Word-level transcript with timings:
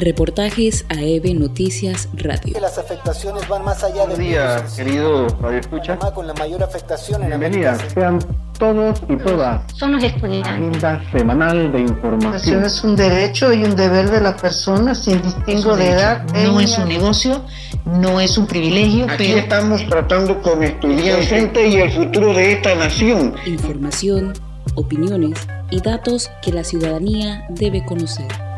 Reportajes 0.00 0.86
a 0.88 0.94
EVE 1.02 1.34
Noticias 1.34 2.08
Radio. 2.14 2.58
Las 2.58 2.78
afectaciones 2.78 3.46
van 3.46 3.62
más 3.62 3.84
allá 3.84 4.06
de... 4.06 4.14
Buenos 4.14 4.18
días, 4.18 4.74
querido 4.74 5.26
Radio 5.42 5.58
Escucha. 5.58 5.98
Con 6.14 6.26
la 6.26 6.32
mayor 6.32 6.62
afectación 6.62 7.22
en 7.22 7.28
Bienvenidas, 7.28 7.82
sean 7.92 8.18
todos 8.58 9.02
y 9.10 9.16
todas. 9.16 9.60
Son 9.74 9.92
los 9.92 10.02
estudiantes. 10.02 10.52
Agenda 10.52 11.02
semanal 11.12 11.70
de 11.70 11.80
información. 11.80 12.64
Es 12.64 12.82
un 12.82 12.96
derecho 12.96 13.52
y 13.52 13.62
un 13.62 13.76
deber 13.76 14.10
de 14.10 14.22
la 14.22 14.34
persona 14.38 14.94
sin 14.94 15.20
distingo 15.20 15.76
de 15.76 15.90
edad. 15.90 16.24
No 16.32 16.58
es 16.60 16.78
un 16.78 16.88
negocio, 16.88 17.44
no 17.84 18.20
es 18.20 18.38
un 18.38 18.46
privilegio. 18.46 19.04
Aquí 19.04 19.26
pero... 19.26 19.38
estamos 19.40 19.86
tratando 19.86 20.40
con 20.40 20.62
estudiantes 20.62 21.74
y 21.74 21.76
el 21.76 21.92
futuro 21.92 22.32
de 22.32 22.52
esta 22.52 22.74
nación. 22.74 23.34
Información, 23.44 24.32
opiniones 24.76 25.46
y 25.70 25.82
datos 25.82 26.30
que 26.40 26.52
la 26.52 26.64
ciudadanía 26.64 27.44
debe 27.50 27.84
conocer. 27.84 28.49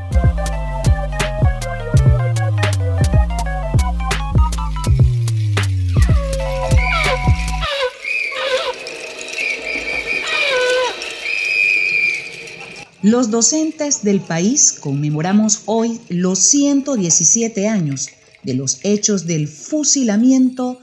Los 13.03 13.33
docentes 13.33 14.05
del 14.05 14.21
país 14.21 14.73
conmemoramos 14.79 15.63
hoy 15.67 16.01
los 16.09 16.39
117 16.39 17.67
años 17.67 18.07
de 18.45 18.55
los 18.55 18.79
hechos 18.85 19.27
del 19.27 19.49
fusilamiento 19.49 20.79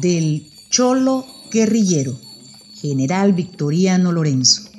del 0.00 0.46
cholo 0.70 1.26
guerrillero, 1.50 2.16
general 2.80 3.32
Victoriano 3.32 4.12
Lorenzo, 4.12 4.70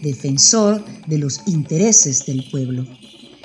defensor 0.00 0.84
de 1.08 1.18
los 1.18 1.40
intereses 1.46 2.24
del 2.24 2.48
pueblo, 2.48 2.86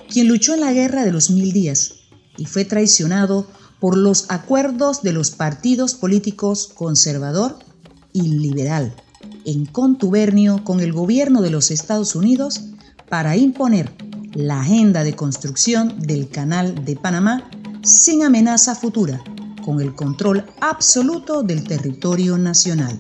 quien 0.08 0.28
luchó 0.28 0.54
en 0.54 0.60
la 0.60 0.74
guerra 0.74 1.04
de 1.04 1.12
los 1.12 1.32
mil 1.32 1.52
días 1.52 1.96
y 2.38 2.46
fue 2.46 2.64
traicionado 2.64 3.48
por 3.80 3.98
los 3.98 4.28
acuerdos 4.30 5.02
de 5.02 5.14
los 5.14 5.32
partidos 5.32 5.96
políticos 5.96 6.70
conservador 6.76 7.58
y 8.14 8.22
liberal, 8.22 8.94
en 9.46 9.66
contubernio 9.66 10.64
con 10.64 10.80
el 10.80 10.94
gobierno 10.94 11.42
de 11.42 11.50
los 11.50 11.72
Estados 11.72 12.14
Unidos 12.14 12.62
para 13.10 13.36
imponer 13.36 13.92
la 14.34 14.62
agenda 14.62 15.04
de 15.04 15.16
construcción 15.16 16.00
del 16.00 16.30
Canal 16.30 16.86
de 16.86 16.96
Panamá 16.96 17.50
sin 17.82 18.24
amenaza 18.24 18.76
futura, 18.76 19.22
con 19.66 19.82
el 19.82 19.96
control 19.96 20.46
absoluto 20.62 21.44
del 21.44 21.64
territorio 21.64 22.38
nacional. 22.38 23.00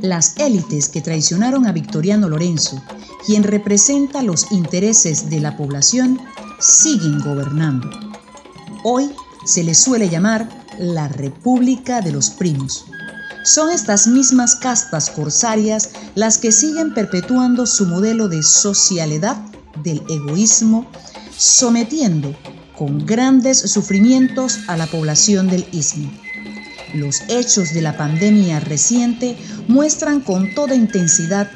Las 0.00 0.36
élites 0.38 0.88
que 0.88 1.00
traicionaron 1.00 1.66
a 1.66 1.72
Victoriano 1.72 2.28
Lorenzo, 2.28 2.82
quien 3.24 3.42
representa 3.42 4.22
los 4.22 4.50
intereses 4.52 5.30
de 5.30 5.40
la 5.40 5.56
población, 5.56 6.20
siguen 6.60 7.20
gobernando. 7.20 7.88
Hoy 8.82 9.10
se 9.46 9.64
le 9.64 9.74
suele 9.74 10.08
llamar 10.08 10.48
la 10.78 11.08
República 11.08 12.00
de 12.00 12.12
los 12.12 12.30
Primos 12.30 12.84
son 13.44 13.70
estas 13.70 14.06
mismas 14.06 14.56
castas 14.56 15.10
corsarias 15.10 15.90
las 16.14 16.38
que 16.38 16.50
siguen 16.50 16.94
perpetuando 16.94 17.66
su 17.66 17.84
modelo 17.84 18.28
de 18.28 18.42
socialidad 18.42 19.36
del 19.82 20.02
egoísmo, 20.08 20.90
sometiendo 21.36 22.34
con 22.74 23.04
grandes 23.04 23.58
sufrimientos 23.58 24.60
a 24.66 24.78
la 24.78 24.86
población 24.86 25.48
del 25.48 25.66
istmo. 25.72 26.10
Los 26.94 27.20
hechos 27.28 27.74
de 27.74 27.82
la 27.82 27.96
pandemia 27.98 28.60
reciente 28.60 29.36
muestran 29.68 30.20
con 30.20 30.54
toda 30.54 30.74
intensidad 30.74 31.50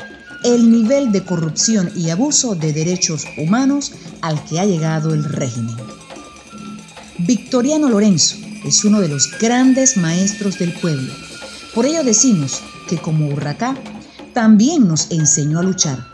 el 0.44 0.70
nivel 0.70 1.10
de 1.10 1.24
corrupción 1.24 1.90
y 1.96 2.10
abuso 2.10 2.54
de 2.54 2.72
derechos 2.74 3.24
humanos 3.38 3.92
al 4.20 4.44
que 4.44 4.60
ha 4.60 4.66
llegado 4.66 5.14
el 5.14 5.24
régimen. 5.24 5.76
Victoriano 7.18 7.88
Lorenzo 7.88 8.36
es 8.64 8.84
uno 8.84 9.00
de 9.00 9.08
los 9.08 9.30
grandes 9.40 9.96
maestros 9.96 10.58
del 10.58 10.72
pueblo 10.74 11.27
por 11.78 11.86
ello 11.86 12.02
decimos 12.02 12.60
que 12.88 12.98
como 12.98 13.28
Urracá 13.28 13.76
también 14.34 14.88
nos 14.88 15.12
enseñó 15.12 15.60
a 15.60 15.62
luchar. 15.62 16.04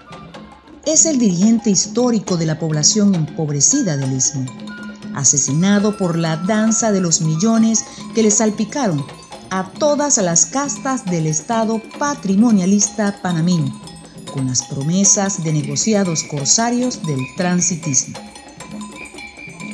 Es 0.84 1.06
el 1.06 1.18
dirigente 1.18 1.70
histórico 1.70 2.36
de 2.36 2.44
la 2.44 2.58
población 2.58 3.14
empobrecida 3.14 3.96
del 3.96 4.12
Istmo, 4.12 4.44
asesinado 5.14 5.96
por 5.96 6.18
la 6.18 6.36
danza 6.36 6.92
de 6.92 7.00
los 7.00 7.22
millones 7.22 7.82
que 8.14 8.22
le 8.22 8.30
salpicaron 8.30 9.06
a 9.48 9.70
todas 9.78 10.18
las 10.18 10.44
castas 10.44 11.06
del 11.06 11.26
Estado 11.26 11.80
patrimonialista 11.98 13.22
panameño, 13.22 13.72
con 14.34 14.48
las 14.48 14.64
promesas 14.64 15.42
de 15.44 15.54
negociados 15.54 16.24
corsarios 16.24 17.00
del 17.06 17.20
transitismo. 17.38 18.18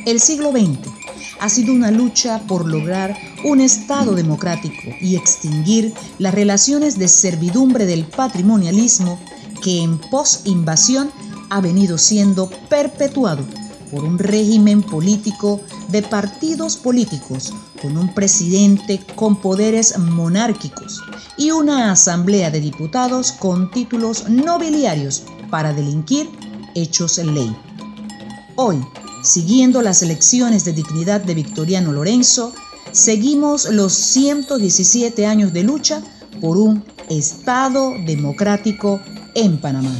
El 0.06 0.20
siglo 0.20 0.52
XX 0.52 0.99
ha 1.40 1.48
sido 1.48 1.72
una 1.72 1.90
lucha 1.90 2.40
por 2.46 2.68
lograr 2.68 3.16
un 3.44 3.60
Estado 3.60 4.14
democrático 4.14 4.90
y 5.00 5.16
extinguir 5.16 5.92
las 6.18 6.34
relaciones 6.34 6.98
de 6.98 7.08
servidumbre 7.08 7.86
del 7.86 8.04
patrimonialismo 8.04 9.18
que 9.62 9.82
en 9.82 9.98
pos-invasión 9.98 11.10
ha 11.48 11.60
venido 11.60 11.96
siendo 11.98 12.50
perpetuado 12.68 13.44
por 13.90 14.04
un 14.04 14.18
régimen 14.18 14.82
político 14.82 15.60
de 15.88 16.02
partidos 16.02 16.76
políticos 16.76 17.52
con 17.80 17.96
un 17.96 18.14
presidente 18.14 19.00
con 19.16 19.36
poderes 19.36 19.98
monárquicos 19.98 21.02
y 21.36 21.50
una 21.50 21.90
asamblea 21.90 22.50
de 22.50 22.60
diputados 22.60 23.32
con 23.32 23.70
títulos 23.70 24.28
nobiliarios 24.28 25.24
para 25.50 25.72
delinquir 25.72 26.28
hechos 26.74 27.18
ley. 27.18 27.56
Hoy, 28.56 28.78
Siguiendo 29.22 29.82
las 29.82 30.02
elecciones 30.02 30.64
de 30.64 30.72
dignidad 30.72 31.20
de 31.20 31.34
Victoriano 31.34 31.92
Lorenzo, 31.92 32.54
seguimos 32.90 33.70
los 33.70 33.92
117 33.92 35.26
años 35.26 35.52
de 35.52 35.62
lucha 35.62 36.02
por 36.40 36.56
un 36.56 36.82
Estado 37.10 37.92
democrático 38.06 38.98
en 39.34 39.58
Panamá. 39.58 39.92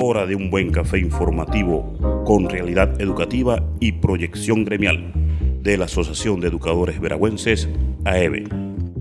Hora 0.00 0.26
de 0.26 0.34
un 0.34 0.50
buen 0.50 0.72
café 0.72 0.98
informativo 0.98 2.24
con 2.24 2.48
realidad 2.48 3.00
educativa 3.00 3.62
y 3.78 3.92
proyección 3.92 4.64
gremial 4.64 5.27
de 5.68 5.76
la 5.76 5.84
Asociación 5.84 6.40
de 6.40 6.48
Educadores 6.48 6.98
Veragüenses, 6.98 7.68
AEVE. 8.06 8.44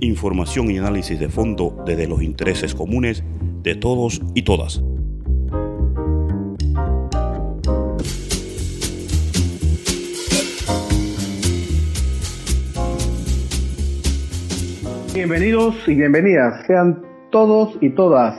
Información 0.01 0.69
y 0.69 0.77
análisis 0.77 1.17
de 1.17 1.29
fondo 1.29 1.81
desde 1.85 2.09
los 2.09 2.21
intereses 2.21 2.75
comunes 2.75 3.23
de 3.63 3.75
todos 3.75 4.21
y 4.35 4.41
todas. 4.41 4.83
Bienvenidos 15.13 15.75
y 15.87 15.95
bienvenidas 15.95 16.65
sean 16.67 17.01
todos 17.31 17.77
y 17.79 17.91
todas 17.91 18.37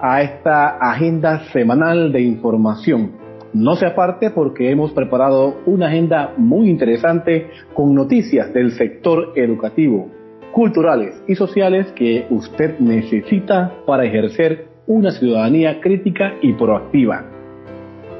a 0.00 0.22
esta 0.22 0.78
agenda 0.78 1.44
semanal 1.52 2.10
de 2.10 2.22
información 2.22 3.25
no 3.56 3.74
se 3.76 3.86
aparte 3.86 4.30
porque 4.30 4.70
hemos 4.70 4.92
preparado 4.92 5.62
una 5.64 5.86
agenda 5.86 6.34
muy 6.36 6.68
interesante 6.68 7.48
con 7.72 7.94
noticias 7.94 8.52
del 8.52 8.72
sector 8.72 9.32
educativo, 9.34 10.10
culturales 10.52 11.14
y 11.26 11.36
sociales 11.36 11.90
que 11.92 12.26
usted 12.28 12.78
necesita 12.80 13.72
para 13.86 14.04
ejercer 14.04 14.66
una 14.86 15.10
ciudadanía 15.10 15.80
crítica 15.80 16.34
y 16.42 16.52
proactiva. 16.52 17.24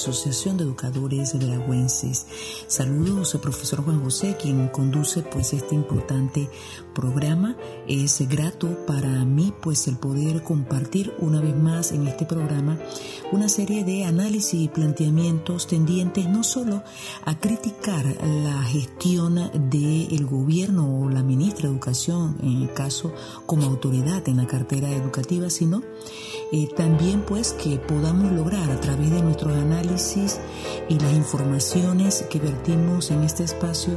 Asociación 0.02 0.58
de 0.58 0.64
Educadores 0.64 1.38
Veragüenses. 1.38 2.26
Saludos 2.72 3.36
al 3.36 3.42
profesor 3.42 3.84
Juan 3.84 4.02
José, 4.02 4.38
quien 4.42 4.70
conduce 4.70 5.24
pues 5.24 5.52
este 5.52 5.76
importante 5.76 6.50
programa. 6.96 7.58
Es 7.86 8.26
grato 8.30 8.86
para 8.88 9.26
mí 9.26 9.54
pues 9.62 9.90
el 9.90 9.98
poder 9.98 10.42
compartir 10.42 11.14
una 11.20 11.42
vez 11.42 11.54
más 11.54 11.92
en 11.92 12.08
este 12.08 12.26
programa 12.26 12.80
una 13.34 13.50
serie 13.50 13.84
de 13.84 14.06
análisis 14.06 14.62
y 14.62 14.68
planteamientos 14.70 15.68
tendientes 15.68 16.30
no 16.30 16.46
solo 16.46 16.82
a 17.26 17.38
criticar 17.38 18.06
la 18.24 18.64
gestión 18.64 19.36
del 19.70 20.26
gobierno 20.26 21.02
o 21.02 21.10
la 21.10 21.24
ministra 21.24 21.68
de 21.68 21.74
Educación, 21.76 22.38
en 22.42 22.62
el 22.62 22.74
caso 22.74 23.14
como 23.46 23.68
autoridad 23.68 24.26
en 24.30 24.38
la 24.38 24.48
cartera 24.48 24.90
educativa, 24.92 25.50
sino 25.50 25.84
eh, 26.54 26.70
también 26.76 27.22
pues 27.22 27.54
que 27.54 27.78
podamos 27.78 28.32
lograr 28.32 28.72
a 28.72 28.80
través 28.80 29.12
de 29.12 29.22
nuestros 29.22 29.56
análisis 29.56 30.40
y 30.90 31.00
las 31.00 31.14
informaciones 31.14 32.26
que 32.30 32.40
en 32.66 33.24
este 33.24 33.44
espacio, 33.44 33.94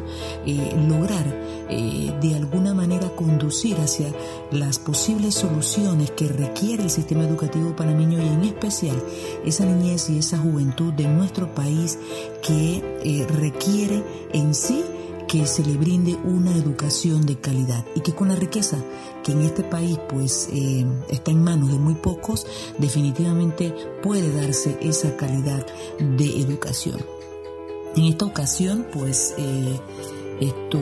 eh, 0.47 0.75
lograr 0.89 1.25
eh, 1.69 2.13
de 2.21 2.35
alguna 2.35 2.75
manera 2.75 3.09
conducir 3.11 3.77
hacia 3.77 4.13
las 4.51 4.79
posibles 4.79 5.35
soluciones 5.35 6.11
que 6.13 6.29
requiere 6.29 6.85
el 6.85 6.91
sistema 6.91 7.25
educativo 7.25 7.75
panameño 7.77 8.23
y 8.23 8.29
en 8.29 8.45
especial 8.45 8.97
esa 9.45 9.65
niñez 9.65 10.09
y 10.11 10.19
esa 10.19 10.39
juventud 10.39 10.93
de 10.93 11.07
nuestro 11.09 11.55
país 11.55 11.99
que 12.43 13.27
requiere 13.29 14.03
en 14.33 14.55
sí 14.55 14.85
que 15.27 15.47
se 15.47 15.65
le 15.65 15.77
brinde 15.77 16.17
una 16.25 16.55
educación 16.55 17.27
de 17.27 17.37
calidad 17.41 17.85
y 17.95 18.01
que 18.01 18.15
con 18.15 18.29
la 18.29 18.37
riqueza 18.37 18.79
que 19.25 19.33
en 19.33 19.41
este 19.41 19.65
país 19.65 19.99
pues 20.09 20.49
eh, 20.53 20.87
está 21.09 21.31
en 21.31 21.43
manos 21.43 21.73
de 21.73 21.79
muy 21.79 21.95
pocos, 21.95 22.47
definitivamente 22.79 23.75
puede 24.03 24.33
darse 24.33 24.79
esa 24.81 25.17
calidad 25.17 25.67
de 25.99 26.41
educación. 26.41 27.14
En 27.97 28.05
esta 28.05 28.25
ocasión 28.25 28.87
pues 28.93 29.35
eh, 29.39 29.79
esto 30.41 30.79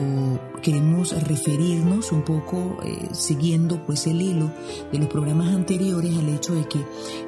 queremos 0.61 1.11
referirnos 1.27 2.11
un 2.11 2.23
poco 2.23 2.77
eh, 2.83 3.09
siguiendo 3.11 3.85
pues 3.85 4.07
el 4.07 4.21
hilo 4.21 4.51
de 4.91 4.99
los 4.99 5.09
programas 5.09 5.53
anteriores 5.53 6.17
al 6.17 6.29
hecho 6.29 6.55
de 6.55 6.67
que 6.67 6.79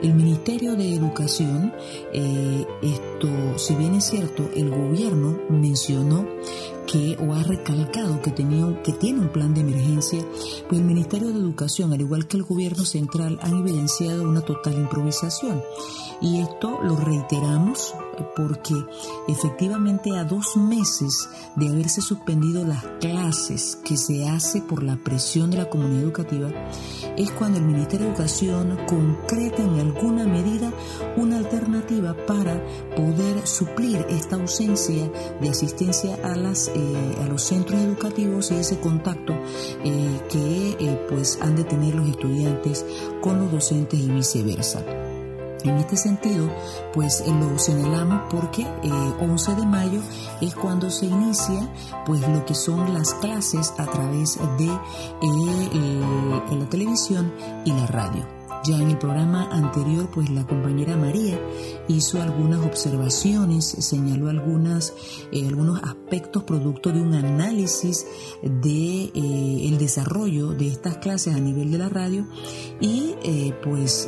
el 0.02 0.14
Ministerio 0.14 0.76
de 0.76 0.94
Educación 0.94 1.74
esto 2.14 3.58
si 3.58 3.76
bien 3.76 3.96
es 3.96 4.06
cierto 4.06 4.50
el 4.56 4.70
gobierno 4.70 5.38
mencionó 5.50 6.26
que 6.86 7.18
o 7.20 7.34
ha 7.34 7.44
recalcado 7.44 8.22
que, 8.22 8.32
tenía, 8.32 8.82
que 8.84 8.94
tiene 8.94 9.22
un 9.22 9.30
plan 9.30 9.54
de 9.54 9.62
emergencia, 9.62 10.24
pues 10.68 10.80
el 10.80 10.88
Ministerio 10.88 11.30
de 11.30 11.40
Educación, 11.40 11.94
al 11.94 12.02
igual 12.02 12.28
que 12.28 12.38
el 12.38 12.44
Gobierno 12.44 12.86
Central, 12.86 13.40
han 13.42 13.60
evidenciado 13.60 14.24
una 14.24 14.42
total 14.42 14.76
improvisación. 14.76 15.62
Y 16.22 16.40
esto 16.40 16.80
lo 16.82 16.96
reiteramos 16.96 17.94
porque 18.36 18.76
efectivamente 19.28 20.18
a 20.18 20.24
dos 20.24 20.56
meses 20.56 21.28
de 21.56 21.70
haberse 21.70 22.02
suspendido 22.02 22.64
las 22.66 22.84
clases 23.00 23.78
que 23.84 23.98
se 23.98 24.28
hace 24.28 24.62
por 24.62 24.84
la 24.84 24.98
presión 24.98 25.52
de 25.52 25.58
la 25.58 25.70
comunidad 25.70 26.04
educativa, 26.04 26.50
es 27.18 27.32
cuando 27.32 27.60
el 27.60 27.66
Ministerio 27.66 28.08
de 28.08 28.12
Educación 28.14 28.78
concreta 28.88 29.62
en 29.64 29.80
alguna 29.80 30.26
medida 30.26 30.72
una 31.18 31.38
alternativa 31.38 32.16
para 32.26 32.62
poder 32.96 33.46
suplir 33.48 34.06
esta 34.10 34.36
ausencia 34.36 35.10
de 35.42 35.50
asistencia 35.50 36.18
a, 36.24 36.36
las, 36.36 36.70
eh, 36.70 37.16
a 37.24 37.28
los 37.28 37.44
centros 37.44 37.82
educativos 37.82 38.52
y 38.52 38.56
ese 38.56 38.80
contacto 38.80 39.34
eh, 39.84 40.22
que 40.30 40.78
eh, 40.80 41.06
pues 41.10 41.40
han 41.42 41.56
de 41.56 41.64
tener 41.64 41.96
los 41.96 42.08
estudiantes 42.08 42.86
con 43.22 43.40
los 43.40 43.52
docentes 43.52 44.00
y 44.00 44.10
viceversa. 44.10 45.05
En 45.66 45.78
este 45.78 45.98
sentido, 45.98 46.48
pues 46.94 47.22
eh, 47.22 47.34
lo 47.40 47.58
señalamos 47.58 48.22
porque 48.30 48.62
eh, 48.62 49.14
11 49.20 49.56
de 49.56 49.66
mayo 49.66 50.00
es 50.40 50.54
cuando 50.54 50.92
se 50.92 51.08
inicia 51.08 51.68
pues 52.06 52.22
lo 52.28 52.46
que 52.46 52.54
son 52.54 52.94
las 52.94 53.16
clases 53.16 53.74
a 53.80 53.86
través 53.88 54.38
de 54.60 54.68
eh, 54.68 56.02
la 56.52 56.70
televisión 56.70 57.34
y 57.66 57.72
la 57.72 57.88
radio. 57.88 58.28
Ya 58.64 58.78
en 58.78 58.90
el 58.92 58.98
programa 58.98 59.48
anterior, 59.52 60.10
pues 60.12 60.30
la 60.30 60.46
compañera 60.46 60.96
María 60.98 61.40
hizo 61.88 62.22
algunas 62.22 62.64
observaciones, 62.66 63.66
señaló 63.66 64.30
algunas, 64.30 64.94
eh, 65.32 65.48
algunos 65.48 65.82
aspectos 65.84 66.44
producto 66.44 66.92
de 66.92 67.02
un 67.02 67.14
análisis 67.16 68.06
de 68.42 69.76
desarrollo 69.80 70.50
de 70.50 70.68
estas 70.68 70.98
clases 70.98 71.36
a 71.36 71.40
nivel 71.40 71.72
de 71.72 71.78
la 71.78 71.90
radio 71.90 72.28
y 72.80 73.16
pues 73.64 74.08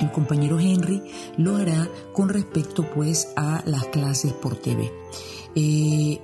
el 0.00 0.10
compañero 0.10 0.58
Henry 0.58 1.02
lo 1.36 1.56
hará 1.56 1.88
con 2.12 2.28
respecto 2.28 2.84
pues 2.94 3.28
a 3.36 3.62
las 3.66 3.86
clases 3.86 4.32
por 4.32 4.56
TV. 4.56 4.90
Eh, 5.54 6.20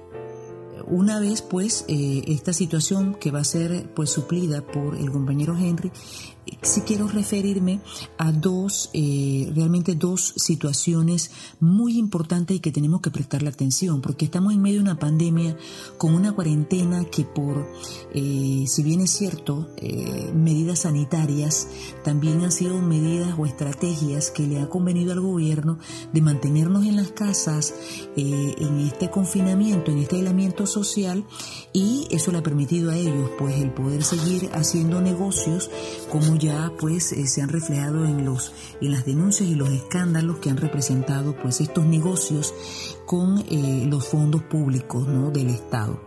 una 0.87 1.19
vez 1.19 1.43
pues 1.43 1.85
eh, 1.89 2.23
esta 2.29 2.53
situación 2.53 3.15
que 3.15 3.31
va 3.31 3.41
a 3.41 3.45
ser 3.45 3.89
pues 3.95 4.11
suplida 4.11 4.63
por 4.63 4.97
el 4.97 5.11
compañero 5.11 5.57
Henry 5.57 5.91
sí 6.63 6.83
quiero 6.83 7.09
referirme 7.09 7.81
a 8.19 8.33
dos, 8.33 8.91
eh, 8.93 9.51
realmente 9.55 9.95
dos 9.95 10.33
situaciones 10.37 11.31
muy 11.61 11.99
importantes 11.99 12.57
y 12.57 12.61
que 12.61 12.73
tenemos 12.73 13.01
que 13.01 13.11
prestarle 13.11 13.49
atención, 13.49 14.01
porque 14.01 14.25
estamos 14.25 14.53
en 14.53 14.63
medio 14.63 14.77
de 14.77 14.83
una 14.83 14.99
pandemia 14.99 15.57
con 15.99 16.15
una 16.15 16.33
cuarentena 16.33 17.05
que 17.05 17.25
por, 17.25 17.67
eh, 18.15 18.65
si 18.67 18.83
bien 18.83 19.01
es 19.01 19.11
cierto, 19.11 19.69
eh, 19.77 20.33
medidas 20.35 20.81
sanitarias, 20.81 21.69
también 22.05 22.43
han 22.43 22.53
sido 22.53 22.81
medidas 22.81 23.35
o 23.39 23.47
estrategias 23.47 24.31
que 24.31 24.47
le 24.47 24.61
ha 24.61 24.69
convenido 24.69 25.13
al 25.13 25.21
gobierno 25.21 25.79
de 26.13 26.21
mantenernos 26.21 26.85
en 26.87 26.97
las 26.97 27.11
casas, 27.11 27.75
en 28.17 28.79
este 28.81 29.11
confinamiento, 29.11 29.91
en 29.91 29.99
este 29.99 30.17
aislamiento 30.17 30.67
social, 30.67 31.25
y 31.73 32.07
eso 32.11 32.33
le 32.33 32.39
ha 32.39 32.43
permitido 32.43 32.91
a 32.91 32.97
ellos 32.97 33.31
pues 33.39 33.57
el 33.57 33.71
poder 33.71 34.03
seguir 34.03 34.51
haciendo 34.53 35.01
negocios 35.01 35.71
como 36.11 36.36
ya 36.39 36.73
pues 36.79 37.13
eh, 37.13 37.27
se 37.27 37.43
han 37.43 37.49
reflejado 37.49 38.05
en 38.05 38.25
los 38.25 38.53
en 38.81 38.93
las 38.93 39.05
denuncias 39.05 39.49
y 39.49 39.55
los 39.55 39.71
escándalos 39.71 40.39
que 40.39 40.51
han 40.51 40.57
representado 40.57 41.37
pues 41.37 41.61
estos 41.61 41.85
negocios 41.85 42.55
con 43.05 43.45
eh, 43.49 43.87
los 43.89 44.07
fondos 44.07 44.43
públicos 44.43 45.07
¿no? 45.07 45.31
del 45.31 45.49
Estado. 45.49 46.06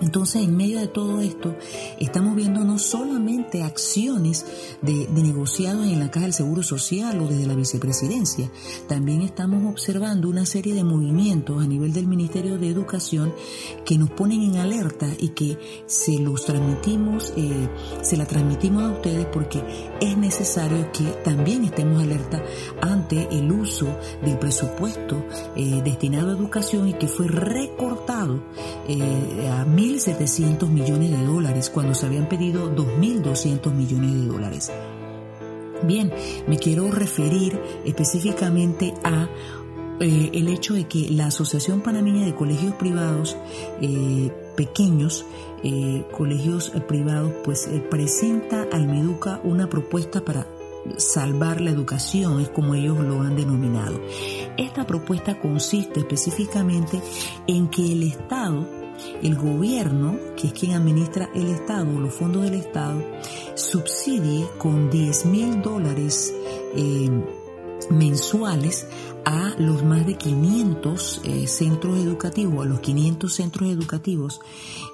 Entonces, 0.00 0.42
en 0.42 0.56
medio 0.56 0.80
de 0.80 0.88
todo 0.88 1.20
esto, 1.20 1.56
estamos 1.98 2.34
viendo 2.34 2.64
no 2.64 2.78
solamente 2.78 3.62
acciones 3.62 4.46
de, 4.82 5.08
negociados 5.10 5.86
en 5.86 6.00
la 6.00 6.10
Caja 6.10 6.26
del 6.26 6.34
Seguro 6.34 6.62
Social 6.62 7.20
o 7.20 7.26
desde 7.26 7.46
la 7.46 7.54
vicepresidencia, 7.54 8.50
también 8.88 9.22
estamos 9.22 9.70
observando 9.70 10.28
una 10.28 10.46
serie 10.46 10.74
de 10.74 10.84
movimientos 10.84 11.62
a 11.62 11.66
nivel 11.66 11.92
del 11.92 12.06
Ministerio 12.06 12.58
de 12.58 12.68
Educación 12.68 13.32
que 13.84 13.98
nos 13.98 14.10
ponen 14.10 14.42
en 14.42 14.56
alerta 14.56 15.08
y 15.18 15.30
que 15.30 15.58
se 15.86 16.18
los 16.18 16.44
transmitimos, 16.44 17.32
eh, 17.36 17.68
se 18.02 18.16
la 18.16 18.26
transmitimos 18.26 18.84
a 18.84 18.92
ustedes 18.92 19.26
porque 19.26 19.62
es 20.00 20.16
necesario 20.16 20.90
que 20.92 21.04
también 21.24 21.64
estemos 21.64 22.02
alerta 22.02 22.42
ante 22.80 23.28
el 23.30 23.50
uso 23.52 23.86
del 24.24 24.38
presupuesto 24.38 25.24
eh, 25.56 25.82
destinado 25.84 26.30
a 26.30 26.32
educación 26.34 26.88
y 26.88 26.94
que 26.94 27.08
fue 27.08 27.26
recortado 27.28 28.42
eh, 28.88 29.48
a 29.50 29.64
mil 29.64 29.89
1.700 29.90 30.68
millones 30.68 31.10
de 31.10 31.24
dólares 31.24 31.70
cuando 31.70 31.94
se 31.94 32.06
habían 32.06 32.28
pedido 32.28 32.74
2.200 32.74 33.72
millones 33.72 34.14
de 34.14 34.26
dólares. 34.26 34.72
Bien, 35.82 36.12
me 36.46 36.58
quiero 36.58 36.90
referir 36.90 37.58
específicamente 37.84 38.94
a 39.02 39.28
eh, 40.00 40.30
el 40.34 40.48
hecho 40.48 40.74
de 40.74 40.84
que 40.84 41.10
la 41.10 41.26
Asociación 41.26 41.80
Panameña 41.80 42.24
de 42.24 42.34
Colegios 42.34 42.74
Privados 42.74 43.36
eh, 43.80 44.30
Pequeños, 44.56 45.24
eh, 45.62 46.04
colegios 46.12 46.70
privados, 46.86 47.32
pues 47.44 47.68
presenta 47.90 48.66
al 48.72 48.86
Meduca 48.86 49.40
una 49.42 49.70
propuesta 49.70 50.22
para 50.22 50.46
salvar 50.96 51.60
la 51.60 51.70
educación, 51.70 52.40
es 52.40 52.50
como 52.50 52.74
ellos 52.74 52.98
lo 52.98 53.22
han 53.22 53.36
denominado. 53.36 54.00
Esta 54.56 54.86
propuesta 54.86 55.38
consiste 55.38 56.00
específicamente 56.00 57.00
en 57.46 57.68
que 57.68 57.92
el 57.92 58.02
Estado, 58.02 58.66
el 59.22 59.36
gobierno, 59.36 60.16
que 60.36 60.48
es 60.48 60.52
quien 60.52 60.72
administra 60.72 61.30
el 61.34 61.48
Estado, 61.48 61.98
los 61.98 62.14
fondos 62.14 62.42
del 62.42 62.54
Estado, 62.54 63.02
subsidie 63.54 64.46
con 64.58 64.90
10 64.90 65.26
mil 65.26 65.62
dólares 65.62 66.34
mensuales 67.90 68.86
a 69.24 69.54
los 69.58 69.84
más 69.84 70.06
de 70.06 70.14
500 70.14 71.20
eh, 71.24 71.46
centros 71.46 71.98
educativos, 71.98 72.64
a 72.64 72.68
los 72.68 72.80
500 72.80 73.32
centros 73.32 73.70
educativos, 73.70 74.40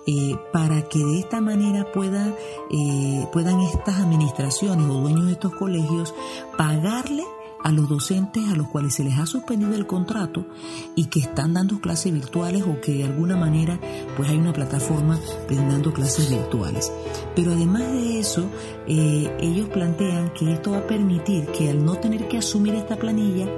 eh, 0.07 0.37
para 0.53 0.89
que 0.89 0.99
de 0.99 1.21
esta 1.21 1.41
manera 1.41 1.91
pueda, 1.93 2.35
eh, 2.71 3.27
puedan 3.33 3.61
estas 3.61 4.01
administraciones 4.01 4.89
o 4.89 5.01
dueños 5.01 5.27
de 5.27 5.33
estos 5.33 5.55
colegios 5.55 6.15
pagarle 6.57 7.25
a 7.67 7.73
los 7.73 7.89
docentes 7.89 8.49
a 8.49 8.55
los 8.55 8.69
cuales 8.69 8.95
se 8.95 9.03
les 9.03 9.19
ha 9.19 9.27
suspendido 9.27 9.75
el 9.75 9.89
contrato 9.89 10.47
y 10.95 11.07
que 11.07 11.19
están 11.19 11.53
dando 11.53 11.81
clases 11.81 12.13
virtuales 12.13 12.63
o 12.63 12.81
que 12.81 12.93
de 12.93 13.03
alguna 13.03 13.37
manera 13.37 13.81
pues 14.17 14.29
hay 14.29 14.37
una 14.37 14.53
plataforma 14.53 15.19
brindando 15.49 15.93
clases 15.93 16.31
virtuales. 16.31 16.93
Pero 17.35 17.51
además 17.51 17.83
de 17.83 18.21
eso, 18.21 18.49
eh, 18.87 19.37
ellos 19.41 19.69
plantean 19.69 20.33
que 20.33 20.53
esto 20.53 20.71
va 20.71 20.79
a 20.79 20.87
permitir 20.87 21.47
que 21.47 21.69
al 21.69 21.85
no 21.85 21.97
tener 21.97 22.29
que 22.29 22.39
asumir 22.39 22.77
esta 22.77 22.95
planilla, 22.95 23.49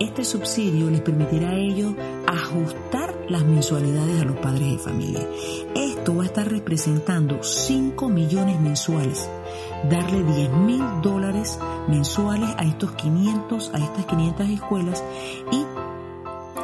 este 0.00 0.22
subsidio 0.22 0.90
les 0.90 1.00
permitirá 1.00 1.48
a 1.48 1.56
ellos 1.56 1.94
ajustar 2.26 3.14
las 3.30 3.46
mensualidades 3.46 4.20
a 4.20 4.26
los 4.26 4.36
padres 4.36 4.70
de 4.70 4.78
familia. 4.78 5.26
Esto 5.74 6.14
va 6.14 6.24
a 6.24 6.26
estar 6.26 6.46
representando 6.46 7.42
5 7.42 8.10
millones 8.10 8.60
mensuales 8.60 9.26
darle 9.84 10.22
10 10.22 10.52
mil 10.52 10.82
dólares 11.02 11.58
mensuales 11.88 12.50
a 12.56 12.64
estos 12.64 12.92
500, 12.92 13.74
a 13.74 13.78
estas 13.78 14.06
500 14.06 14.48
escuelas 14.48 15.04
y 15.52 15.65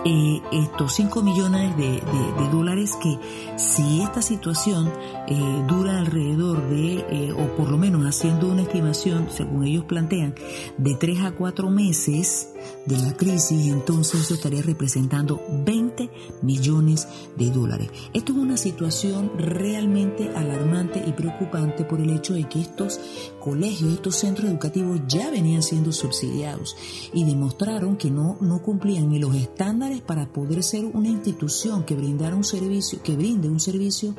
eh, 0.04 0.40
estos 0.50 0.94
5 0.94 1.23
millones 1.23 1.76
de, 1.76 2.02
dólares 2.50 2.97
que 3.00 3.18
si 3.56 4.02
esta 4.02 4.21
situación 4.21 4.92
eh, 5.28 5.64
dura 5.68 5.99
alrededor 5.99 6.68
de, 6.68 7.04
eh, 7.09 7.32
o 7.32 7.56
por 7.56 7.71
lo 7.71 7.78
menos 7.78 8.04
haciendo 8.04 8.49
una 8.49 8.62
estimación, 8.62 9.28
según 9.30 9.64
ellos 9.64 9.85
plantean, 9.85 10.35
de 10.76 10.94
3 10.97 11.21
a 11.21 11.30
4 11.32 11.71
meses, 11.71 12.52
de 12.87 12.99
la 12.99 13.16
crisis, 13.16 13.73
entonces 13.73 14.23
eso 14.23 14.35
estaría 14.35 14.62
representando 14.62 15.40
20 15.64 16.11
millones 16.42 17.06
de 17.37 17.50
dólares. 17.50 17.90
Esto 18.12 18.32
es 18.32 18.38
una 18.38 18.56
situación 18.56 19.30
realmente 19.38 20.30
alarmante 20.35 21.02
y 21.06 21.12
preocupante 21.12 21.85
por 21.85 22.00
el 22.00 22.11
hecho 22.11 22.35
de 22.35 22.44
que 22.49 22.61
estos 22.61 23.00
colegios, 23.40 23.92
estos 23.92 24.16
centros 24.16 24.49
educativos 24.49 25.00
ya 25.06 25.30
venían 25.30 25.62
siendo 25.62 25.92
subsidiados 25.92 26.76
y 27.12 27.25
demostraron 27.25 27.97
que 27.97 28.11
no, 28.11 28.37
no 28.40 28.62
cumplían 28.62 29.11
ni 29.11 29.18
los 29.18 29.35
estándares 29.35 29.91
para 30.00 30.32
poder 30.32 30.62
ser 30.62 30.84
una 30.87 31.08
institución 31.08 31.84
que 31.84 31.94
brindara 31.94 32.34
un 32.34 32.44
servicio, 32.44 33.02
que 33.02 33.16
brinde 33.16 33.49
un 33.49 33.61
servicio 33.61 34.14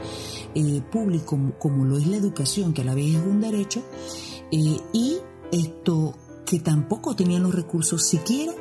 eh, 0.54 0.82
público 0.92 1.40
como, 1.60 1.86
lo 1.86 1.98
es 1.98 2.08
la 2.08 2.18
educación, 2.18 2.74
que 2.74 2.82
a 2.82 2.86
la 2.86 2.96
vez 2.96 3.16
es 3.16 3.26
un 3.26 3.42
derecho, 3.42 3.82
eh, 4.52 4.78
y 4.94 5.18
esto 5.52 6.16
que 6.46 6.60
tampoco 6.60 7.16
tenían 7.16 7.44
los 7.44 7.56
recursos 7.56 8.06
siquiera 8.06 8.54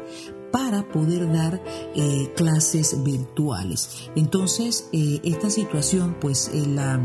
para 0.50 0.88
poder 0.88 1.33
dar 1.33 1.62
eh, 1.95 2.33
clases 2.37 3.02
virtuales. 3.02 4.11
Entonces, 4.14 4.88
esta 4.92 5.50
situación, 5.50 6.16
pues, 6.21 6.50
la 6.54 7.00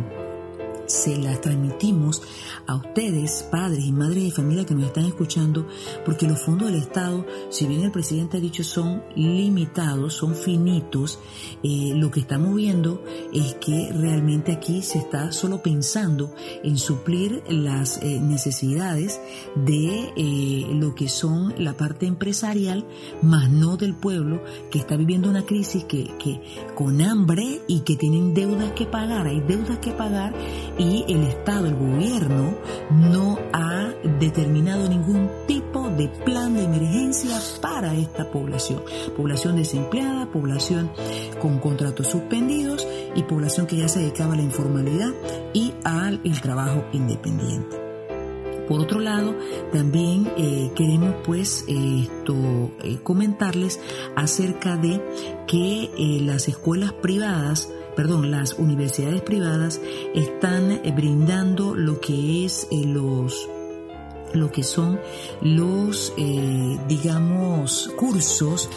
se 0.88 1.18
la 1.18 1.40
transmitimos 1.40 2.22
a 2.66 2.76
ustedes, 2.76 3.48
padres 3.52 3.86
y 3.86 3.92
madres 3.92 4.24
de 4.24 4.32
familia 4.32 4.66
que 4.66 4.74
nos 4.74 4.86
están 4.86 5.06
escuchando, 5.06 5.68
porque 6.06 6.28
los 6.28 6.42
fondos 6.42 6.70
del 6.70 6.82
Estado, 6.82 7.26
si 7.50 7.66
bien 7.68 7.84
el 7.84 7.92
presidente 7.92 8.38
ha 8.38 8.42
dicho 8.42 8.64
son 8.64 9.04
limitados, 9.16 10.14
son 10.14 10.36
finitos, 10.36 11.20
eh, 11.64 11.92
lo 11.96 12.12
que 12.12 12.20
estamos 12.20 12.56
viendo 12.56 13.04
es 13.34 13.56
que 13.56 13.92
realmente 13.94 14.52
aquí 14.52 14.82
se 14.82 14.98
está 15.00 15.32
solo 15.32 15.62
pensando 15.62 16.34
en 16.64 16.78
suplir 16.78 17.44
las 17.50 18.02
eh, 18.02 18.20
necesidades 18.20 19.20
de 19.56 20.14
eh, 20.16 20.68
lo 20.74 20.96
que 20.96 21.10
son 21.10 21.54
la 21.58 21.76
parte 21.76 22.06
empresarial, 22.06 22.86
más 23.22 23.50
no 23.50 23.78
del 23.78 23.94
pueblo 23.94 24.42
que 24.72 24.80
está 24.80 24.96
viviendo 24.98 25.30
una 25.30 25.46
crisis 25.46 25.84
que, 25.86 26.12
que 26.18 26.42
con 26.76 27.02
hambre 27.02 27.62
y 27.68 27.82
que 27.82 27.96
tienen 27.96 28.34
deudas 28.34 28.72
que 28.72 28.86
pagar, 28.86 29.28
hay 29.28 29.42
deudas 29.42 29.80
que 29.80 29.92
pagar 29.92 30.34
y 30.78 31.06
el 31.08 31.24
Estado, 31.24 31.68
el 31.68 31.76
gobierno, 31.76 32.56
no 32.92 33.40
ha 33.54 33.94
determinado 34.20 34.88
ningún 34.88 35.30
tipo 35.48 35.90
de 35.90 36.08
plan 36.08 36.54
de 36.54 36.64
emergencia 36.64 37.40
para 37.62 37.96
esta 37.96 38.30
población. 38.32 38.82
Población 39.16 39.56
desempleada, 39.56 40.32
población 40.32 40.92
con 41.42 41.60
contratos 41.60 42.08
suspendidos 42.08 42.88
y 43.16 43.24
población 43.24 43.68
que 43.68 43.78
ya 43.78 43.88
se 43.88 44.00
dedicaba 44.00 44.34
a 44.34 44.38
la 44.38 44.44
informalidad 44.44 45.12
y 45.54 45.74
al 45.84 46.22
trabajo 46.42 46.86
independiente. 46.94 47.88
Por 48.68 48.82
otro 48.82 49.00
lado, 49.00 49.34
también 49.72 50.30
eh, 50.38 50.72
queremos 50.76 51.16
pues 51.26 51.64
esto 51.68 52.72
eh, 52.84 53.00
comentarles 53.02 53.80
acerca 54.16 54.76
de 54.76 55.02
que 55.48 55.90
eh, 55.98 56.20
las 56.22 56.50
escuelas 56.50 56.92
privadas 56.92 57.70
perdón, 57.98 58.30
las 58.30 58.54
universidades 58.54 59.24
privadas 59.24 59.82
están 60.14 60.72
eh, 60.72 60.94
brindando 60.96 61.74
lo 61.74 62.00
que 62.00 62.46
es 62.46 62.68
eh, 62.70 62.86
los 62.86 63.50
lo 64.34 64.52
que 64.52 64.62
son 64.62 65.00
los, 65.42 66.14
eh, 66.18 66.78
digamos, 66.88 67.90
cursos 67.98 68.70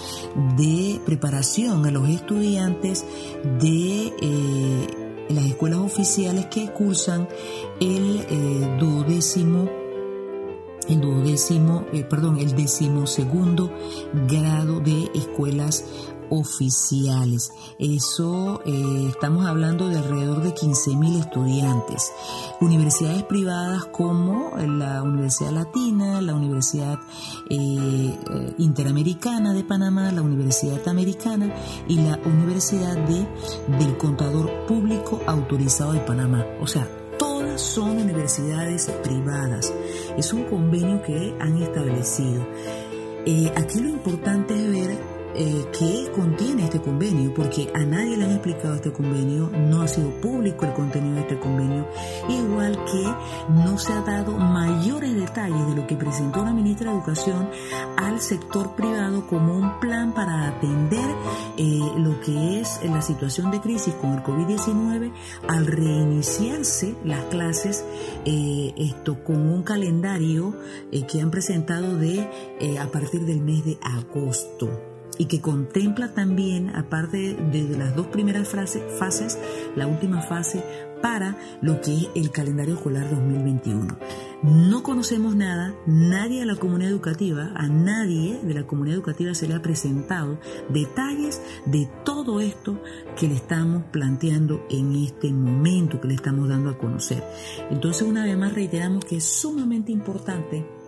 de 0.57 1.01
preparación 1.05 1.85
a 1.85 1.91
los 1.91 2.09
estudiantes 2.09 3.05
de 3.61 4.13
las 5.29 5.45
escuelas 5.45 5.81
oficiales 5.81 6.47
que 6.47 6.71
cursan 6.71 7.29
el 7.81 8.79
duodécimo 8.79 9.69
el 10.89 11.01
duodécimo, 11.01 11.85
perdón, 12.09 12.39
el 12.39 12.55
grado 14.29 14.81
de 14.81 15.11
escuelas 15.15 15.85
oficiales. 16.31 17.53
Eso 17.79 18.63
eh, 18.65 19.09
estamos 19.11 19.47
hablando 19.47 19.89
de 19.89 19.99
alrededor 19.99 20.43
de 20.43 20.55
15.000 20.55 21.21
estudiantes. 21.21 22.13
Universidades 22.61 23.25
privadas 23.25 23.85
como 23.87 24.53
la 24.57 25.03
Universidad 25.03 25.53
Latina, 25.53 26.21
la 26.23 26.35
Universidad 26.35 26.99
eh, 27.49 28.19
eh, 28.31 28.55
Interamericana 28.59 29.53
de 29.53 29.65
Panamá, 29.65 30.11
la 30.13 30.23
Universidad 30.23 30.87
Americana 30.89 31.53
y 31.89 31.97
la 31.97 32.19
Universidad 32.25 32.97
de, 32.97 33.27
del 33.79 33.97
Contador 33.99 34.67
Público 34.67 35.21
Autorizado 35.27 35.93
de 35.93 36.01
Panamá. 36.01 36.45
O 36.61 36.67
sea, 36.67 36.89
todas 37.19 37.61
son 37.61 37.99
universidades 37.99 38.91
privadas. 39.03 39.73
Es 40.17 40.33
un 40.33 40.45
convenio 40.45 41.03
que 41.03 41.37
han 41.41 41.61
establecido. 41.63 42.47
aquí 43.57 43.81
lo 43.81 43.91
importante 43.91 44.55
es 44.55 44.71
ver 44.71 45.20
eh, 45.35 45.65
qué 45.79 46.11
contiene 46.15 46.65
este 46.65 46.81
convenio, 46.81 47.33
porque 47.33 47.71
a 47.73 47.85
nadie 47.85 48.17
le 48.17 48.25
han 48.25 48.33
explicado 48.33 48.75
este 48.75 48.93
convenio, 48.93 49.49
no 49.49 49.83
ha 49.83 49.89
sido 49.89 50.11
público 50.21 50.65
el 50.65 50.73
contenido 50.73 51.15
de 51.15 51.21
este 51.21 51.39
convenio, 51.39 51.87
igual 52.29 52.77
que 52.85 53.15
no 53.53 53.79
se 53.79 53.93
ha 53.93 54.01
dado 54.01 54.33
mayores 54.33 55.15
detalles 55.15 55.69
de 55.69 55.77
lo 55.77 55.87
que 55.87 55.97
presentó 55.97 56.45
la 56.45 56.53
ministra 56.53 56.91
de 56.91 56.97
Educación 56.97 57.49
al 57.97 58.21
sector 58.21 58.75
privado 58.75 59.27
como 59.29 59.57
un 59.57 59.79
plan 59.79 60.13
para 60.15 60.49
atender 60.49 61.15
eh, 61.57 61.81
lo 61.99 62.21
que 62.21 62.61
es 62.61 62.81
la 62.85 63.01
situación 63.01 63.51
de 63.51 63.61
crisis 63.61 63.95
con 63.95 64.15
el 64.15 64.23
COVID-19 64.23 65.13
al 65.49 65.67
reiniciarse 65.67 66.97
las 67.05 67.25
clases, 67.27 67.85
eh, 68.25 68.75
esto 68.77 69.23
con 69.23 69.37
un 69.37 69.63
calendario 69.63 70.57
que 70.91 71.21
han 71.21 71.31
presentado 71.31 71.97
de 71.97 72.29
a 72.79 72.87
partir 72.89 73.25
del 73.25 73.41
mes 73.41 73.65
de 73.65 73.79
agosto 73.83 74.90
y 75.21 75.27
que 75.27 75.43
contempla 75.43 76.15
también, 76.15 76.75
aparte 76.75 77.35
de, 77.35 77.77
las 77.77 77.95
dos 77.95 78.07
primeras 78.07 78.49
fases, 78.49 79.39
la 79.77 79.87
última 79.87 80.23
fase 80.23 80.65
para 81.03 81.37
lo 81.61 81.83
que 81.83 81.95
es 81.95 82.09
el 82.15 82.31
calendario 82.31 82.77
escolar 82.77 83.11
2021. 83.11 83.99
No 84.43 84.83
conocemos 84.83 85.37
nada, 85.37 85.75
nadie 85.85 86.41
de 86.41 86.47
la 86.47 86.57
comunidad 86.57 86.91
educativa, 86.91 87.53
a 87.55 87.69
nadie 87.69 88.41
de 88.43 88.55
la 88.55 88.67
comunidad 88.67 88.97
educativa 88.97 89.35
se 89.35 89.47
le 89.47 89.53
ha 89.53 89.61
presentado 89.61 90.39
detalles 90.71 91.43
de 91.67 91.87
todo 92.03 92.41
esto 92.41 92.83
que 93.19 93.29
le 93.29 93.35
estamos 93.35 93.83
planteando 93.93 94.65
en 94.71 94.95
este 95.05 95.31
momento, 95.35 96.01
que 96.01 96.09
le 96.09 96.15
estamos 96.15 96.49
dando 96.49 96.71
a 96.71 96.79
conocer. 96.79 97.23
Entonces, 97.71 98.09
una 98.09 98.25
vez 98.25 98.39
más 98.39 98.55
reiteramos 98.55 99.05
que 99.05 99.17
es 99.17 99.25
sumamente 99.25 99.93
importante 99.93 100.80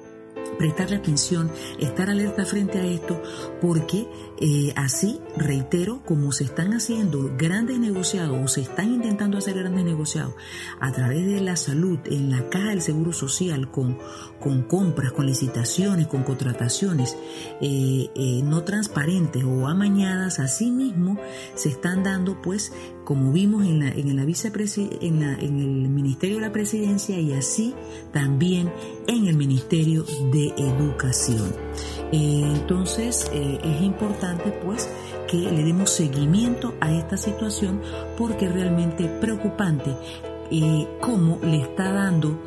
prestarle 0.59 0.97
atención, 0.97 1.51
estar 1.79 2.11
alerta 2.11 2.45
frente 2.45 2.79
a 2.79 2.85
esto, 2.85 3.21
porque 3.61 4.09
eh, 4.41 4.73
así, 4.77 5.21
reitero, 5.37 6.03
como 6.05 6.33
se 6.33 6.45
están 6.45 6.73
haciendo 6.73 7.33
grandes 7.37 7.79
negociados 7.79 8.39
o 8.43 8.49
se 8.49 8.63
están 8.63 8.93
intentando 8.93 9.39
hacer 9.39 9.55
grandes 9.55 9.85
negociados 9.85 10.35
a 10.81 10.93
través 10.93 11.27
de 11.27 11.41
la 11.41 11.57
salud 11.57 11.99
en 12.07 12.31
la 12.31 12.49
caja 12.49 12.71
del 12.71 12.83
Seguro 12.83 13.13
Social 13.13 13.71
con, 13.71 13.99
con 14.41 14.63
compras, 14.63 15.13
con 15.13 15.27
licitaciones, 15.27 16.07
con 16.07 16.23
contrataciones 16.23 17.17
eh, 17.61 18.11
eh, 18.15 18.41
no 18.45 18.65
transparentes 18.65 19.45
o 19.45 19.69
amañadas, 19.69 20.39
así 20.39 20.71
mismo 20.71 21.19
se 21.55 21.69
están 21.69 22.03
dando 22.03 22.41
pues 22.43 22.73
como 23.05 23.33
vimos 23.33 23.65
en, 23.65 23.81
la, 23.81 23.89
en, 23.89 24.17
la 24.17 24.25
en, 25.01 25.23
en 25.23 25.61
el 25.61 25.89
Ministerio 25.89 26.37
de 26.37 26.43
la 26.43 26.53
Presidencia 26.53 27.19
y 27.19 27.33
así 27.33 27.75
también 28.13 28.73
en 29.07 29.27
el 29.27 29.37
Ministerio 29.37 30.05
de 30.33 30.49
Educación. 30.57 31.53
Eh, 32.13 32.43
entonces 32.55 33.31
eh, 33.33 33.59
es 33.65 33.83
importante 33.83 34.53
pues 34.65 34.89
que 35.29 35.39
le 35.39 35.65
demos 35.65 35.91
seguimiento 35.91 36.75
a 36.81 36.93
esta 36.93 37.17
situación 37.17 37.81
porque 38.19 38.47
es 38.47 38.53
realmente 38.53 39.07
preocupante 39.21 39.97
eh, 40.51 40.89
cómo 41.01 41.39
le 41.43 41.61
está 41.61 41.93
dando, 41.93 42.39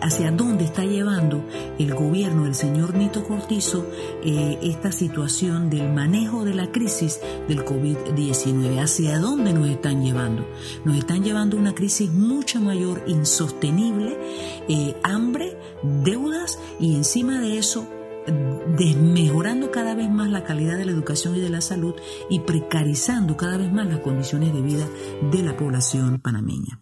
hacia 0.00 0.30
dónde 0.30 0.64
está 0.64 0.84
llevando 0.84 1.44
el 1.78 1.94
gobierno 1.94 2.44
del 2.44 2.54
señor 2.54 2.94
Nito 2.94 3.24
Cortizo 3.24 3.86
esta 4.22 4.92
situación 4.92 5.70
del 5.70 5.92
manejo 5.92 6.44
de 6.44 6.54
la 6.54 6.70
crisis 6.70 7.20
del 7.48 7.64
COVID-19, 7.64 8.82
hacia 8.82 9.18
dónde 9.18 9.52
nos 9.52 9.68
están 9.68 10.02
llevando. 10.02 10.46
Nos 10.84 10.96
están 10.96 11.22
llevando 11.22 11.56
una 11.56 11.74
crisis 11.74 12.10
mucho 12.12 12.60
mayor, 12.60 13.02
insostenible, 13.06 14.16
hambre, 15.02 15.56
deudas 15.82 16.58
y 16.80 16.94
encima 16.94 17.40
de 17.40 17.58
eso 17.58 17.86
desmejorando 18.76 19.70
cada 19.70 19.94
vez 19.94 20.10
más 20.10 20.30
la 20.30 20.44
calidad 20.44 20.76
de 20.76 20.84
la 20.84 20.92
educación 20.92 21.36
y 21.36 21.40
de 21.40 21.50
la 21.50 21.60
salud 21.60 21.94
y 22.28 22.40
precarizando 22.40 23.36
cada 23.36 23.56
vez 23.56 23.72
más 23.72 23.86
las 23.86 24.00
condiciones 24.00 24.52
de 24.52 24.62
vida 24.62 24.86
de 25.30 25.42
la 25.42 25.56
población 25.56 26.18
panameña. 26.20 26.80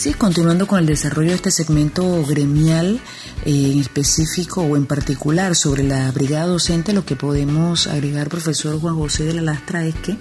Sí, 0.00 0.14
continuando 0.14 0.66
con 0.66 0.78
el 0.78 0.86
desarrollo 0.86 1.28
de 1.28 1.34
este 1.34 1.50
segmento 1.50 2.24
gremial 2.24 3.02
eh, 3.44 3.72
en 3.72 3.80
específico 3.80 4.62
o 4.62 4.74
en 4.78 4.86
particular 4.86 5.54
sobre 5.54 5.82
la 5.82 6.10
brigada 6.10 6.46
docente, 6.46 6.94
lo 6.94 7.04
que 7.04 7.16
podemos 7.16 7.86
agregar, 7.86 8.30
profesor 8.30 8.80
Juan 8.80 8.96
José 8.96 9.24
de 9.24 9.34
la 9.34 9.42
Lastra, 9.42 9.84
es 9.84 9.94
que 9.96 10.16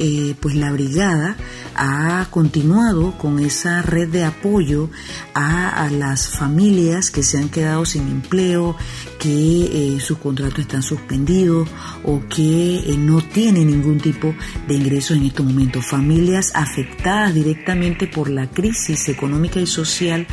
eh, 0.00 0.34
pues 0.40 0.56
la 0.56 0.72
brigada 0.72 1.36
ha 1.76 2.26
continuado 2.30 3.16
con 3.18 3.38
esa 3.38 3.82
red 3.82 4.08
de 4.08 4.24
apoyo 4.24 4.90
a, 5.32 5.88
las 5.92 6.28
familias 6.28 7.12
que 7.12 7.22
se 7.22 7.38
han 7.38 7.48
quedado 7.48 7.86
sin 7.86 8.08
empleo, 8.08 8.76
que 9.18 9.96
eh, 9.96 10.00
sus 10.00 10.18
contratos 10.18 10.60
están 10.60 10.82
suspendidos 10.82 11.68
o 12.04 12.22
que 12.28 12.78
eh, 12.78 12.96
no 12.96 13.20
tienen 13.20 13.66
ningún 13.66 13.98
tipo 13.98 14.34
de 14.66 14.74
ingresos 14.74 15.16
en 15.16 15.24
estos 15.24 15.44
momentos. 15.44 15.84
Familias 15.84 16.52
afectadas 16.54 17.34
directamente 17.34 18.06
por 18.06 18.30
la 18.30 18.48
crisis 18.48 19.08
económica 19.08 19.60
y 19.60 19.66
social 19.66 20.26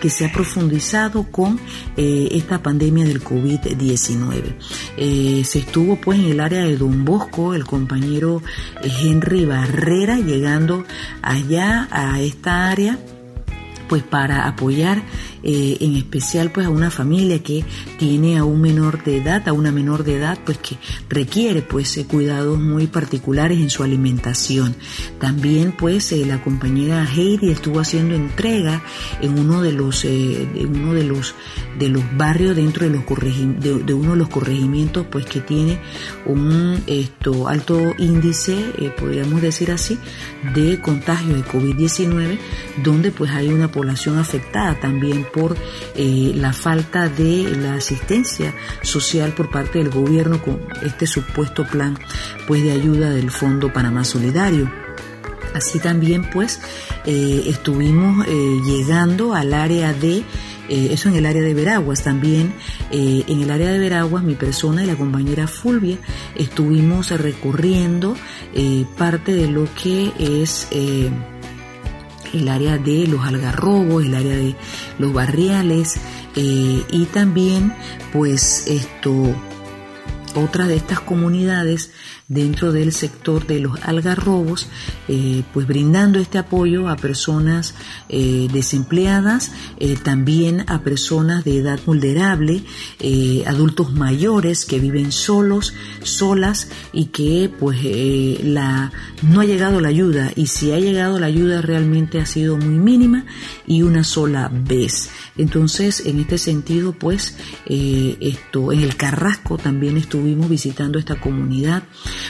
que 0.00 0.08
se 0.08 0.24
ha 0.24 0.32
profundizado 0.32 1.30
con 1.30 1.60
esta 1.96 2.62
pandemia 2.62 3.04
del 3.04 3.22
COVID-19. 3.22 5.44
se 5.44 5.58
estuvo 5.58 5.96
pues 5.96 6.18
en 6.18 6.26
el 6.26 6.40
área 6.40 6.64
de 6.64 6.78
Don 6.78 7.04
Bosco, 7.04 7.54
el 7.54 7.66
compañero 7.66 8.42
Henry 8.82 9.44
Barrera, 9.44 10.18
llegando 10.18 10.86
allá 11.22 11.86
a 11.90 12.20
esta 12.22 12.70
área 12.70 12.98
pues 13.90 14.04
para 14.04 14.46
apoyar 14.46 15.02
eh, 15.42 15.78
en 15.80 15.96
especial 15.96 16.50
pues 16.50 16.66
a 16.66 16.70
una 16.70 16.90
familia 16.90 17.42
que 17.42 17.64
tiene 17.98 18.36
a 18.36 18.44
un 18.44 18.60
menor 18.60 19.02
de 19.04 19.18
edad, 19.18 19.48
a 19.48 19.52
una 19.52 19.72
menor 19.72 20.04
de 20.04 20.16
edad 20.16 20.38
pues 20.44 20.58
que 20.58 20.76
requiere 21.08 21.62
pues 21.62 21.96
eh, 21.96 22.06
cuidados 22.06 22.58
muy 22.58 22.86
particulares 22.86 23.58
en 23.58 23.70
su 23.70 23.82
alimentación. 23.82 24.76
También 25.18 25.72
pues 25.72 26.12
eh, 26.12 26.26
la 26.26 26.42
compañera 26.42 27.06
Heidi 27.06 27.50
estuvo 27.50 27.80
haciendo 27.80 28.14
entrega 28.14 28.82
en 29.20 29.38
uno 29.38 29.62
de 29.62 29.72
los 29.72 30.04
uno 30.04 30.94
de 30.94 31.04
los 31.04 31.34
de 31.78 31.88
los 31.88 32.02
barrios 32.16 32.56
dentro 32.56 32.88
de 32.88 32.90
los 32.90 33.04
de, 33.60 33.94
uno 33.94 34.12
de 34.12 34.16
los 34.16 34.28
corregimientos 34.28 35.06
pues 35.10 35.26
que 35.26 35.40
tiene 35.40 35.78
un 36.26 36.82
esto 36.86 37.48
alto 37.48 37.94
índice 37.98 38.56
podríamos 38.98 39.42
decir 39.42 39.70
así 39.70 39.98
de 40.54 40.80
contagio 40.80 41.34
de 41.34 41.44
COVID-19 41.44 42.38
donde 42.82 43.10
pues 43.10 43.30
hay 43.30 43.48
una 43.48 43.70
población 43.70 44.18
afectada 44.18 44.78
también 44.80 45.26
por 45.32 45.56
eh, 45.94 46.32
la 46.34 46.52
falta 46.52 47.08
de 47.08 47.56
la 47.56 47.74
asistencia 47.74 48.54
social 48.82 49.32
por 49.32 49.50
parte 49.50 49.78
del 49.78 49.90
gobierno 49.90 50.42
con 50.42 50.60
este 50.82 51.06
supuesto 51.06 51.66
plan 51.66 51.98
pues 52.46 52.62
de 52.62 52.72
ayuda 52.72 53.10
del 53.10 53.30
Fondo 53.30 53.72
Panamá 53.72 54.04
Solidario. 54.04 54.70
Así 55.54 55.80
también 55.80 56.30
pues 56.30 56.60
eh, 57.04 57.44
estuvimos 57.46 58.26
eh, 58.26 58.60
llegando 58.64 59.34
al 59.34 59.52
área 59.52 59.92
de 59.92 60.24
eso 60.68 61.08
en 61.08 61.16
el 61.16 61.26
área 61.26 61.42
de 61.42 61.52
Veraguas. 61.52 62.04
También 62.04 62.54
en 62.92 63.42
el 63.42 63.50
área 63.50 63.72
de 63.72 63.78
Veraguas, 63.80 64.22
mi 64.22 64.36
persona 64.36 64.84
y 64.84 64.86
la 64.86 64.94
compañera 64.94 65.48
Fulvia 65.48 65.98
estuvimos 66.36 67.10
recorriendo 67.10 68.14
parte 68.96 69.34
de 69.34 69.48
lo 69.48 69.66
que 69.74 70.12
es 70.20 70.68
el 72.32 72.48
área 72.48 72.78
de 72.78 73.06
los 73.06 73.24
algarrobos, 73.24 74.04
el 74.04 74.14
área 74.14 74.36
de 74.36 74.54
los 74.98 75.12
barriales 75.12 75.96
eh, 76.36 76.82
y 76.90 77.04
también 77.06 77.72
pues 78.12 78.66
esto 78.66 79.34
otra 80.34 80.66
de 80.66 80.76
estas 80.76 81.00
comunidades 81.00 81.90
dentro 82.30 82.70
del 82.70 82.92
sector 82.92 83.44
de 83.48 83.58
los 83.58 83.82
algarrobos, 83.82 84.68
eh, 85.08 85.42
pues 85.52 85.66
brindando 85.66 86.20
este 86.20 86.38
apoyo 86.38 86.88
a 86.88 86.94
personas 86.94 87.74
eh, 88.08 88.46
desempleadas, 88.52 89.50
eh, 89.80 89.96
también 90.00 90.64
a 90.68 90.82
personas 90.82 91.44
de 91.44 91.58
edad 91.58 91.80
vulnerable, 91.84 92.62
adultos 93.46 93.92
mayores 93.92 94.64
que 94.64 94.78
viven 94.78 95.10
solos, 95.10 95.74
solas 96.04 96.68
y 96.92 97.06
que 97.06 97.50
pues 97.58 97.78
la, 98.44 98.92
no 99.22 99.40
ha 99.40 99.44
llegado 99.44 99.80
la 99.80 99.88
ayuda 99.88 100.30
y 100.36 100.46
si 100.46 100.70
ha 100.72 100.78
llegado 100.78 101.18
la 101.18 101.26
ayuda 101.26 101.62
realmente 101.62 102.20
ha 102.20 102.26
sido 102.26 102.56
muy 102.56 102.78
mínima 102.78 103.24
y 103.66 103.82
una 103.82 104.04
sola 104.04 104.48
vez. 104.52 105.10
Entonces, 105.36 106.06
en 106.06 106.20
este 106.20 106.38
sentido, 106.38 106.92
pues, 106.92 107.36
esto, 107.66 108.72
en 108.72 108.80
el 108.80 108.96
Carrasco 108.96 109.58
también 109.58 109.96
estuvimos 110.20 110.50
visitando 110.50 110.98
esta 110.98 111.18
comunidad. 111.18 111.82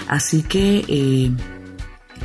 Así 0.06 0.44
que, 0.44 0.84
eh, 0.86 1.32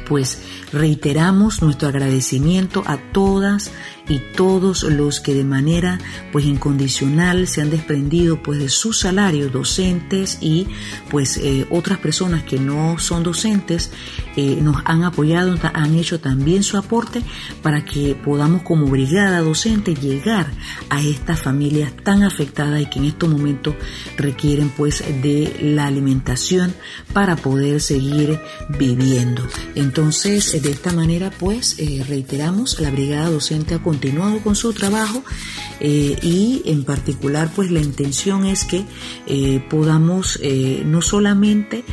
pues 0.08 0.39
reiteramos 0.71 1.62
nuestro 1.62 1.88
agradecimiento 1.88 2.84
a 2.86 2.97
todas 2.97 3.71
y 4.08 4.19
todos 4.36 4.84
los 4.84 5.19
que 5.19 5.34
de 5.34 5.43
manera 5.43 5.99
pues 6.32 6.45
incondicional 6.45 7.47
se 7.47 7.62
han 7.62 7.71
desprendido 7.71 8.43
pues 8.43 8.60
de 8.60 8.69
sus 8.69 8.99
salarios 8.99 9.51
docentes 9.54 10.38
y 10.41 10.67
pues 11.10 11.38
eh, 11.38 11.65
otras 11.71 11.97
personas 11.99 12.43
que 12.43 12.60
no 12.60 12.99
son 12.99 13.23
docentes 13.23 13.89
eh, 14.38 14.60
nos 14.62 14.78
han 14.84 15.04
apoyado, 15.04 15.56
han 15.74 15.95
hecho 15.95 16.19
también 16.19 16.63
su 16.63 16.78
aporte 16.78 17.21
para 17.62 17.86
que 17.86 18.15
podamos 18.15 18.63
como 18.63 18.88
brigada 18.88 19.39
docente 19.39 19.95
llegar 19.95 20.52
a 20.89 21.02
estas 21.02 21.41
familias 21.41 21.93
tan 22.04 22.24
afectadas 22.24 22.82
y 22.82 22.86
que 22.88 23.00
en 23.00 23.06
estos 23.06 23.30
momentos 23.30 23.76
requieren 24.17 24.69
pues 24.76 25.04
de 25.21 25.56
la 25.62 25.88
alimentación 25.88 26.74
para 27.13 27.38
poder 27.38 27.80
seguir 27.80 28.39
viviendo. 28.78 29.41
Entonces 29.74 30.62
de 30.62 30.69
esta 30.69 30.91
manera 30.91 31.32
pues 31.32 31.80
eh, 31.80 32.04
reiteramos 32.06 32.82
la 32.82 32.91
brigada 32.91 33.30
docente 33.30 33.76
ha 33.76 33.80
continuado 33.80 34.39
con 34.39 34.58
su 34.58 34.74
trabajo 34.74 35.24
eh, 35.80 36.17
y 36.21 36.62
en 36.65 36.84
particular 36.84 37.52
pues 37.56 37.71
la 37.71 37.80
intención 37.80 38.45
es 38.45 38.65
que 38.65 38.86
podamos 39.69 40.39
no 40.86 41.02
solamente 41.02 41.84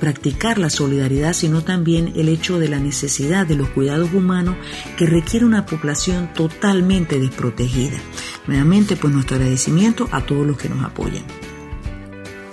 practicar 0.00 0.58
la 0.58 0.70
solidaridad 0.70 1.32
sino 1.32 1.62
también 1.62 1.87
el 1.96 2.28
hecho 2.28 2.58
de 2.58 2.68
la 2.68 2.78
necesidad 2.78 3.46
de 3.46 3.56
los 3.56 3.68
cuidados 3.70 4.12
humanos 4.12 4.56
que 4.96 5.06
requiere 5.06 5.46
una 5.46 5.66
población 5.66 6.30
totalmente 6.34 7.18
desprotegida. 7.18 7.98
Nuevamente 8.46 8.96
pues 8.96 9.12
nuestro 9.12 9.36
agradecimiento 9.36 10.08
a 10.10 10.20
todos 10.20 10.46
los 10.46 10.58
que 10.58 10.68
nos 10.68 10.84
apoyan. 10.84 11.24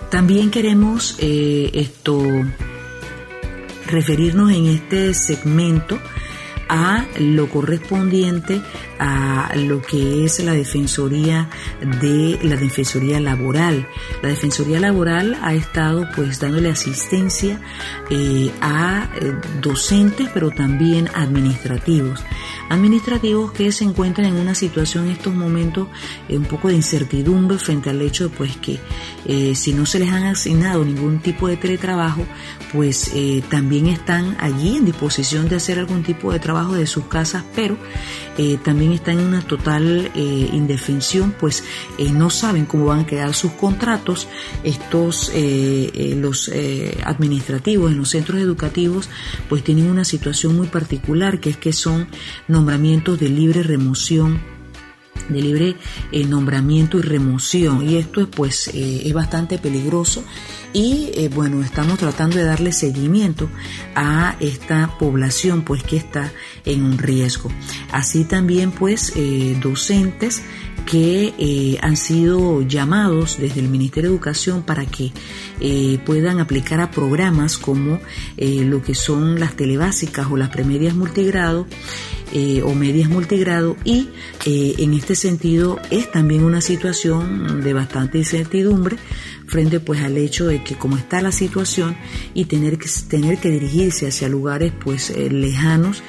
También 0.10 0.52
queremos 0.52 1.18
esto 1.20 2.24
referirnos 3.88 4.52
en 4.52 4.66
este 4.68 5.14
segmento 5.14 6.00
a 6.68 7.06
lo 7.20 7.50
correspondiente 7.50 8.62
a 9.00 9.52
lo 9.56 9.82
que 9.82 10.26
es 10.26 10.44
la 10.44 10.54
defensoría 10.54 11.50
de 12.02 12.40
la 12.44 12.56
defensoría 12.56 13.20
laboral. 13.20 13.88
La 14.22 14.30
defensoría 14.30 14.80
laboral 14.80 15.38
ha 15.42 15.54
estado 15.54 16.08
pues 16.16 16.40
dándole 16.40 16.70
asistencia 16.70 17.60
eh, 18.10 18.52
a 18.62 19.10
eh, 19.16 19.34
docentes, 19.62 20.30
pero 20.34 20.50
también 20.52 21.10
administrativos 21.14 22.24
administrativos 22.68 23.52
que 23.52 23.72
se 23.72 23.84
encuentran 23.84 24.28
en 24.28 24.38
una 24.38 24.56
situación 24.56 25.06
en 25.06 25.12
estos 25.12 25.36
momentos 25.36 25.88
eh, 26.28 26.36
un 26.36 26.46
poco 26.46 26.70
de 26.70 26.74
incertidumbre 26.74 27.60
frente 27.60 27.92
al 27.92 28.02
hecho 28.02 28.30
de 28.30 28.36
pues 28.36 28.58
que 28.58 28.80
si 29.56 29.74
no 29.74 29.86
se 29.86 30.00
les 30.00 30.12
han 30.12 30.24
asignado 30.24 30.84
ningún 30.84 31.20
tipo 31.20 31.48
de 31.48 31.58
teletrabajo, 31.58 32.26
pues 32.72 33.12
también 33.50 33.88
están 33.88 34.38
allí 34.40 34.78
en 34.78 34.86
disposición 34.86 35.48
de 35.50 35.56
hacer 35.56 35.80
algún 35.80 36.04
tipo 36.04 36.32
de 36.32 36.40
trabajo 36.40 36.55
de 36.78 36.88
sus 36.88 37.06
casas, 37.06 37.44
pero 37.56 37.78
también 38.64 38.92
están 38.92 39.20
en 39.20 39.28
una 39.28 39.42
total 39.42 40.12
indefensión, 40.16 41.34
pues 41.40 41.64
no 42.14 42.30
saben 42.30 42.66
cómo 42.66 42.86
van 42.86 43.02
a 43.02 43.06
quedar 43.06 43.34
sus 43.34 43.52
contratos. 43.52 44.28
Estos, 44.64 45.32
los 45.34 46.52
administrativos 47.04 47.92
en 47.92 47.98
los 47.98 48.10
centros 48.10 48.40
educativos, 48.40 49.10
pues 49.48 49.64
tienen 49.64 49.90
una 49.90 50.06
situación 50.06 50.56
muy 50.58 50.68
particular, 50.68 51.40
que 51.40 51.52
es 51.52 51.58
que 51.58 51.74
son 51.74 52.08
nombramientos 52.48 53.20
de 53.20 53.30
libre 53.30 53.64
remoción 53.64 54.56
de 55.30 55.42
libre 55.42 55.76
eh, 56.12 56.26
nombramiento 56.26 57.00
y 57.00 57.02
remoción 57.02 57.88
y 57.88 57.96
esto 57.96 58.30
pues 58.30 58.68
eh, 58.70 59.04
es 59.06 59.14
bastante 59.14 59.58
peligroso 59.58 60.24
y 60.76 61.10
eh, 61.14 61.30
bueno 61.34 61.64
estamos 61.64 61.98
tratando 61.98 62.36
de 62.36 62.44
darle 62.44 62.74
seguimiento 62.74 63.50
a 63.96 64.36
esta 64.42 64.98
población 65.00 65.62
pues 65.62 65.84
que 65.84 65.96
está 65.96 66.34
en 66.66 66.84
un 66.84 66.98
riesgo. 66.98 67.50
Así 67.94 68.26
también 68.26 68.72
pues 68.72 69.14
docentes 69.62 70.44
que 70.86 71.80
han 71.82 71.96
sido 71.96 72.62
llamados 72.62 73.38
desde 73.40 73.62
el 73.62 73.70
Ministerio 73.70 74.10
de 74.10 74.16
Educación 74.18 74.64
para 74.64 74.86
que 74.86 75.14
puedan 76.06 76.40
aplicar 76.40 76.82
a 76.82 76.92
programas 76.92 77.58
como 77.58 78.00
lo 78.38 78.82
que 78.84 78.96
son 78.96 79.40
las 79.40 79.56
telebásicas 79.56 80.28
o 80.30 80.36
las 80.36 80.50
premedias 80.50 80.94
multigrado 80.94 81.68
eh, 82.34 82.62
o 82.64 82.74
medias 82.74 83.10
multigrado 83.10 83.78
y 83.84 84.10
eh, 84.46 84.76
en 84.80 84.94
este 84.94 85.16
sentido 85.16 85.80
es 85.92 86.12
también 86.12 86.44
una 86.44 86.62
situación 86.62 87.62
de 87.62 87.74
bastante 87.74 88.18
incertidumbre 88.18 88.98
frente 89.48 89.80
pues 89.80 90.02
al 90.02 90.18
hecho 90.18 90.48
de 90.48 90.64
que 90.64 90.76
como 90.76 90.98
está 90.98 91.22
la 91.22 91.32
situación 91.32 91.96
y 92.34 92.46
tener 92.46 92.80
que 92.80 92.90
tener 93.08 93.38
que 93.38 93.52
dirigirse 93.52 94.08
hacia 94.08 94.28
lugares 94.28 94.74
pues 94.84 95.12
eh, 95.12 95.30
lejanos 95.30 96.02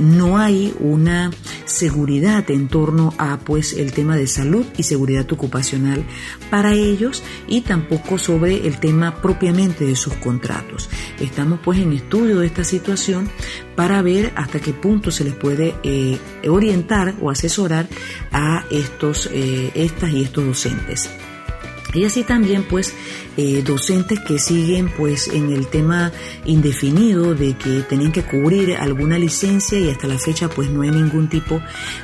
no 0.00 0.38
hay 0.38 0.74
una 0.80 1.30
seguridad 1.64 2.48
en 2.50 2.68
torno 2.68 3.14
a 3.18 3.38
pues 3.38 3.72
el 3.72 3.92
tema 3.92 4.16
de 4.16 4.26
salud 4.26 4.64
y 4.76 4.84
seguridad 4.84 5.30
ocupacional 5.32 6.04
para 6.50 6.74
ellos 6.74 7.22
y 7.48 7.62
tampoco 7.62 8.18
sobre 8.18 8.66
el 8.66 8.78
tema 8.78 9.20
propiamente 9.20 9.84
de 9.84 9.96
sus 9.96 10.14
contratos. 10.14 10.88
Estamos 11.20 11.60
pues 11.64 11.78
en 11.78 11.92
estudio 11.92 12.40
de 12.40 12.46
esta 12.46 12.64
situación 12.64 13.28
para 13.74 14.02
ver 14.02 14.32
hasta 14.36 14.60
qué 14.60 14.72
punto 14.72 15.10
se 15.10 15.24
les 15.24 15.34
puede 15.34 15.74
eh, 15.82 16.18
orientar 16.48 17.14
o 17.20 17.30
asesorar 17.30 17.86
a 18.30 18.64
estos 18.70 19.30
estas 19.32 20.10
y 20.10 20.22
estos 20.22 20.46
docentes. 20.46 21.10
Y 21.94 22.04
así 22.04 22.24
también 22.24 22.64
pues 22.64 22.94
eh, 23.36 23.62
docentes 23.64 24.20
que 24.20 24.38
siguen 24.38 24.90
pues 24.96 25.28
en 25.28 25.52
el 25.52 25.68
tema 25.68 26.12
indefinido 26.44 27.34
de 27.34 27.56
que 27.56 27.80
tienen 27.82 28.12
que 28.12 28.22
cubrir 28.22 28.76
alguna 28.76 29.18
licencia 29.18 29.78
y 29.78 29.88
hasta 29.88 30.06
la 30.06 30.18
fecha 30.18 30.48
pues 30.48 30.68
no 30.68 30.82
hay 30.82 30.90
ningún 30.90 31.28
tipo 31.28 31.60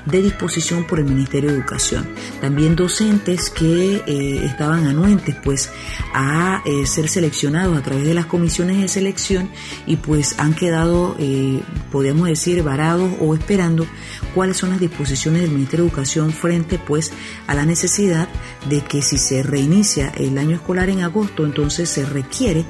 de 0.06 0.22
disposición 0.22 0.84
por 0.84 0.98
el 1.00 1.04
Ministerio 1.04 1.50
de 1.50 1.56
Educación. 1.56 2.08
También 2.40 2.76
docentes 2.76 3.50
que 3.50 4.02
eh, 4.06 4.44
estaban 4.44 4.86
anuentes 4.86 5.36
pues 5.44 5.70
a 6.14 6.62
eh, 6.64 6.86
ser 6.86 7.08
seleccionados 7.08 7.76
a 7.76 7.82
través 7.82 8.06
de 8.06 8.14
las 8.14 8.26
comisiones 8.26 8.80
de 8.80 8.88
selección 8.88 9.50
y 9.86 9.96
pues 9.96 10.38
han 10.38 10.54
quedado, 10.54 11.16
podríamos 11.90 12.28
decir, 12.28 12.62
varados 12.62 13.12
o 13.20 13.34
esperando 13.34 13.86
cuáles 14.34 14.56
son 14.56 14.70
las 14.70 14.80
disposiciones 14.80 15.42
del 15.42 15.50
Ministerio 15.50 15.84
de 15.84 15.90
Educación 15.90 16.32
frente 16.32 16.78
pues 16.78 17.12
a 17.46 17.54
la 17.54 17.66
necesidad 17.66 18.28
de 18.68 18.80
que 18.82 19.02
si 19.02 19.18
se 19.18 19.42
reinicia 19.42 20.08
el 20.16 20.38
año 20.38 20.56
escolar 20.56 20.88
en 20.88 21.02
agosto, 21.02 21.17
entonces 21.38 21.88
se 21.88 22.04
requiere 22.04 22.64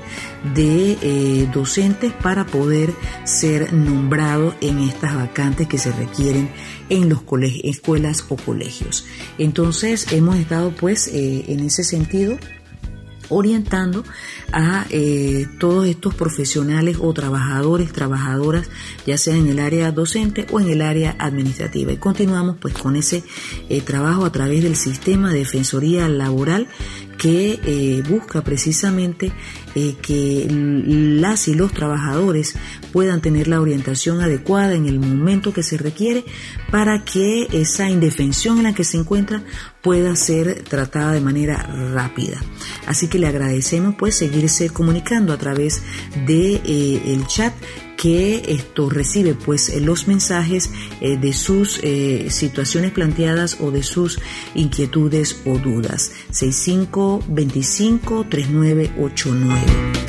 de 0.54 0.98
eh, 1.02 1.48
docentes 1.52 2.12
para 2.12 2.46
poder 2.46 2.92
ser 3.24 3.72
nombrados 3.72 4.54
en 4.60 4.78
estas 4.78 5.14
vacantes 5.14 5.68
que 5.68 5.78
se 5.78 5.92
requieren 5.92 6.50
en 6.88 7.08
los 7.08 7.22
escuelas 7.64 8.24
o 8.28 8.36
colegios. 8.36 9.06
Entonces 9.38 10.12
hemos 10.12 10.36
estado 10.36 10.70
pues 10.72 11.08
eh, 11.08 11.44
en 11.48 11.60
ese 11.60 11.84
sentido 11.84 12.38
orientando 13.28 14.04
a 14.52 14.86
eh, 14.90 15.46
todos 15.58 15.86
estos 15.86 16.14
profesionales 16.14 16.98
o 17.00 17.12
trabajadores, 17.12 17.92
trabajadoras, 17.92 18.68
ya 19.06 19.18
sea 19.18 19.36
en 19.36 19.48
el 19.48 19.58
área 19.58 19.92
docente 19.92 20.46
o 20.50 20.60
en 20.60 20.68
el 20.68 20.82
área 20.82 21.16
administrativa. 21.18 21.92
Y 21.92 21.96
continuamos 21.96 22.56
pues 22.60 22.74
con 22.74 22.96
ese 22.96 23.24
trabajo 23.84 24.24
a 24.24 24.32
través 24.32 24.62
del 24.62 24.76
sistema 24.76 25.32
de 25.32 25.40
defensoría 25.40 26.08
laboral 26.08 26.68
que 27.18 27.58
eh, 27.64 28.02
busca 28.08 28.42
precisamente 28.42 29.32
eh, 29.78 29.96
que 30.02 30.48
las 30.50 31.46
y 31.46 31.54
los 31.54 31.72
trabajadores 31.72 32.56
puedan 32.92 33.20
tener 33.20 33.46
la 33.46 33.60
orientación 33.60 34.20
adecuada 34.20 34.74
en 34.74 34.86
el 34.86 34.98
momento 34.98 35.52
que 35.52 35.62
se 35.62 35.76
requiere 35.76 36.24
para 36.72 37.04
que 37.04 37.46
esa 37.52 37.88
indefensión 37.88 38.58
en 38.58 38.64
la 38.64 38.74
que 38.74 38.82
se 38.82 38.96
encuentra 38.96 39.44
pueda 39.80 40.16
ser 40.16 40.64
tratada 40.64 41.12
de 41.12 41.20
manera 41.20 41.62
rápida. 41.92 42.42
Así 42.86 43.06
que 43.06 43.20
le 43.20 43.28
agradecemos 43.28 43.94
pues 43.96 44.16
seguirse 44.16 44.68
comunicando 44.70 45.32
a 45.32 45.38
través 45.38 45.80
de 46.26 46.54
eh, 46.54 47.02
el 47.06 47.24
chat 47.28 47.54
que 47.98 48.42
esto 48.46 48.88
recibe 48.88 49.34
pues 49.34 49.68
eh, 49.68 49.80
los 49.80 50.06
mensajes 50.06 50.70
eh, 51.00 51.18
de 51.18 51.32
sus 51.32 51.80
eh, 51.82 52.28
situaciones 52.30 52.92
planteadas 52.92 53.58
o 53.60 53.72
de 53.72 53.82
sus 53.82 54.20
inquietudes 54.54 55.42
o 55.44 55.58
dudas. 55.58 56.12
6525 56.30 58.26
3989. 58.30 60.07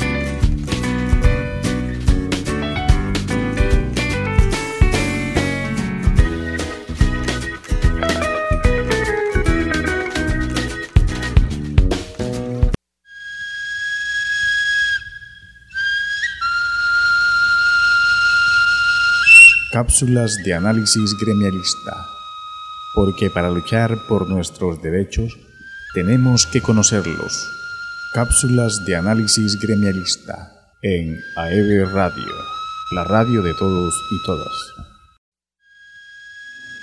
Cápsulas 19.80 20.36
de 20.44 20.52
análisis 20.52 21.16
gremialista. 21.18 22.06
Porque 22.94 23.30
para 23.30 23.48
luchar 23.48 23.96
por 24.10 24.28
nuestros 24.28 24.82
derechos 24.82 25.38
tenemos 25.94 26.46
que 26.46 26.60
conocerlos. 26.60 27.32
Cápsulas 28.12 28.84
de 28.84 28.96
análisis 28.96 29.58
gremialista 29.58 30.52
en 30.82 31.18
AEB 31.34 31.94
Radio, 31.94 32.34
la 32.94 33.04
radio 33.04 33.40
de 33.40 33.54
todos 33.54 33.94
y 34.12 34.26
todas. 34.26 34.52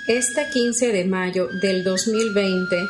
Este 0.08 0.50
15 0.52 0.90
de 0.90 1.04
mayo 1.04 1.46
del 1.62 1.84
2020 1.84 2.84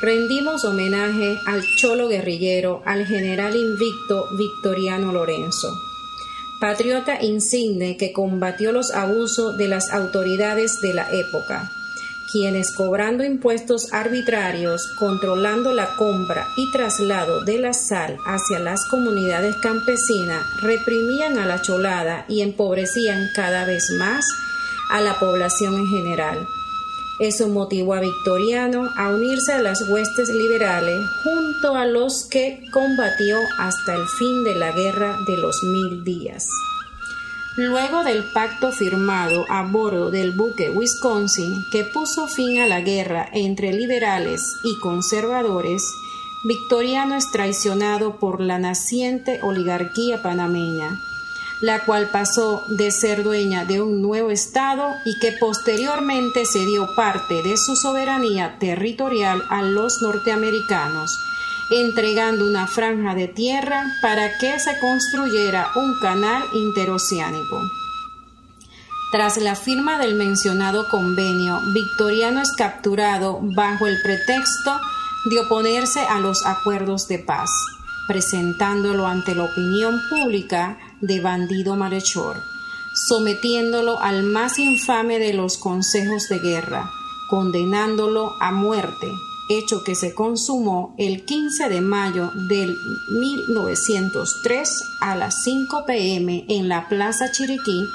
rendimos 0.00 0.64
homenaje 0.64 1.38
al 1.46 1.62
cholo 1.76 2.08
guerrillero, 2.08 2.82
al 2.84 3.06
general 3.06 3.54
invicto 3.54 4.26
Victoriano 4.36 5.12
Lorenzo 5.12 5.91
patriota 6.62 7.20
insigne 7.20 7.96
que 7.96 8.12
combatió 8.12 8.70
los 8.70 8.92
abusos 8.92 9.58
de 9.58 9.66
las 9.66 9.90
autoridades 9.90 10.80
de 10.80 10.94
la 10.94 11.10
época, 11.10 11.68
quienes 12.30 12.72
cobrando 12.76 13.24
impuestos 13.24 13.92
arbitrarios, 13.92 14.86
controlando 14.96 15.72
la 15.72 15.96
compra 15.96 16.46
y 16.56 16.70
traslado 16.70 17.40
de 17.40 17.58
la 17.58 17.72
sal 17.72 18.16
hacia 18.26 18.60
las 18.60 18.78
comunidades 18.88 19.56
campesinas, 19.56 20.46
reprimían 20.60 21.36
a 21.40 21.46
la 21.46 21.60
cholada 21.60 22.26
y 22.28 22.42
empobrecían 22.42 23.30
cada 23.34 23.64
vez 23.64 23.90
más 23.98 24.24
a 24.88 25.00
la 25.00 25.18
población 25.18 25.74
en 25.74 25.88
general 25.88 26.46
eso 27.20 27.48
motivó 27.48 27.94
a 27.94 28.00
Victoriano 28.00 28.88
a 28.96 29.08
unirse 29.10 29.52
a 29.52 29.62
las 29.62 29.88
huestes 29.88 30.28
liberales 30.30 31.00
junto 31.22 31.76
a 31.76 31.86
los 31.86 32.26
que 32.30 32.64
combatió 32.72 33.38
hasta 33.58 33.94
el 33.94 34.06
fin 34.06 34.44
de 34.44 34.54
la 34.54 34.72
guerra 34.72 35.18
de 35.26 35.36
los 35.36 35.62
mil 35.62 36.04
días. 36.04 36.48
Luego 37.56 38.02
del 38.02 38.24
pacto 38.32 38.72
firmado 38.72 39.44
a 39.50 39.62
bordo 39.62 40.10
del 40.10 40.32
buque 40.32 40.70
Wisconsin 40.70 41.52
que 41.70 41.84
puso 41.84 42.26
fin 42.26 42.60
a 42.60 42.66
la 42.66 42.80
guerra 42.80 43.28
entre 43.32 43.74
liberales 43.74 44.40
y 44.64 44.78
conservadores, 44.78 45.82
Victoriano 46.44 47.14
es 47.14 47.30
traicionado 47.30 48.18
por 48.18 48.40
la 48.40 48.58
naciente 48.58 49.38
oligarquía 49.42 50.22
panameña 50.22 50.98
la 51.62 51.84
cual 51.84 52.10
pasó 52.10 52.64
de 52.68 52.90
ser 52.90 53.22
dueña 53.22 53.64
de 53.64 53.80
un 53.80 54.02
nuevo 54.02 54.30
Estado 54.30 54.96
y 55.04 55.16
que 55.20 55.30
posteriormente 55.30 56.44
se 56.44 56.66
dio 56.66 56.88
parte 56.96 57.40
de 57.42 57.56
su 57.56 57.76
soberanía 57.76 58.58
territorial 58.58 59.44
a 59.48 59.62
los 59.62 60.02
norteamericanos, 60.02 61.16
entregando 61.70 62.44
una 62.46 62.66
franja 62.66 63.14
de 63.14 63.28
tierra 63.28 63.84
para 64.02 64.36
que 64.38 64.58
se 64.58 64.76
construyera 64.80 65.68
un 65.76 66.00
canal 66.00 66.42
interoceánico. 66.52 67.60
Tras 69.12 69.36
la 69.36 69.54
firma 69.54 69.98
del 69.98 70.16
mencionado 70.16 70.88
convenio, 70.88 71.60
Victoriano 71.72 72.42
es 72.42 72.50
capturado 72.56 73.38
bajo 73.40 73.86
el 73.86 74.02
pretexto 74.02 74.80
de 75.30 75.38
oponerse 75.38 76.00
a 76.00 76.18
los 76.18 76.44
acuerdos 76.44 77.06
de 77.06 77.20
paz, 77.20 77.50
presentándolo 78.08 79.06
ante 79.06 79.36
la 79.36 79.44
opinión 79.44 80.00
pública 80.10 80.76
de 81.02 81.20
bandido 81.20 81.76
malhechor, 81.76 82.42
sometiéndolo 82.94 84.00
al 84.00 84.22
más 84.22 84.58
infame 84.58 85.18
de 85.18 85.34
los 85.34 85.58
consejos 85.58 86.28
de 86.28 86.38
guerra, 86.38 86.90
condenándolo 87.28 88.32
a 88.40 88.52
muerte, 88.52 89.12
hecho 89.50 89.84
que 89.84 89.94
se 89.94 90.14
consumó 90.14 90.94
el 90.98 91.24
15 91.24 91.68
de 91.68 91.80
mayo 91.80 92.30
del 92.48 92.76
1903 93.10 94.70
a 95.00 95.16
las 95.16 95.42
5 95.44 95.84
pm 95.86 96.46
en 96.48 96.68
la 96.68 96.88
Plaza 96.88 97.30
Chiriquí, 97.32 97.86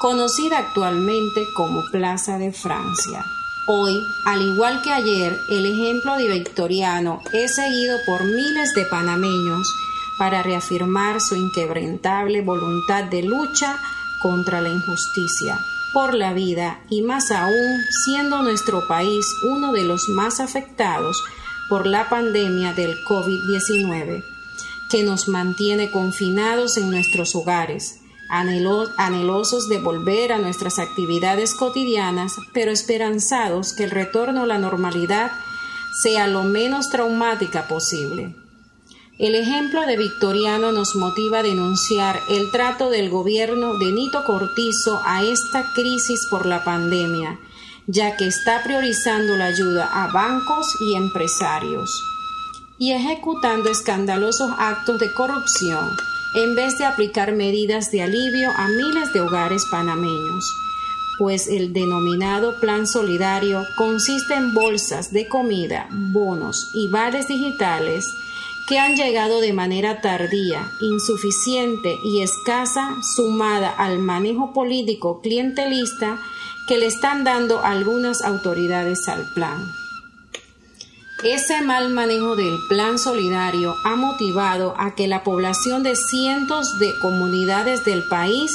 conocida 0.00 0.58
actualmente 0.58 1.46
como 1.54 1.84
Plaza 1.90 2.38
de 2.38 2.52
Francia. 2.52 3.24
Hoy, 3.66 3.94
al 4.26 4.42
igual 4.42 4.82
que 4.82 4.92
ayer, 4.92 5.40
el 5.48 5.64
ejemplo 5.64 6.16
de 6.16 6.30
Victoriano 6.30 7.22
es 7.32 7.54
seguido 7.54 7.96
por 8.04 8.22
miles 8.24 8.74
de 8.74 8.84
panameños 8.84 9.66
para 10.18 10.42
reafirmar 10.42 11.20
su 11.20 11.36
inquebrantable 11.36 12.40
voluntad 12.40 13.04
de 13.04 13.22
lucha 13.22 13.78
contra 14.22 14.60
la 14.60 14.68
injusticia, 14.68 15.58
por 15.92 16.14
la 16.14 16.32
vida 16.32 16.80
y 16.88 17.02
más 17.02 17.30
aún 17.30 17.80
siendo 18.04 18.42
nuestro 18.42 18.86
país 18.88 19.26
uno 19.50 19.72
de 19.72 19.84
los 19.84 20.08
más 20.08 20.40
afectados 20.40 21.22
por 21.68 21.86
la 21.86 22.08
pandemia 22.08 22.72
del 22.72 22.96
COVID-19, 23.04 24.22
que 24.90 25.02
nos 25.02 25.28
mantiene 25.28 25.90
confinados 25.90 26.76
en 26.76 26.90
nuestros 26.90 27.34
hogares, 27.34 28.00
anhelosos 28.28 29.68
de 29.68 29.78
volver 29.78 30.32
a 30.32 30.38
nuestras 30.38 30.78
actividades 30.78 31.54
cotidianas, 31.54 32.36
pero 32.52 32.70
esperanzados 32.70 33.72
que 33.72 33.84
el 33.84 33.90
retorno 33.90 34.42
a 34.42 34.46
la 34.46 34.58
normalidad 34.58 35.32
sea 36.02 36.26
lo 36.26 36.42
menos 36.42 36.90
traumática 36.90 37.68
posible. 37.68 38.43
El 39.16 39.36
ejemplo 39.36 39.86
de 39.86 39.96
Victoriano 39.96 40.72
nos 40.72 40.96
motiva 40.96 41.38
a 41.38 41.42
denunciar 41.44 42.20
el 42.30 42.50
trato 42.50 42.90
del 42.90 43.10
gobierno 43.10 43.78
de 43.78 43.92
Nito 43.92 44.24
Cortizo 44.24 45.00
a 45.04 45.22
esta 45.22 45.72
crisis 45.72 46.26
por 46.28 46.46
la 46.46 46.64
pandemia, 46.64 47.38
ya 47.86 48.16
que 48.16 48.26
está 48.26 48.64
priorizando 48.64 49.36
la 49.36 49.44
ayuda 49.44 49.88
a 49.92 50.10
bancos 50.10 50.66
y 50.80 50.96
empresarios 50.96 51.90
y 52.76 52.90
ejecutando 52.90 53.70
escandalosos 53.70 54.50
actos 54.58 54.98
de 54.98 55.12
corrupción 55.12 55.94
en 56.34 56.56
vez 56.56 56.76
de 56.78 56.84
aplicar 56.84 57.32
medidas 57.32 57.92
de 57.92 58.02
alivio 58.02 58.50
a 58.56 58.66
miles 58.66 59.12
de 59.12 59.20
hogares 59.20 59.64
panameños, 59.70 60.44
pues 61.18 61.46
el 61.46 61.72
denominado 61.72 62.58
Plan 62.58 62.88
Solidario 62.88 63.62
consiste 63.76 64.34
en 64.34 64.52
bolsas 64.52 65.12
de 65.12 65.28
comida, 65.28 65.86
bonos 65.92 66.70
y 66.74 66.88
vales 66.88 67.28
digitales 67.28 68.04
que 68.66 68.78
han 68.78 68.96
llegado 68.96 69.40
de 69.40 69.52
manera 69.52 70.00
tardía, 70.00 70.70
insuficiente 70.80 71.98
y 72.04 72.22
escasa, 72.22 72.96
sumada 73.14 73.70
al 73.70 73.98
manejo 73.98 74.52
político 74.52 75.20
clientelista 75.20 76.18
que 76.66 76.78
le 76.78 76.86
están 76.86 77.24
dando 77.24 77.62
algunas 77.62 78.22
autoridades 78.22 79.06
al 79.08 79.30
plan. 79.34 79.62
Ese 81.22 81.62
mal 81.62 81.90
manejo 81.90 82.36
del 82.36 82.58
plan 82.68 82.98
solidario 82.98 83.74
ha 83.84 83.96
motivado 83.96 84.74
a 84.78 84.94
que 84.94 85.08
la 85.08 85.24
población 85.24 85.82
de 85.82 85.96
cientos 85.96 86.78
de 86.78 86.98
comunidades 87.00 87.84
del 87.84 88.06
país 88.08 88.50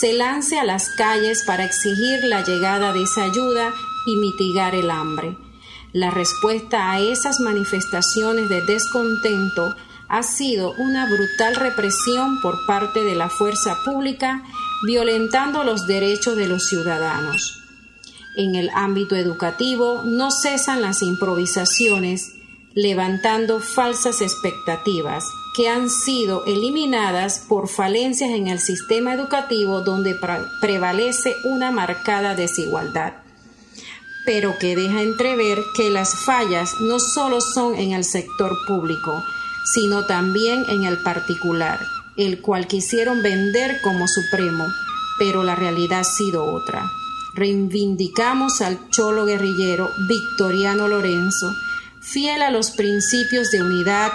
se 0.00 0.12
lance 0.12 0.58
a 0.58 0.64
las 0.64 0.90
calles 0.96 1.44
para 1.46 1.64
exigir 1.64 2.24
la 2.24 2.42
llegada 2.42 2.92
de 2.92 3.02
esa 3.02 3.24
ayuda 3.24 3.72
y 4.06 4.16
mitigar 4.16 4.74
el 4.74 4.90
hambre. 4.90 5.36
La 5.96 6.10
respuesta 6.10 6.90
a 6.90 7.00
esas 7.00 7.40
manifestaciones 7.40 8.50
de 8.50 8.60
descontento 8.60 9.74
ha 10.10 10.22
sido 10.22 10.74
una 10.76 11.06
brutal 11.06 11.56
represión 11.56 12.38
por 12.42 12.66
parte 12.66 13.02
de 13.02 13.14
la 13.14 13.30
fuerza 13.30 13.78
pública, 13.82 14.42
violentando 14.86 15.64
los 15.64 15.86
derechos 15.86 16.36
de 16.36 16.48
los 16.48 16.66
ciudadanos. 16.66 17.62
En 18.36 18.56
el 18.56 18.68
ámbito 18.74 19.16
educativo 19.16 20.02
no 20.04 20.30
cesan 20.30 20.82
las 20.82 21.00
improvisaciones, 21.00 22.34
levantando 22.74 23.60
falsas 23.60 24.20
expectativas 24.20 25.24
que 25.56 25.70
han 25.70 25.88
sido 25.88 26.44
eliminadas 26.44 27.38
por 27.48 27.68
falencias 27.68 28.32
en 28.32 28.48
el 28.48 28.58
sistema 28.58 29.14
educativo 29.14 29.80
donde 29.80 30.14
prevalece 30.60 31.36
una 31.44 31.70
marcada 31.70 32.34
desigualdad, 32.34 33.14
pero 34.26 34.58
que 34.58 34.76
deja 34.76 35.00
entrever 35.00 35.62
que 35.74 35.88
las 35.88 36.14
fallas 36.26 36.74
no 36.80 36.98
solo 36.98 37.40
son 37.40 37.76
en 37.76 37.92
el 37.92 38.04
sector 38.04 38.54
público, 38.66 39.24
sino 39.72 40.04
también 40.04 40.64
en 40.68 40.84
el 40.84 41.02
particular, 41.02 41.80
el 42.16 42.42
cual 42.42 42.66
quisieron 42.66 43.22
vender 43.22 43.80
como 43.82 44.06
supremo, 44.06 44.66
pero 45.18 45.42
la 45.44 45.54
realidad 45.54 46.00
ha 46.00 46.04
sido 46.04 46.44
otra 46.44 46.82
reivindicamos 47.36 48.62
al 48.62 48.90
cholo 48.90 49.26
guerrillero 49.26 49.90
Victoriano 50.08 50.88
Lorenzo, 50.88 51.54
fiel 52.00 52.42
a 52.42 52.50
los 52.50 52.70
principios 52.70 53.50
de 53.50 53.62
unidad, 53.62 54.10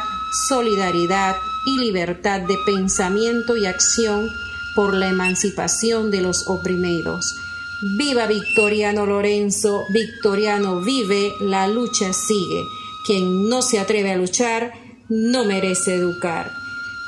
solidaridad 0.49 1.35
y 1.67 1.77
libertad 1.77 2.41
de 2.41 2.57
pensamiento 2.65 3.55
y 3.55 3.67
acción 3.67 4.27
por 4.75 4.95
la 4.95 5.07
emancipación 5.07 6.09
de 6.09 6.21
los 6.21 6.47
oprimidos. 6.47 7.35
Viva 7.81 8.27
Victoriano 8.27 9.07
Lorenzo, 9.07 9.85
Victoriano 9.89 10.81
vive, 10.81 11.33
la 11.41 11.67
lucha 11.67 12.13
sigue. 12.13 12.63
Quien 13.05 13.49
no 13.49 13.63
se 13.63 13.79
atreve 13.79 14.11
a 14.11 14.17
luchar 14.17 14.71
no 15.09 15.45
merece 15.45 15.95
educar. 15.95 16.51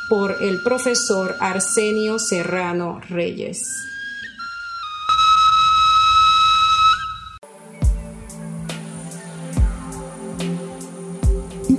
Por 0.10 0.38
el 0.42 0.62
profesor 0.64 1.36
Arsenio 1.40 2.18
Serrano 2.18 3.00
Reyes. 3.08 3.64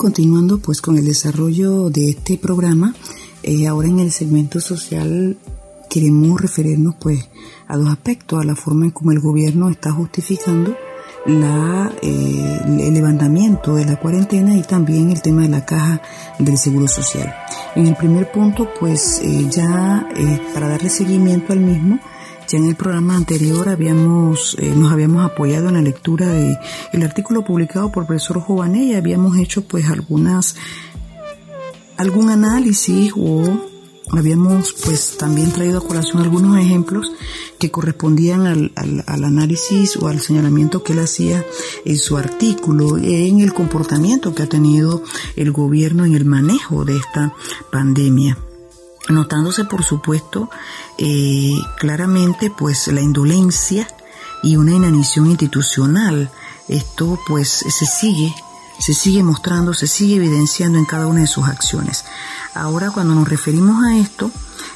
continuando 0.04 0.58
pues 0.58 0.82
con 0.82 0.98
el 0.98 1.06
desarrollo 1.06 1.88
de 1.88 2.10
este 2.10 2.36
programa, 2.36 2.94
eh, 3.42 3.66
ahora 3.66 3.88
en 3.88 4.00
el 4.00 4.12
segmento 4.12 4.60
social 4.60 5.38
queremos 5.88 6.38
referirnos 6.38 6.96
pues 7.00 7.26
dos 7.76 7.90
aspectos, 7.90 8.40
a 8.40 8.44
la 8.44 8.56
forma 8.56 8.86
en 8.86 8.90
cómo 8.90 9.12
el 9.12 9.20
gobierno 9.20 9.70
está 9.70 9.90
justificando 9.92 10.76
eh, 11.26 12.60
el 12.66 12.92
levantamiento 12.92 13.76
de 13.76 13.86
la 13.86 13.96
cuarentena 13.96 14.56
y 14.56 14.62
también 14.62 15.10
el 15.10 15.22
tema 15.22 15.42
de 15.42 15.48
la 15.48 15.64
caja 15.64 16.02
del 16.38 16.58
seguro 16.58 16.86
social. 16.86 17.34
En 17.74 17.86
el 17.86 17.96
primer 17.96 18.30
punto 18.30 18.68
pues 18.78 19.20
eh, 19.22 19.48
ya 19.50 20.06
para 20.52 20.68
darle 20.68 20.90
seguimiento 20.90 21.54
al 21.54 21.60
mismo, 21.60 21.98
ya 22.46 22.58
en 22.58 22.66
el 22.66 22.76
programa 22.76 23.16
anterior 23.16 23.70
habíamos, 23.70 24.54
eh, 24.60 24.74
nos 24.76 24.92
habíamos 24.92 25.24
apoyado 25.24 25.68
en 25.68 25.74
la 25.74 25.82
lectura 25.82 26.26
de 26.26 26.58
el 26.92 27.02
artículo 27.02 27.42
publicado 27.42 27.90
por 27.90 28.02
el 28.02 28.06
profesor 28.06 28.40
Jované 28.40 28.84
y 28.84 28.94
habíamos 28.94 29.38
hecho 29.38 29.66
pues 29.66 29.88
algunas, 29.88 30.56
algún 31.96 32.28
análisis 32.28 33.12
o 33.16 33.73
habíamos 34.18 34.72
pues 34.84 35.16
también 35.16 35.52
traído 35.52 35.78
a 35.78 35.86
colación 35.86 36.22
algunos 36.22 36.58
ejemplos 36.58 37.12
que 37.58 37.70
correspondían 37.70 38.46
al, 38.46 38.72
al, 38.76 39.24
análisis 39.24 39.96
o 39.96 40.08
al 40.08 40.20
señalamiento 40.20 40.82
que 40.82 40.92
él 40.92 41.00
hacía 41.00 41.44
en 41.84 41.96
su 41.96 42.16
artículo 42.16 42.98
en 42.98 43.40
el 43.40 43.54
comportamiento 43.54 44.34
que 44.34 44.42
ha 44.42 44.48
tenido 44.48 45.02
el 45.36 45.52
gobierno 45.52 46.04
en 46.04 46.14
el 46.14 46.24
manejo 46.24 46.84
de 46.84 46.96
esta 46.96 47.32
pandemia 47.70 48.38
notándose 49.08 49.64
por 49.64 49.84
supuesto 49.84 50.50
eh, 50.98 51.54
claramente 51.78 52.50
pues 52.50 52.88
la 52.88 53.00
indolencia 53.00 53.86
y 54.44 54.56
una 54.56 54.72
inanición 54.72 55.26
institucional. 55.26 56.30
Esto 56.68 57.18
pues 57.26 57.48
se 57.48 57.86
sigue, 57.86 58.32
se 58.78 58.94
sigue 58.94 59.22
mostrando, 59.22 59.74
se 59.74 59.86
sigue 59.86 60.16
evidenciando 60.16 60.78
en 60.78 60.84
cada 60.84 61.06
una 61.06 61.20
de 61.20 61.26
sus 61.26 61.46
acciones. 61.46 62.04
Ahora 62.54 62.90
cuando 62.90 63.14
nos 63.14 63.28
referimos 63.28 63.82
a 63.84 63.96
esto, 63.96 64.30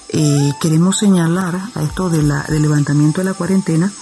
eh, 0.09 0.53
queremos 0.61 0.99
señalar 0.99 1.61
a 1.75 1.83
esto 1.83 2.09
de 2.09 2.23
la, 2.23 2.43
del 2.45 2.63
levantamiento 2.63 3.21
de 3.21 3.25
la 3.27 3.35
cuarentena 3.35 3.93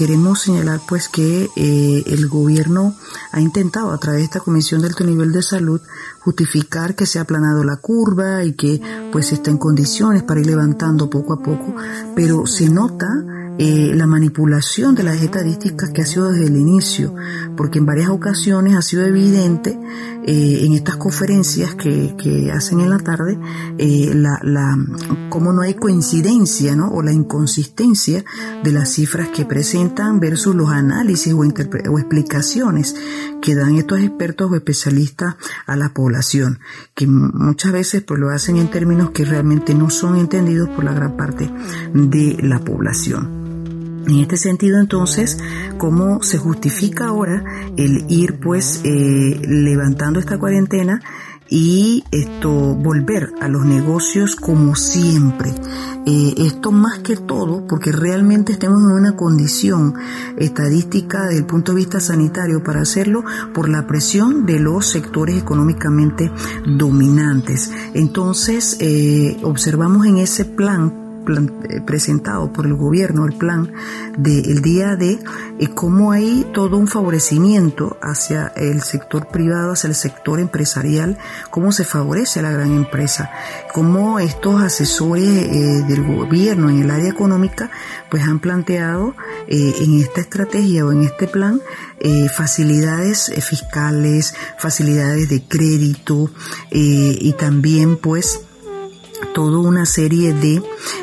queremos 0.00 0.40
señalar 0.40 0.80
pues 0.88 1.10
que 1.10 1.50
eh, 1.56 2.02
el 2.06 2.26
gobierno 2.26 2.94
ha 3.32 3.40
intentado 3.42 3.90
a 3.90 3.98
través 3.98 4.20
de 4.20 4.24
esta 4.24 4.40
Comisión 4.40 4.80
de 4.80 4.88
Alto 4.88 5.04
Nivel 5.04 5.30
de 5.30 5.42
Salud 5.42 5.78
justificar 6.20 6.94
que 6.94 7.04
se 7.04 7.18
ha 7.18 7.22
aplanado 7.22 7.64
la 7.64 7.76
curva 7.76 8.42
y 8.42 8.54
que 8.54 8.80
pues 9.12 9.30
está 9.30 9.50
en 9.50 9.58
condiciones 9.58 10.22
para 10.22 10.40
ir 10.40 10.46
levantando 10.46 11.10
poco 11.10 11.34
a 11.34 11.42
poco, 11.42 11.74
pero 12.16 12.46
se 12.46 12.70
nota 12.70 13.08
eh, 13.62 13.92
la 13.94 14.06
manipulación 14.06 14.94
de 14.94 15.02
las 15.02 15.20
estadísticas 15.20 15.90
que 15.90 16.00
ha 16.00 16.06
sido 16.06 16.32
desde 16.32 16.46
el 16.46 16.56
inicio, 16.56 17.14
porque 17.58 17.78
en 17.78 17.84
varias 17.84 18.08
ocasiones 18.08 18.74
ha 18.74 18.80
sido 18.80 19.04
evidente 19.04 19.78
eh, 20.24 20.64
en 20.64 20.72
estas 20.72 20.96
conferencias 20.96 21.74
que, 21.74 22.16
que, 22.16 22.50
hacen 22.52 22.80
en 22.80 22.88
la 22.88 22.96
tarde, 22.96 23.38
eh, 23.76 24.12
la, 24.14 24.40
la, 24.42 24.78
cómo 25.28 25.52
no 25.52 25.60
hay 25.60 25.74
coincidencia 25.74 26.74
¿no? 26.74 26.88
o 26.88 27.02
la 27.02 27.12
inconsistencia 27.12 28.24
de 28.64 28.72
las 28.72 28.94
cifras 28.94 29.28
que 29.28 29.44
presentan 29.44 30.20
versus 30.20 30.54
los 30.54 30.70
análisis 30.70 31.34
o, 31.34 31.40
o 31.40 31.98
explicaciones 31.98 32.96
que 33.42 33.54
dan 33.54 33.76
estos 33.76 34.00
expertos 34.00 34.50
o 34.50 34.56
especialistas 34.56 35.36
a 35.66 35.76
la 35.76 35.92
población, 35.92 36.60
que 36.94 37.06
muchas 37.06 37.72
veces 37.72 38.02
pues 38.04 38.18
lo 38.18 38.30
hacen 38.30 38.56
en 38.56 38.70
términos 38.70 39.10
que 39.10 39.26
realmente 39.26 39.74
no 39.74 39.90
son 39.90 40.16
entendidos 40.16 40.70
por 40.70 40.84
la 40.84 40.94
gran 40.94 41.18
parte 41.18 41.50
de 41.92 42.38
la 42.40 42.60
población. 42.60 43.49
En 44.06 44.20
este 44.20 44.36
sentido, 44.36 44.80
entonces, 44.80 45.38
¿cómo 45.78 46.22
se 46.22 46.38
justifica 46.38 47.08
ahora 47.08 47.44
el 47.76 48.06
ir 48.08 48.40
pues 48.40 48.80
eh, 48.84 49.40
levantando 49.46 50.18
esta 50.18 50.38
cuarentena 50.38 51.00
y 51.48 52.04
esto 52.12 52.50
volver 52.50 53.30
a 53.40 53.48
los 53.48 53.64
negocios 53.64 54.36
como 54.36 54.74
siempre? 54.74 55.50
Eh, 56.06 56.34
esto 56.38 56.72
más 56.72 57.00
que 57.00 57.14
todo 57.16 57.66
porque 57.66 57.92
realmente 57.92 58.52
estamos 58.52 58.80
en 58.80 58.96
una 58.96 59.16
condición 59.16 59.94
estadística 60.38 61.26
desde 61.26 61.40
el 61.40 61.46
punto 61.46 61.72
de 61.72 61.76
vista 61.78 62.00
sanitario 62.00 62.64
para 62.64 62.80
hacerlo 62.80 63.22
por 63.52 63.68
la 63.68 63.86
presión 63.86 64.46
de 64.46 64.60
los 64.60 64.86
sectores 64.86 65.36
económicamente 65.36 66.32
dominantes. 66.66 67.70
Entonces, 67.92 68.78
eh, 68.80 69.36
observamos 69.42 70.06
en 70.06 70.18
ese 70.18 70.46
plan 70.46 70.99
presentado 71.86 72.52
por 72.52 72.66
el 72.66 72.74
gobierno, 72.74 73.26
el 73.26 73.34
plan 73.34 73.72
del 74.16 74.62
día 74.62 74.96
de 74.96 75.18
eh, 75.58 75.68
cómo 75.74 76.12
hay 76.12 76.46
todo 76.52 76.76
un 76.76 76.88
favorecimiento 76.88 77.98
hacia 78.02 78.48
el 78.56 78.82
sector 78.82 79.28
privado, 79.28 79.72
hacia 79.72 79.88
el 79.88 79.94
sector 79.94 80.40
empresarial, 80.40 81.18
cómo 81.50 81.72
se 81.72 81.84
favorece 81.84 82.40
a 82.40 82.42
la 82.42 82.50
gran 82.50 82.72
empresa, 82.72 83.30
cómo 83.72 84.18
estos 84.20 84.62
asesores 84.62 85.28
eh, 85.28 85.84
del 85.88 86.02
gobierno 86.06 86.70
en 86.70 86.82
el 86.82 86.90
área 86.90 87.10
económica 87.10 87.70
pues 88.10 88.22
han 88.24 88.40
planteado 88.40 89.14
en 89.46 90.00
esta 90.00 90.20
estrategia 90.20 90.84
o 90.84 90.92
en 90.92 91.02
este 91.02 91.28
plan 91.28 91.60
facilidades 92.34 93.32
fiscales, 93.40 94.34
facilidades 94.58 95.28
de 95.28 95.44
crédito 95.44 96.30
y 96.70 97.32
también 97.34 97.96
pues 97.96 98.40
toda 99.34 99.58
una 99.58 99.86
serie 99.86 100.32
de 100.34 100.62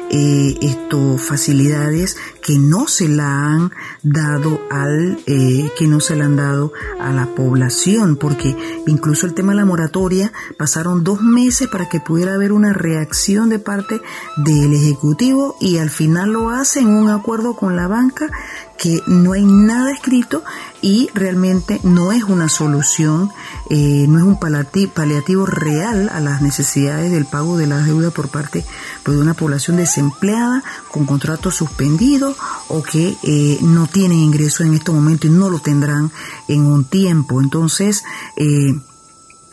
eh, 0.09 0.57
esto, 0.61 1.17
facilidades 1.17 2.17
que 2.41 2.57
no 2.57 2.87
se 2.87 3.09
la 3.09 3.51
han 3.51 3.71
dado 4.03 4.61
al 4.71 5.19
eh, 5.25 5.69
que 5.77 5.87
no 5.87 5.99
se 5.99 6.15
la 6.15 6.25
han 6.25 6.37
dado 6.37 6.71
a 6.99 7.11
la 7.11 7.25
población 7.35 8.15
porque 8.15 8.55
incluso 8.87 9.25
el 9.25 9.33
tema 9.33 9.51
de 9.51 9.59
la 9.59 9.65
moratoria 9.65 10.31
pasaron 10.57 11.03
dos 11.03 11.21
meses 11.21 11.67
para 11.67 11.89
que 11.89 11.99
pudiera 11.99 12.35
haber 12.35 12.53
una 12.53 12.73
reacción 12.73 13.49
de 13.49 13.59
parte 13.59 14.01
del 14.37 14.73
ejecutivo 14.73 15.57
y 15.59 15.77
al 15.79 15.89
final 15.89 16.31
lo 16.31 16.49
hace 16.49 16.79
en 16.79 16.87
un 16.87 17.09
acuerdo 17.09 17.55
con 17.55 17.75
la 17.75 17.87
banca 17.87 18.29
que 18.77 19.01
no 19.07 19.33
hay 19.33 19.43
nada 19.43 19.91
escrito 19.91 20.43
y 20.81 21.09
realmente 21.13 21.79
no 21.83 22.11
es 22.11 22.23
una 22.23 22.47
solución, 22.47 23.31
eh, 23.69 24.05
no 24.07 24.19
es 24.19 24.23
un 24.23 24.39
paliativo, 24.39 25.45
real 25.45 26.09
a 26.09 26.19
las 26.19 26.41
necesidades 26.41 27.11
del 27.11 27.25
pago 27.25 27.57
de 27.57 27.67
la 27.67 27.79
deuda 27.79 28.11
por 28.11 28.29
parte 28.29 28.63
pues, 29.03 29.17
de 29.17 29.23
una 29.23 29.33
población 29.33 29.77
desempleada 29.97 30.63
con 30.91 31.05
contratos 31.05 31.55
suspendidos 31.55 32.37
o 32.69 32.83
que 32.83 33.15
eh, 33.23 33.57
no 33.61 33.87
tienen 33.87 34.19
ingresos 34.19 34.61
en 34.61 34.75
este 34.75 34.91
momento 34.91 35.25
y 35.27 35.31
no 35.31 35.49
lo 35.49 35.59
tendrán 35.59 36.11
en 36.47 36.65
un 36.65 36.85
tiempo. 36.85 37.41
Entonces, 37.41 38.03
eh, 38.35 38.75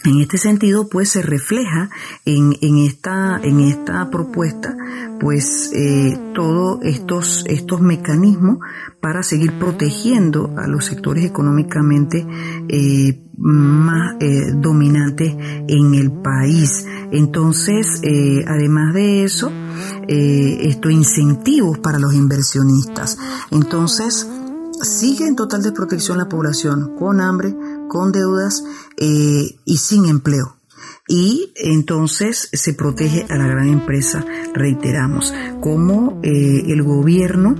en 0.04 0.20
este 0.20 0.36
sentido, 0.36 0.86
pues 0.90 1.08
se 1.08 1.22
refleja 1.22 1.88
en, 2.26 2.54
en, 2.60 2.76
esta, 2.76 3.40
en 3.42 3.60
esta 3.60 4.10
propuesta, 4.10 4.76
pues 5.18 5.70
eh, 5.74 6.18
todos 6.34 6.80
estos, 6.82 7.42
estos 7.46 7.80
mecanismos 7.80 8.58
para 9.00 9.22
seguir 9.22 9.58
protegiendo 9.58 10.52
a 10.58 10.66
los 10.66 10.84
sectores 10.84 11.24
económicamente 11.24 12.26
más 13.38 14.16
dominantes 14.56 15.34
en 15.68 15.94
el 15.94 16.12
país. 16.12 16.86
Entonces, 17.10 18.02
además 18.46 18.92
de 18.92 19.24
eso, 19.24 19.50
eh, 20.08 20.80
incentivos 20.90 21.78
para 21.78 21.98
los 21.98 22.14
inversionistas. 22.14 23.18
Entonces, 23.50 24.26
sigue 24.82 25.26
en 25.26 25.36
total 25.36 25.62
desprotección 25.62 26.18
la 26.18 26.28
población, 26.28 26.94
con 26.98 27.20
hambre, 27.20 27.54
con 27.88 28.12
deudas 28.12 28.64
eh, 28.96 29.56
y 29.64 29.76
sin 29.76 30.06
empleo. 30.06 30.56
Y 31.06 31.52
entonces 31.56 32.48
se 32.52 32.72
protege 32.72 33.26
a 33.28 33.36
la 33.36 33.46
gran 33.46 33.68
empresa, 33.68 34.24
reiteramos, 34.54 35.34
como 35.60 36.20
eh, 36.22 36.64
el 36.68 36.82
gobierno 36.82 37.54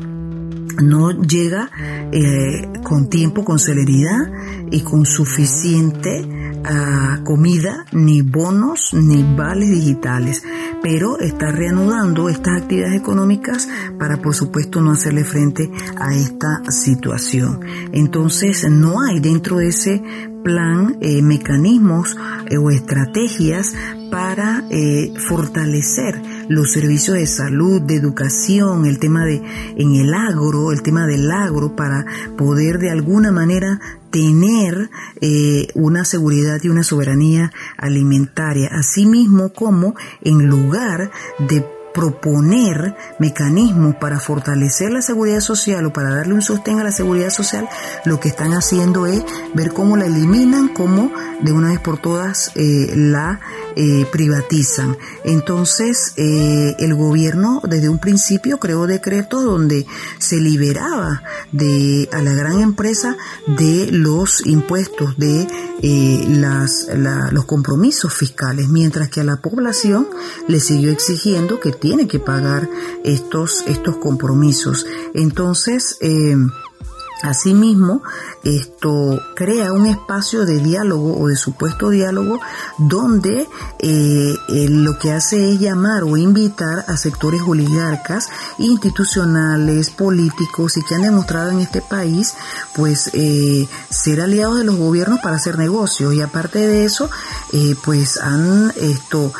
no 0.82 1.12
llega 1.12 1.70
eh, 2.10 2.80
con 2.82 3.08
tiempo, 3.08 3.44
con 3.44 3.58
celeridad 3.58 4.32
y 4.70 4.80
con 4.80 5.06
suficiente 5.06 6.26
uh, 6.64 7.22
comida, 7.22 7.84
ni 7.92 8.22
bonos, 8.22 8.92
ni 8.92 9.22
vales 9.36 9.70
digitales, 9.70 10.42
pero 10.84 11.18
está 11.18 11.50
reanudando 11.50 12.28
estas 12.28 12.60
actividades 12.60 13.00
económicas 13.00 13.66
para, 13.98 14.18
por 14.18 14.34
supuesto, 14.34 14.82
no 14.82 14.90
hacerle 14.90 15.24
frente 15.24 15.70
a 15.96 16.14
esta 16.14 16.70
situación. 16.70 17.60
Entonces, 17.92 18.66
no 18.68 19.00
hay 19.00 19.18
dentro 19.18 19.56
de 19.56 19.68
ese 19.68 20.02
plan 20.44 20.98
eh, 21.00 21.22
mecanismos 21.22 22.18
eh, 22.50 22.58
o 22.58 22.70
estrategias 22.70 23.74
para 24.10 24.62
eh, 24.70 25.14
fortalecer 25.26 26.20
los 26.48 26.70
servicios 26.70 27.16
de 27.16 27.26
salud, 27.26 27.80
de 27.80 27.96
educación, 27.96 28.84
el 28.84 28.98
tema 28.98 29.24
de 29.24 29.42
en 29.76 29.94
el 29.94 30.12
agro, 30.12 30.70
el 30.70 30.82
tema 30.82 31.06
del 31.06 31.30
agro 31.30 31.74
para 31.74 32.04
poder 32.36 32.78
de 32.78 32.90
alguna 32.90 33.32
manera 33.32 33.80
tener 34.14 34.90
eh, 35.20 35.66
una 35.74 36.04
seguridad 36.04 36.60
y 36.62 36.68
una 36.68 36.84
soberanía 36.84 37.52
alimentaria, 37.76 38.68
así 38.70 39.06
mismo 39.06 39.52
como 39.52 39.96
en 40.22 40.46
lugar 40.46 41.10
de 41.40 41.64
proponer 41.94 42.96
mecanismos 43.20 43.94
para 43.94 44.18
fortalecer 44.18 44.90
la 44.90 45.00
seguridad 45.00 45.38
social 45.38 45.86
o 45.86 45.92
para 45.92 46.12
darle 46.12 46.34
un 46.34 46.42
sostén 46.42 46.80
a 46.80 46.84
la 46.84 46.90
seguridad 46.90 47.30
social, 47.30 47.68
lo 48.04 48.18
que 48.18 48.28
están 48.28 48.52
haciendo 48.52 49.06
es 49.06 49.24
ver 49.54 49.72
cómo 49.72 49.96
la 49.96 50.06
eliminan, 50.06 50.68
cómo 50.68 51.12
de 51.40 51.52
una 51.52 51.68
vez 51.68 51.78
por 51.78 51.98
todas 51.98 52.50
eh, 52.56 52.92
la 52.96 53.40
eh, 53.76 54.06
privatizan. 54.10 54.96
Entonces, 55.24 56.14
eh, 56.16 56.74
el 56.80 56.94
gobierno 56.94 57.60
desde 57.62 57.88
un 57.88 57.98
principio 57.98 58.58
creó 58.58 58.86
decretos 58.86 59.44
donde 59.44 59.86
se 60.18 60.36
liberaba 60.36 61.22
de, 61.52 62.08
a 62.12 62.20
la 62.22 62.32
gran 62.32 62.60
empresa 62.60 63.16
de 63.46 63.88
los 63.92 64.44
impuestos, 64.46 65.16
de 65.16 65.46
las, 66.28 66.88
los 67.30 67.44
compromisos 67.44 68.14
fiscales, 68.14 68.68
mientras 68.68 69.10
que 69.10 69.20
a 69.20 69.24
la 69.24 69.36
población 69.36 70.08
le 70.48 70.58
siguió 70.58 70.90
exigiendo 70.90 71.60
que 71.60 71.72
tiene 71.84 72.08
que 72.08 72.18
pagar 72.18 72.66
estos, 73.04 73.62
estos 73.66 73.98
compromisos. 73.98 74.86
Entonces, 75.12 75.98
eh, 76.00 76.34
Asimismo, 77.22 78.02
esto 78.42 79.20
crea 79.34 79.72
un 79.72 79.86
espacio 79.86 80.44
de 80.44 80.58
diálogo 80.58 81.16
o 81.18 81.28
de 81.28 81.36
supuesto 81.36 81.88
diálogo 81.88 82.40
donde 82.76 83.48
eh, 83.78 84.34
eh, 84.48 84.68
lo 84.68 84.98
que 84.98 85.12
hace 85.12 85.52
es 85.52 85.60
llamar 85.60 86.02
o 86.02 86.16
invitar 86.16 86.84
a 86.88 86.96
sectores 86.96 87.40
oligarcas, 87.46 88.28
institucionales, 88.58 89.90
políticos 89.90 90.76
y 90.76 90.82
que 90.82 90.96
han 90.96 91.02
demostrado 91.02 91.50
en 91.50 91.60
este 91.60 91.80
país 91.80 92.34
pues 92.74 93.10
eh, 93.14 93.68
ser 93.90 94.20
aliados 94.20 94.58
de 94.58 94.64
los 94.64 94.76
gobiernos 94.76 95.20
para 95.20 95.36
hacer 95.36 95.56
negocios 95.56 96.12
y 96.14 96.20
aparte 96.20 96.58
de 96.58 96.84
eso 96.84 97.08
pues 97.84 98.18
han 98.18 98.72
esto 98.76 99.32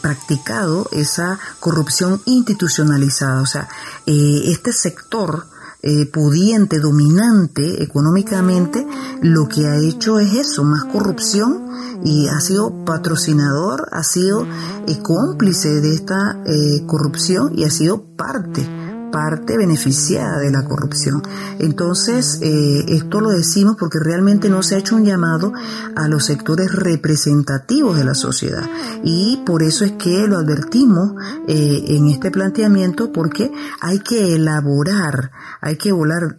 practicado 0.00 0.88
esa 0.92 1.38
corrupción 1.58 2.20
institucionalizada. 2.26 3.40
O 3.40 3.46
sea, 3.46 3.68
este 4.06 4.72
sector 4.72 5.46
eh, 5.86 6.06
pudiente, 6.06 6.78
dominante 6.78 7.82
económicamente, 7.82 8.86
lo 9.20 9.46
que 9.48 9.66
ha 9.66 9.76
hecho 9.76 10.18
es 10.18 10.32
eso, 10.32 10.64
más 10.64 10.84
corrupción 10.84 11.66
y 12.02 12.26
ha 12.28 12.40
sido 12.40 12.84
patrocinador, 12.86 13.86
ha 13.92 14.02
sido 14.02 14.46
eh, 14.86 14.98
cómplice 15.02 15.82
de 15.82 15.94
esta 15.94 16.40
eh, 16.46 16.86
corrupción 16.86 17.52
y 17.54 17.64
ha 17.64 17.70
sido 17.70 18.02
parte 18.16 18.66
parte 19.14 19.56
beneficiada 19.56 20.40
de 20.40 20.50
la 20.50 20.64
corrupción. 20.64 21.22
Entonces, 21.60 22.40
eh, 22.42 22.84
esto 22.88 23.20
lo 23.20 23.30
decimos 23.30 23.76
porque 23.78 24.00
realmente 24.02 24.48
no 24.48 24.60
se 24.64 24.74
ha 24.74 24.78
hecho 24.78 24.96
un 24.96 25.04
llamado 25.04 25.52
a 25.94 26.08
los 26.08 26.26
sectores 26.26 26.72
representativos 26.72 27.96
de 27.96 28.02
la 28.02 28.14
sociedad. 28.14 28.68
Y 29.04 29.40
por 29.46 29.62
eso 29.62 29.84
es 29.84 29.92
que 29.92 30.26
lo 30.26 30.38
advertimos 30.38 31.12
eh, 31.46 31.84
en 31.90 32.08
este 32.08 32.32
planteamiento 32.32 33.12
porque 33.12 33.52
hay 33.80 34.00
que 34.00 34.34
elaborar, 34.34 35.30
hay 35.60 35.76
que 35.76 35.90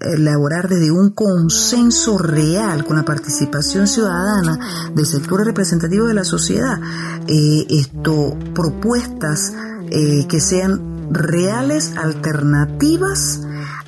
elaborar 0.02 0.68
desde 0.68 0.92
un 0.92 1.12
consenso 1.12 2.18
real 2.18 2.84
con 2.84 2.98
la 2.98 3.06
participación 3.06 3.88
ciudadana 3.88 4.60
de 4.94 5.06
sectores 5.06 5.48
representativos 5.48 6.10
de 6.10 6.14
la 6.14 6.26
sociedad, 6.26 6.78
eh, 7.26 7.66
esto, 7.70 8.38
propuestas 8.54 9.54
que 10.28 10.42
sean 10.42 10.95
reales 11.10 11.96
alternativas 11.98 13.42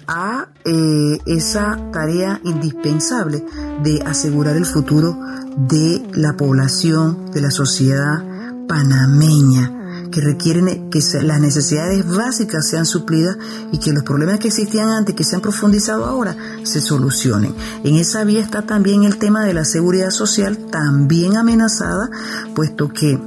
a 0.07 0.47
eh, 0.63 1.19
esa 1.25 1.77
tarea 1.91 2.39
indispensable 2.43 3.43
de 3.83 4.01
asegurar 4.05 4.55
el 4.55 4.65
futuro 4.65 5.17
de 5.57 6.07
la 6.13 6.37
población, 6.37 7.31
de 7.31 7.41
la 7.41 7.51
sociedad 7.51 8.23
panameña 8.67 9.77
que 10.11 10.21
requieren 10.21 10.89
que 10.89 10.99
las 11.23 11.39
necesidades 11.39 12.07
básicas 12.07 12.67
sean 12.67 12.85
suplidas 12.85 13.37
y 13.71 13.79
que 13.79 13.91
los 13.91 14.03
problemas 14.03 14.39
que 14.39 14.47
existían 14.47 14.89
antes, 14.89 15.15
que 15.15 15.23
se 15.23 15.35
han 15.35 15.41
profundizado 15.41 16.05
ahora, 16.05 16.35
se 16.63 16.81
solucionen. 16.81 17.53
En 17.83 17.95
esa 17.95 18.23
vía 18.23 18.41
está 18.41 18.61
también 18.61 19.03
el 19.03 19.17
tema 19.17 19.43
de 19.43 19.53
la 19.53 19.65
seguridad 19.65 20.11
social, 20.11 20.57
también 20.71 21.37
amenazada, 21.37 22.09
puesto 22.55 22.89
que 22.89 23.19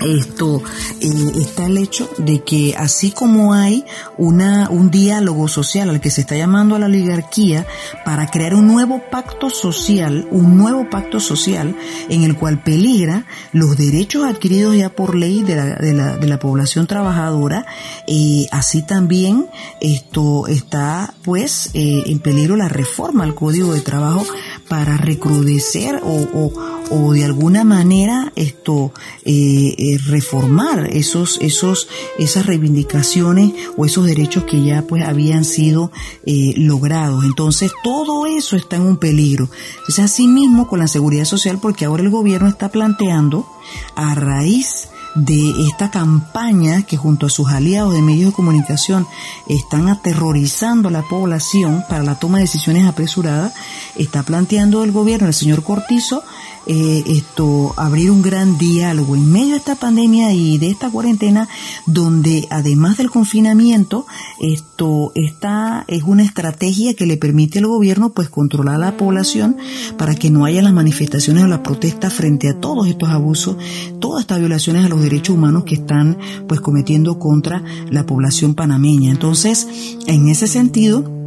esto 0.00 0.62
eh, 1.00 1.32
está 1.36 1.66
el 1.66 1.78
hecho 1.78 2.08
de 2.18 2.42
que 2.42 2.74
así 2.76 3.10
como 3.10 3.52
hay 3.52 3.84
una, 4.16 4.68
un 4.70 4.90
diálogo 4.90 5.48
social 5.48 5.90
al 5.90 6.00
que 6.00 6.10
se 6.10 6.22
está 6.22 6.36
llamando 6.36 6.76
a 6.76 6.78
la 6.78 6.86
oligarquía 6.86 7.66
para 8.04 8.30
crear 8.30 8.54
un 8.54 8.66
nuevo 8.66 9.02
pacto 9.10 9.50
social, 9.50 10.26
un 10.30 10.56
nuevo 10.56 10.88
pacto 10.90 11.20
social 11.20 11.76
en 12.08 12.22
el 12.22 12.36
cual 12.36 12.62
peligra 12.62 13.26
los 13.52 13.76
derechos 13.76 14.24
adquiridos 14.24 14.76
ya 14.76 14.90
por 14.90 15.14
ley 15.14 15.42
de 15.42 15.56
la, 15.56 15.64
de 15.76 15.92
la, 15.94 16.16
de 16.16 16.26
la 16.26 16.38
población 16.38 16.86
trabajadora, 16.86 17.66
eh, 18.06 18.46
así 18.50 18.82
también 18.82 19.46
esto 19.80 20.46
está 20.46 21.14
pues 21.22 21.70
eh, 21.74 22.02
en 22.06 22.20
peligro 22.20 22.56
la 22.56 22.68
reforma 22.68 23.24
al 23.24 23.34
Código 23.34 23.72
de 23.72 23.80
Trabajo 23.80 24.24
para 24.68 24.96
recrudecer 24.96 26.00
o, 26.02 26.52
o, 26.90 27.12
de 27.12 27.24
alguna 27.24 27.64
manera 27.64 28.32
esto 28.36 28.92
eh, 29.24 29.74
eh, 29.76 29.98
reformar 30.06 30.88
esos 30.92 31.38
esos 31.40 31.88
esas 32.18 32.46
reivindicaciones 32.46 33.52
o 33.76 33.84
esos 33.84 34.06
derechos 34.06 34.44
que 34.44 34.62
ya 34.62 34.82
pues 34.82 35.04
habían 35.04 35.44
sido 35.44 35.90
eh, 36.26 36.54
logrados. 36.56 37.24
Entonces 37.24 37.72
todo 37.82 38.26
eso 38.26 38.56
está 38.56 38.76
en 38.76 38.82
un 38.82 38.96
peligro. 38.98 39.50
Entonces 39.78 40.04
asimismo 40.04 40.68
con 40.68 40.78
la 40.78 40.88
seguridad 40.88 41.24
social 41.24 41.58
porque 41.60 41.84
ahora 41.84 42.02
el 42.02 42.10
gobierno 42.10 42.48
está 42.48 42.70
planteando 42.70 43.46
a 43.94 44.14
raíz 44.14 44.88
de 45.24 45.66
esta 45.66 45.90
campaña 45.90 46.82
que 46.82 46.96
junto 46.96 47.26
a 47.26 47.30
sus 47.30 47.48
aliados 47.48 47.94
de 47.94 48.02
medios 48.02 48.30
de 48.30 48.36
comunicación 48.36 49.06
están 49.46 49.88
aterrorizando 49.88 50.88
a 50.88 50.92
la 50.92 51.02
población 51.02 51.84
para 51.88 52.02
la 52.02 52.18
toma 52.18 52.38
de 52.38 52.44
decisiones 52.44 52.86
apresuradas, 52.86 53.52
está 53.96 54.22
planteando 54.22 54.84
el 54.84 54.92
gobierno, 54.92 55.26
el 55.26 55.34
señor 55.34 55.62
Cortizo, 55.64 56.22
eh, 56.70 57.02
esto, 57.06 57.72
abrir 57.78 58.10
un 58.10 58.20
gran 58.20 58.58
diálogo 58.58 59.16
en 59.16 59.32
medio 59.32 59.52
de 59.52 59.56
esta 59.56 59.74
pandemia 59.74 60.34
y 60.34 60.58
de 60.58 60.68
esta 60.68 60.90
cuarentena, 60.90 61.48
donde 61.86 62.46
además 62.50 62.98
del 62.98 63.10
confinamiento, 63.10 64.06
esto 64.38 65.12
está, 65.14 65.86
es 65.88 66.02
una 66.02 66.24
estrategia 66.24 66.92
que 66.92 67.06
le 67.06 67.16
permite 67.16 67.58
al 67.58 67.66
gobierno 67.66 68.10
pues 68.10 68.28
controlar 68.28 68.74
a 68.74 68.78
la 68.78 68.96
población 68.98 69.56
para 69.96 70.14
que 70.14 70.30
no 70.30 70.44
haya 70.44 70.60
las 70.60 70.74
manifestaciones 70.74 71.44
o 71.44 71.46
las 71.46 71.60
protestas 71.60 72.12
frente 72.12 72.50
a 72.50 72.60
todos 72.60 72.86
estos 72.86 73.08
abusos, 73.08 73.56
todas 73.98 74.20
estas 74.20 74.38
violaciones 74.38 74.84
a 74.84 74.88
los 74.90 75.00
derechos 75.00 75.36
humanos 75.36 75.64
que 75.64 75.76
están 75.76 76.18
pues 76.46 76.60
cometiendo 76.60 77.18
contra 77.18 77.64
la 77.90 78.04
población 78.04 78.54
panameña. 78.54 79.10
Entonces, 79.10 79.96
en 80.06 80.28
ese 80.28 80.46
sentido, 80.46 81.18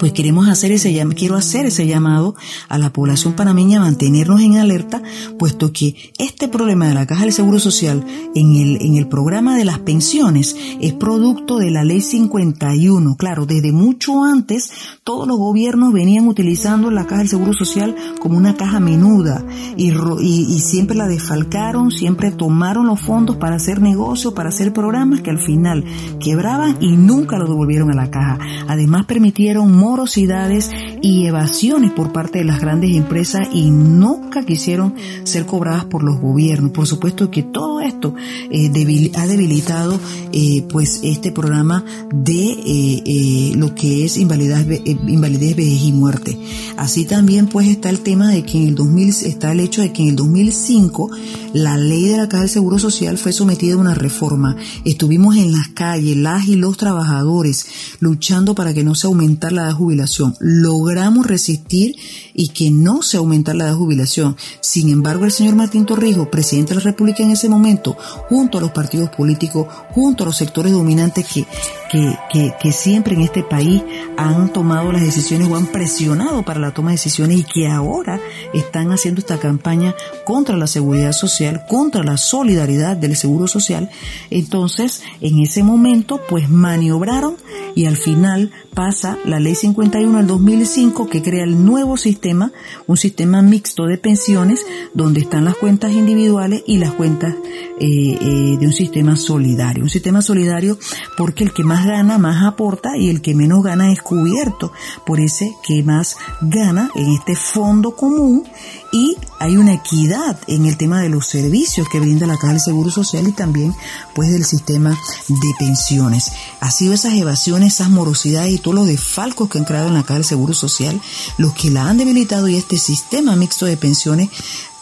pues 0.00 0.12
queremos 0.12 0.48
hacer 0.48 0.72
ese 0.72 0.90
quiero 1.14 1.36
hacer 1.36 1.66
ese 1.66 1.86
llamado 1.86 2.34
a 2.68 2.78
la 2.78 2.90
población 2.90 3.34
panameña 3.34 3.78
a 3.78 3.82
mantenernos 3.82 4.40
en 4.40 4.56
alerta, 4.56 5.02
puesto 5.38 5.72
que 5.72 5.94
este 6.18 6.48
problema 6.48 6.88
de 6.88 6.94
la 6.94 7.06
Caja 7.06 7.24
del 7.24 7.34
Seguro 7.34 7.58
Social 7.58 8.02
en 8.34 8.56
el, 8.56 8.80
en 8.80 8.96
el 8.96 9.08
programa 9.08 9.58
de 9.58 9.66
las 9.66 9.78
pensiones 9.80 10.56
es 10.80 10.94
producto 10.94 11.58
de 11.58 11.70
la 11.70 11.84
ley 11.84 12.00
51. 12.00 13.14
Claro, 13.16 13.44
desde 13.44 13.72
mucho 13.72 14.24
antes 14.24 14.72
todos 15.04 15.28
los 15.28 15.36
gobiernos 15.36 15.92
venían 15.92 16.26
utilizando 16.26 16.90
la 16.90 17.04
Caja 17.04 17.18
del 17.18 17.28
Seguro 17.28 17.52
Social 17.52 17.94
como 18.20 18.38
una 18.38 18.56
caja 18.56 18.80
menuda 18.80 19.44
y, 19.76 19.92
y, 20.22 20.60
siempre 20.60 20.96
la 20.96 21.08
desfalcaron, 21.08 21.90
siempre 21.90 22.30
tomaron 22.30 22.86
los 22.86 23.00
fondos 23.00 23.36
para 23.36 23.56
hacer 23.56 23.82
negocios, 23.82 24.32
para 24.32 24.48
hacer 24.48 24.72
programas 24.72 25.20
que 25.20 25.30
al 25.30 25.38
final 25.38 25.84
quebraban 26.20 26.78
y 26.80 26.96
nunca 26.96 27.38
lo 27.38 27.46
devolvieron 27.46 27.90
a 27.90 27.94
la 27.94 28.10
caja. 28.10 28.38
Además 28.66 29.04
permitieron 29.04 29.72
morosidades 29.90 30.70
y 31.02 31.26
evasiones 31.26 31.90
por 31.90 32.12
parte 32.12 32.38
de 32.38 32.44
las 32.44 32.60
grandes 32.60 32.94
empresas 32.94 33.48
y 33.52 33.72
nunca 33.72 34.44
quisieron 34.44 34.94
ser 35.24 35.46
cobradas 35.46 35.84
por 35.86 36.04
los 36.04 36.20
gobiernos. 36.20 36.70
Por 36.70 36.86
supuesto 36.86 37.28
que 37.28 37.42
todo 37.42 37.80
esto 37.80 38.14
eh, 38.52 38.70
ha 39.16 39.26
debilitado 39.26 39.98
eh, 40.32 40.64
pues 40.70 41.00
este 41.02 41.32
programa 41.32 41.84
de 42.14 42.52
eh, 42.64 43.52
lo 43.56 43.74
que 43.74 44.04
es 44.04 44.16
invalidez, 44.16 44.80
invalidez, 44.86 45.56
vejez 45.56 45.82
y 45.82 45.92
muerte. 45.92 46.38
Así 46.76 47.04
también 47.04 47.48
pues 47.48 47.66
está 47.66 47.90
el 47.90 48.00
tema 48.00 48.28
de 48.28 48.44
que 48.44 48.58
en 48.58 48.68
el 48.68 48.74
2000 48.76 49.08
está 49.08 49.50
el 49.50 49.58
hecho 49.58 49.82
de 49.82 49.92
que 49.92 50.02
en 50.02 50.10
el 50.10 50.16
2005 50.16 51.10
la 51.52 51.76
ley 51.76 52.04
de 52.04 52.16
la 52.16 52.28
Caja 52.28 52.42
del 52.42 52.50
Seguro 52.50 52.78
Social 52.78 53.18
fue 53.18 53.32
sometida 53.32 53.74
a 53.74 53.78
una 53.78 53.94
reforma. 53.94 54.54
Estuvimos 54.84 55.36
en 55.36 55.50
las 55.50 55.66
calles, 55.68 56.16
las 56.16 56.46
y 56.46 56.54
los 56.54 56.76
trabajadores, 56.76 57.66
luchando 57.98 58.54
para 58.54 58.72
que 58.72 58.84
no 58.84 58.94
se 58.94 59.08
aumentara 59.08 59.50
la 59.54 59.72
jubilación. 59.80 60.36
Logramos 60.38 61.26
resistir 61.26 61.96
y 62.34 62.48
que 62.48 62.70
no 62.70 63.02
se 63.02 63.16
aumentara 63.16 63.58
la 63.58 63.64
edad 63.64 63.72
de 63.72 63.78
jubilación. 63.78 64.36
Sin 64.60 64.88
embargo, 64.90 65.24
el 65.24 65.32
señor 65.32 65.56
Martín 65.56 65.86
Torrijos, 65.86 66.28
presidente 66.28 66.70
de 66.70 66.76
la 66.76 66.84
República 66.84 67.22
en 67.22 67.30
ese 67.30 67.48
momento, 67.48 67.96
junto 68.28 68.58
a 68.58 68.60
los 68.60 68.70
partidos 68.70 69.10
políticos, 69.10 69.66
junto 69.90 70.24
a 70.24 70.26
los 70.26 70.36
sectores 70.36 70.72
dominantes 70.72 71.26
que, 71.26 71.46
que, 71.90 72.54
que, 72.60 72.72
siempre 72.72 73.14
en 73.14 73.22
este 73.22 73.42
país 73.42 73.82
han 74.16 74.52
tomado 74.52 74.92
las 74.92 75.02
decisiones 75.02 75.48
o 75.48 75.56
han 75.56 75.66
presionado 75.66 76.44
para 76.44 76.60
la 76.60 76.72
toma 76.72 76.90
de 76.90 76.96
decisiones 76.96 77.38
y 77.40 77.44
que 77.44 77.68
ahora 77.68 78.20
están 78.54 78.92
haciendo 78.92 79.20
esta 79.20 79.38
campaña 79.38 79.94
contra 80.24 80.56
la 80.56 80.66
seguridad 80.66 81.12
social 81.12 81.64
contra 81.68 82.02
la 82.02 82.16
solidaridad 82.16 82.96
del 82.96 83.16
Seguro 83.16 83.46
Social, 83.46 83.90
entonces 84.30 85.02
en 85.20 85.38
ese 85.38 85.62
momento 85.62 86.20
pues 86.28 86.48
maniobraron 86.48 87.36
y 87.74 87.86
al 87.86 87.96
final 87.96 88.50
pasa 88.74 89.18
la 89.24 89.40
ley 89.40 89.54
51 89.70 90.18
del 90.18 90.26
2005 90.26 91.08
que 91.08 91.22
crea 91.22 91.44
el 91.44 91.64
nuevo 91.64 91.96
sistema, 91.96 92.52
un 92.88 92.96
sistema 92.96 93.40
mixto 93.40 93.86
de 93.86 93.98
pensiones 93.98 94.66
donde 94.94 95.20
están 95.20 95.44
las 95.44 95.56
cuentas 95.56 95.92
individuales 95.92 96.64
y 96.66 96.78
las 96.78 96.92
cuentas 96.92 97.36
eh, 97.80 98.18
eh, 98.20 98.56
de 98.58 98.66
un 98.66 98.72
sistema 98.72 99.16
solidario. 99.16 99.82
Un 99.82 99.88
sistema 99.88 100.20
solidario 100.20 100.78
porque 101.16 101.44
el 101.44 101.54
que 101.54 101.64
más 101.64 101.86
gana 101.86 102.18
más 102.18 102.44
aporta 102.44 102.96
y 102.96 103.08
el 103.08 103.22
que 103.22 103.34
menos 103.34 103.62
gana 103.62 103.90
es 103.90 104.02
cubierto 104.02 104.70
por 105.06 105.18
ese 105.18 105.56
que 105.66 105.82
más 105.82 106.16
gana 106.42 106.90
en 106.94 107.12
este 107.12 107.36
fondo 107.36 107.96
común 107.96 108.44
y 108.92 109.16
hay 109.38 109.56
una 109.56 109.72
equidad 109.72 110.38
en 110.46 110.66
el 110.66 110.76
tema 110.76 111.00
de 111.00 111.08
los 111.08 111.26
servicios 111.26 111.88
que 111.88 112.00
brinda 112.00 112.26
la 112.26 112.36
Caja 112.36 112.52
del 112.52 112.60
Seguro 112.60 112.90
Social 112.90 113.26
y 113.26 113.32
también 113.32 113.74
pues 114.14 114.30
del 114.30 114.44
sistema 114.44 114.90
de 114.90 115.54
pensiones. 115.58 116.32
Ha 116.60 116.70
sido 116.70 116.92
esas 116.92 117.14
evasiones, 117.14 117.74
esas 117.74 117.88
morosidades 117.88 118.52
y 118.52 118.58
todos 118.58 118.74
los 118.74 118.86
desfalcos 118.86 119.48
que 119.48 119.56
han 119.56 119.64
creado 119.64 119.88
en 119.88 119.94
la 119.94 120.02
Caja 120.02 120.14
del 120.14 120.24
Seguro 120.24 120.52
Social 120.52 121.00
los 121.38 121.54
que 121.54 121.70
la 121.70 121.88
han 121.88 121.96
debilitado 121.96 122.46
y 122.48 122.56
este 122.56 122.76
sistema 122.76 123.36
mixto 123.36 123.64
de 123.64 123.78
pensiones 123.78 124.28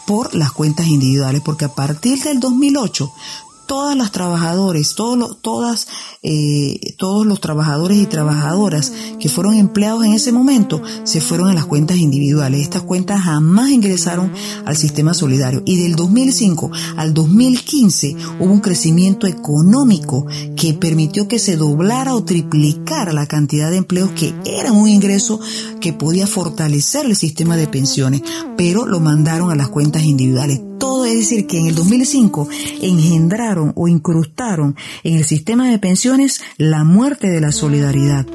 por 0.08 0.34
las 0.34 0.52
cuentas 0.52 0.86
individuales, 0.86 1.42
porque 1.42 1.66
a 1.66 1.74
partir 1.74 2.18
del 2.22 2.40
2008 2.40 3.12
todas 3.68 3.96
las 3.96 4.10
trabajadores, 4.10 4.94
todos 4.94 5.40
todas, 5.42 5.86
eh, 6.22 6.94
todos 6.96 7.26
los 7.26 7.40
trabajadores 7.40 7.98
y 7.98 8.06
trabajadoras 8.06 8.92
que 9.20 9.28
fueron 9.28 9.54
empleados 9.54 10.04
en 10.04 10.14
ese 10.14 10.32
momento 10.32 10.82
se 11.04 11.20
fueron 11.20 11.48
a 11.48 11.54
las 11.54 11.66
cuentas 11.66 11.98
individuales. 11.98 12.62
Estas 12.62 12.82
cuentas 12.82 13.20
jamás 13.20 13.70
ingresaron 13.70 14.32
al 14.64 14.76
sistema 14.76 15.14
solidario. 15.14 15.62
Y 15.66 15.76
del 15.76 15.94
2005 15.94 16.70
al 16.96 17.14
2015 17.14 18.16
hubo 18.40 18.52
un 18.52 18.60
crecimiento 18.60 19.26
económico 19.26 20.26
que 20.56 20.72
permitió 20.72 21.28
que 21.28 21.38
se 21.38 21.56
doblara 21.56 22.14
o 22.14 22.24
triplicara 22.24 23.12
la 23.12 23.26
cantidad 23.26 23.70
de 23.70 23.76
empleos 23.76 24.10
que 24.12 24.34
eran 24.46 24.74
un 24.74 24.88
ingreso 24.88 25.38
que 25.80 25.92
podía 25.92 26.26
fortalecer 26.26 27.04
el 27.04 27.16
sistema 27.16 27.56
de 27.56 27.68
pensiones, 27.68 28.22
pero 28.56 28.86
lo 28.86 28.98
mandaron 28.98 29.50
a 29.50 29.54
las 29.54 29.68
cuentas 29.68 30.04
individuales 30.04 30.67
todo, 30.78 31.04
es 31.04 31.14
decir, 31.14 31.46
que 31.46 31.58
en 31.58 31.66
el 31.66 31.74
2005 31.74 32.48
engendraron 32.82 33.72
o 33.76 33.88
incrustaron 33.88 34.76
en 35.04 35.16
el 35.16 35.24
sistema 35.24 35.68
de 35.68 35.78
pensiones 35.78 36.40
la 36.56 36.84
muerte 36.84 37.28
de 37.28 37.40
la 37.40 37.52
solidaridad. 37.52 38.26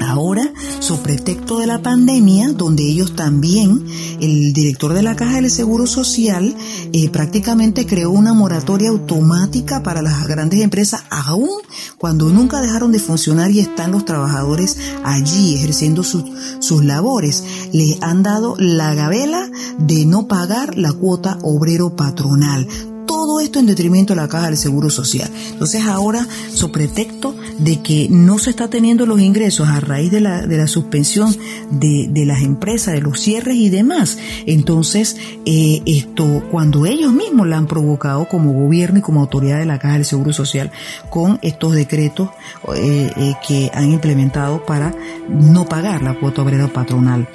Ahora, 0.00 0.52
sobre 0.80 1.02
pretexto 1.02 1.58
de 1.58 1.66
la 1.66 1.82
pandemia, 1.82 2.52
donde 2.52 2.82
ellos 2.82 3.14
también, 3.14 3.84
el 4.20 4.52
director 4.52 4.94
de 4.94 5.02
la 5.02 5.14
Caja 5.14 5.36
del 5.36 5.50
Seguro 5.50 5.86
Social, 5.86 6.54
prácticamente 7.10 7.86
creó 7.86 8.10
una 8.10 8.34
moratoria 8.34 8.90
automática 8.90 9.82
para 9.82 10.02
las 10.02 10.26
grandes 10.26 10.60
empresas, 10.60 11.04
aún 11.10 11.48
cuando 11.96 12.28
nunca 12.30 12.60
dejaron 12.60 12.92
de 12.92 12.98
funcionar 12.98 13.50
y 13.50 13.60
están 13.60 13.92
los 13.92 14.04
trabajadores 14.04 14.76
allí 15.02 15.54
ejerciendo 15.54 16.02
sus, 16.02 16.24
sus 16.60 16.84
labores. 16.84 17.44
Les 17.72 18.02
han 18.02 18.22
dado 18.22 18.56
la 18.58 18.94
gabela 18.94 19.50
de 19.78 20.04
no 20.04 20.28
pagar 20.28 20.76
la 20.76 20.92
cuota 20.92 21.38
obrero 21.42 21.96
patronal 21.96 22.68
todo 23.12 23.40
esto 23.40 23.58
en 23.58 23.66
detrimento 23.66 24.14
de 24.14 24.20
la 24.22 24.26
caja 24.26 24.46
del 24.46 24.56
Seguro 24.56 24.88
Social. 24.88 25.30
Entonces 25.50 25.84
ahora, 25.84 26.26
su 26.50 26.72
pretexto 26.72 27.36
de 27.58 27.82
que 27.82 28.08
no 28.08 28.38
se 28.38 28.48
está 28.48 28.68
teniendo 28.68 29.04
los 29.04 29.20
ingresos 29.20 29.68
a 29.68 29.80
raíz 29.80 30.10
de 30.10 30.22
la, 30.22 30.46
de 30.46 30.56
la 30.56 30.66
suspensión 30.66 31.36
de, 31.70 32.08
de 32.08 32.24
las 32.24 32.40
empresas, 32.40 32.94
de 32.94 33.02
los 33.02 33.20
cierres 33.20 33.56
y 33.56 33.68
demás, 33.68 34.16
entonces 34.46 35.18
eh, 35.44 35.82
esto, 35.84 36.42
cuando 36.50 36.86
ellos 36.86 37.12
mismos 37.12 37.46
la 37.46 37.58
han 37.58 37.66
provocado 37.66 38.26
como 38.28 38.54
gobierno 38.54 39.00
y 39.00 39.02
como 39.02 39.20
autoridad 39.20 39.58
de 39.58 39.66
la 39.66 39.78
caja 39.78 39.94
del 39.94 40.06
Seguro 40.06 40.32
Social 40.32 40.70
con 41.10 41.38
estos 41.42 41.74
decretos 41.74 42.30
eh, 42.74 43.12
eh, 43.14 43.34
que 43.46 43.70
han 43.74 43.92
implementado 43.92 44.64
para 44.64 44.94
no 45.28 45.66
pagar 45.66 46.00
la 46.00 46.18
cuota 46.18 46.40
obrera 46.40 46.68
patronal 46.68 47.28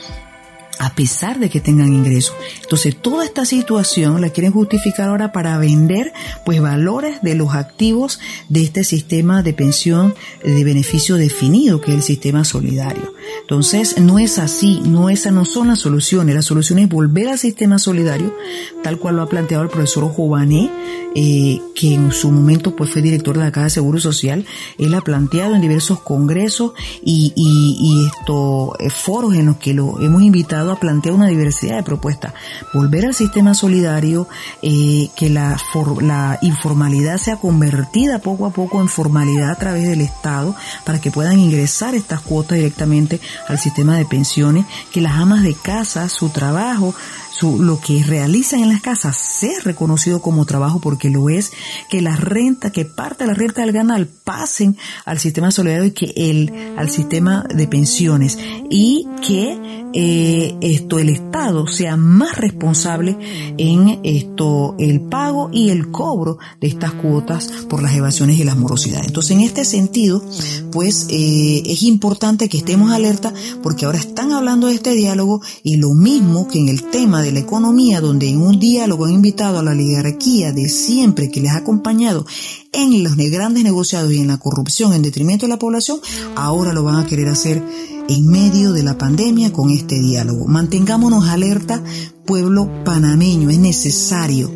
a 0.80 0.95
pesar 0.95 1.39
de 1.39 1.49
que 1.49 1.59
tengan 1.59 1.93
ingresos. 1.93 2.36
Entonces, 2.61 2.95
toda 2.95 3.25
esta 3.25 3.45
situación 3.45 4.21
la 4.21 4.30
quieren 4.30 4.51
justificar 4.51 5.09
ahora 5.09 5.32
para 5.32 5.57
vender 5.57 6.13
pues 6.45 6.61
valores 6.61 7.21
de 7.21 7.36
los 7.36 7.53
activos 7.55 8.19
de 8.49 8.63
este 8.63 8.84
sistema 8.84 9.43
de 9.43 9.53
pensión 9.53 10.15
de 10.43 10.63
beneficio 10.63 11.15
definido, 11.15 11.82
que 11.82 11.91
es 11.91 11.97
el 11.97 12.03
sistema 12.03 12.43
solidario. 12.43 13.13
Entonces, 13.41 13.99
no 13.99 14.19
es 14.19 14.39
así, 14.39 14.82
no 14.84 15.09
esas 15.09 15.34
no 15.34 15.45
son 15.45 15.67
las 15.69 15.80
soluciones. 15.80 16.36
La 16.36 16.41
solución 16.41 16.80
es 16.80 16.89
volver 16.89 17.30
al 17.30 17.39
sistema 17.39 17.80
solidario, 17.80 18.36
tal 18.84 18.97
cual 18.99 19.15
lo 19.15 19.21
ha 19.21 19.30
planteado 19.30 19.63
el 19.63 19.69
profesor 19.69 20.11
Jované, 20.11 20.71
eh, 21.15 21.59
que 21.73 21.93
en 21.93 22.11
su 22.11 22.32
momento 22.32 22.75
pues 22.75 22.91
fue 22.91 23.01
director 23.01 23.38
de 23.38 23.43
la 23.43 23.51
Caja 23.51 23.65
de 23.65 23.71
Seguro 23.71 23.99
Social. 23.99 24.45
Él 24.78 24.93
ha 24.93 25.01
planteado 25.01 25.55
en 25.55 25.61
diversos 25.61 25.99
congresos 26.01 26.73
y, 27.03 27.34
y, 27.36 28.05
estos 28.05 28.71
eh, 28.80 28.89
foros 28.89 29.34
en 29.36 29.47
los 29.47 29.57
que 29.57 29.73
lo 29.73 29.99
hemos 29.99 30.21
invitado 30.21 30.66
a 30.72 30.80
plantear 30.80 31.15
una 31.15 31.28
diversidad 31.28 31.78
de 31.78 31.84
propuestas. 31.84 32.34
Volver 32.74 33.05
al 33.05 33.13
sistema 33.13 33.53
solidario, 33.53 34.28
eh, 34.61 35.09
que 35.15 35.30
la, 35.30 35.57
la 36.01 36.39
informalidad 36.41 37.18
sea 37.18 37.38
convertida 37.38 38.20
poco 38.20 38.45
a 38.45 38.51
poco 38.51 38.82
en 38.82 38.89
formalidad 38.89 39.51
a 39.51 39.55
través 39.55 39.88
del 39.88 40.01
Estado 40.01 40.55
para 40.86 40.99
que 40.99 41.11
puedan 41.11 41.39
ingresar 41.39 41.95
estas 41.95 42.22
cuotas 42.22 42.57
directamente 42.57 43.20
al 43.47 43.59
sistema 43.59 43.97
de 43.97 44.05
pensiones, 44.05 44.65
que 44.91 45.01
las 45.01 45.13
amas 45.13 45.43
de 45.43 45.53
casa, 45.55 46.09
su 46.09 46.30
trabajo, 46.30 46.93
su, 47.38 47.61
lo 47.61 47.79
que 47.79 48.03
realizan 48.03 48.61
en 48.61 48.69
las 48.69 48.81
casas 48.81 49.17
sea 49.17 49.59
reconocido 49.63 50.21
como 50.21 50.45
trabajo 50.45 50.79
porque 50.79 51.09
lo 51.09 51.29
es, 51.29 51.51
que 51.89 52.01
la 52.01 52.15
renta, 52.15 52.71
que 52.71 52.85
parte 52.85 53.23
de 53.23 53.27
la 53.29 53.33
renta 53.33 53.61
del 53.61 53.71
ganal 53.71 54.07
pasen 54.07 54.77
al 55.05 55.19
sistema 55.19 55.51
solidario 55.51 55.85
y 55.85 55.91
que 55.91 56.13
el, 56.15 56.73
al 56.77 56.89
sistema 56.89 57.45
de 57.53 57.67
pensiones 57.67 58.38
y 58.69 59.07
que 59.25 59.77
eh, 59.93 60.55
esto 60.61 60.99
el 60.99 61.09
Estado 61.09 61.67
sea 61.67 61.95
más 61.95 62.38
responsable 62.38 63.17
en 63.57 63.99
esto 64.03 64.75
el 64.79 65.01
pago 65.01 65.49
y 65.51 65.69
el 65.69 65.91
cobro 65.91 66.38
de 66.59 66.67
estas 66.67 66.91
cuotas 66.93 67.49
por 67.69 67.81
las 67.81 67.95
evasiones 67.95 68.38
y 68.39 68.43
las 68.43 68.57
morosidades. 68.57 69.07
Entonces, 69.07 69.31
en 69.31 69.41
este 69.41 69.65
sentido, 69.65 70.23
pues 70.71 71.07
eh, 71.09 71.63
es 71.65 71.83
importante 71.83 72.49
que 72.49 72.57
estemos 72.57 72.91
alerta 72.91 73.33
porque 73.63 73.85
ahora 73.85 73.97
están 73.97 74.33
hablando 74.33 74.67
de 74.67 74.75
este 74.75 74.93
diálogo 74.93 75.41
y 75.63 75.77
lo 75.77 75.93
mismo 75.93 76.47
que 76.47 76.59
en 76.59 76.69
el 76.69 76.83
tema 76.83 77.21
de 77.21 77.26
la 77.32 77.39
economía, 77.39 78.01
donde 78.01 78.30
en 78.30 78.41
un 78.41 78.59
diálogo 78.59 79.05
han 79.05 79.13
invitado 79.13 79.59
a 79.59 79.63
la 79.63 79.71
oligarquía 79.71 80.51
de 80.51 80.69
siempre 80.69 81.30
que 81.30 81.41
les 81.41 81.51
ha 81.51 81.57
acompañado 81.57 82.25
en 82.73 83.03
los 83.03 83.15
grandes 83.15 83.63
negociados 83.63 84.11
y 84.11 84.19
en 84.19 84.28
la 84.28 84.38
corrupción 84.38 84.93
en 84.93 85.01
detrimento 85.01 85.45
de 85.45 85.49
la 85.49 85.59
población, 85.59 85.99
ahora 86.36 86.73
lo 86.73 86.84
van 86.84 86.97
a 86.97 87.05
querer 87.05 87.30
hacer 87.30 87.63
en 88.09 88.28
medio 88.28 88.71
de 88.73 88.84
la 88.84 88.97
pandemia 88.97 89.51
con 89.51 89.71
este 89.71 89.99
diálogo. 89.99 90.47
Mantengámonos 90.47 91.28
alerta, 91.28 91.84
pueblo 92.25 92.84
panameño, 92.84 93.49
es 93.49 93.59
necesario. 93.59 94.51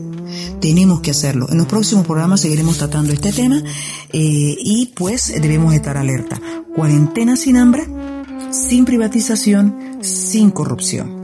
Tenemos 0.61 1.01
que 1.01 1.11
hacerlo. 1.11 1.47
En 1.49 1.57
los 1.57 1.67
próximos 1.67 2.05
programas 2.05 2.41
seguiremos 2.41 2.77
tratando 2.77 3.11
este 3.11 3.33
tema 3.33 3.61
eh, 4.13 4.55
y 4.59 4.91
pues 4.95 5.33
debemos 5.41 5.73
estar 5.73 5.97
alerta. 5.97 6.39
Cuarentena 6.75 7.35
sin 7.35 7.57
hambre, 7.57 7.85
sin 8.51 8.85
privatización, 8.85 9.97
sin 10.01 10.51
corrupción. 10.51 11.20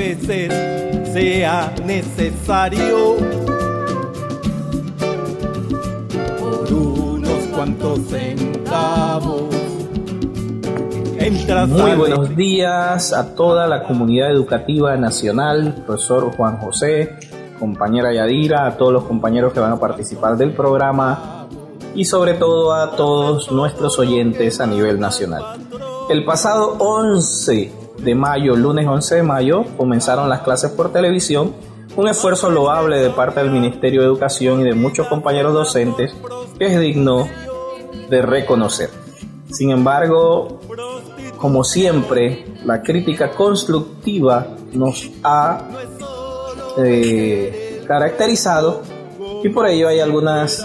Veces 0.00 1.12
sea 1.12 1.74
necesario. 1.84 3.16
Por 6.38 6.72
unos 6.72 7.44
cuantos 7.54 7.98
centavos. 8.08 9.54
Muy 11.68 11.96
buenos 11.96 12.34
días 12.34 13.12
a 13.12 13.34
toda 13.34 13.66
la 13.66 13.82
comunidad 13.82 14.30
educativa 14.30 14.96
nacional, 14.96 15.82
profesor 15.86 16.34
Juan 16.34 16.56
José, 16.56 17.18
compañera 17.58 18.10
Yadira, 18.14 18.66
a 18.66 18.78
todos 18.78 18.94
los 18.94 19.04
compañeros 19.04 19.52
que 19.52 19.60
van 19.60 19.72
a 19.72 19.78
participar 19.78 20.38
del 20.38 20.54
programa 20.54 21.46
y 21.94 22.06
sobre 22.06 22.34
todo 22.34 22.72
a 22.72 22.96
todos 22.96 23.52
nuestros 23.52 23.98
oyentes 23.98 24.62
a 24.62 24.66
nivel 24.66 24.98
nacional. 24.98 25.44
El 26.08 26.24
pasado 26.24 26.76
11 26.78 27.79
de 28.02 28.14
mayo, 28.14 28.56
lunes 28.56 28.86
11 28.86 29.16
de 29.16 29.22
mayo, 29.22 29.64
comenzaron 29.76 30.28
las 30.28 30.40
clases 30.40 30.70
por 30.70 30.92
televisión, 30.92 31.54
un 31.96 32.08
esfuerzo 32.08 32.50
loable 32.50 32.98
de 32.98 33.10
parte 33.10 33.40
del 33.40 33.50
Ministerio 33.50 34.00
de 34.00 34.06
Educación 34.06 34.60
y 34.60 34.64
de 34.64 34.74
muchos 34.74 35.06
compañeros 35.08 35.52
docentes 35.52 36.14
que 36.58 36.66
es 36.66 36.80
digno 36.80 37.28
de 38.08 38.22
reconocer. 38.22 38.90
Sin 39.50 39.70
embargo, 39.70 40.60
como 41.36 41.64
siempre, 41.64 42.44
la 42.64 42.82
crítica 42.82 43.30
constructiva 43.30 44.46
nos 44.72 45.10
ha 45.22 45.62
eh, 46.78 47.82
caracterizado 47.86 48.82
y 49.42 49.48
por 49.48 49.66
ello 49.66 49.88
hay 49.88 50.00
algunas 50.00 50.64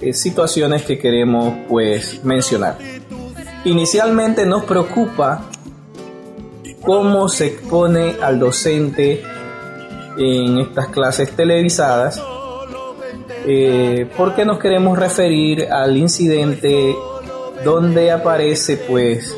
eh, 0.00 0.12
situaciones 0.12 0.82
que 0.82 0.98
queremos 0.98 1.54
pues 1.68 2.24
mencionar. 2.24 2.78
Inicialmente 3.64 4.46
nos 4.46 4.64
preocupa 4.64 5.49
cómo 6.82 7.28
se 7.28 7.46
expone 7.46 8.16
al 8.22 8.38
docente 8.38 9.22
en 10.16 10.58
estas 10.58 10.88
clases 10.88 11.30
televisadas, 11.34 12.22
eh, 13.46 14.10
porque 14.16 14.44
nos 14.44 14.58
queremos 14.58 14.98
referir 14.98 15.70
al 15.70 15.96
incidente 15.96 16.94
donde 17.64 18.10
aparece 18.10 18.76
pues 18.76 19.36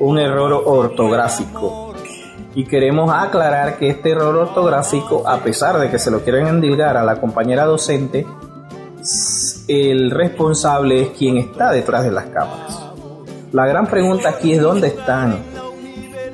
un 0.00 0.18
error 0.18 0.62
ortográfico. 0.64 1.94
Y 2.54 2.66
queremos 2.66 3.10
aclarar 3.10 3.78
que 3.78 3.88
este 3.88 4.10
error 4.10 4.36
ortográfico, 4.36 5.26
a 5.26 5.38
pesar 5.38 5.78
de 5.78 5.90
que 5.90 5.98
se 5.98 6.10
lo 6.10 6.22
quieren 6.22 6.46
endilgar 6.46 6.98
a 6.98 7.02
la 7.02 7.18
compañera 7.18 7.64
docente, 7.64 8.26
el 9.68 10.10
responsable 10.10 11.02
es 11.02 11.08
quien 11.10 11.38
está 11.38 11.72
detrás 11.72 12.04
de 12.04 12.12
las 12.12 12.26
cámaras. 12.26 12.78
La 13.52 13.66
gran 13.66 13.86
pregunta 13.86 14.28
aquí 14.28 14.52
es 14.52 14.60
dónde 14.60 14.88
están 14.88 15.51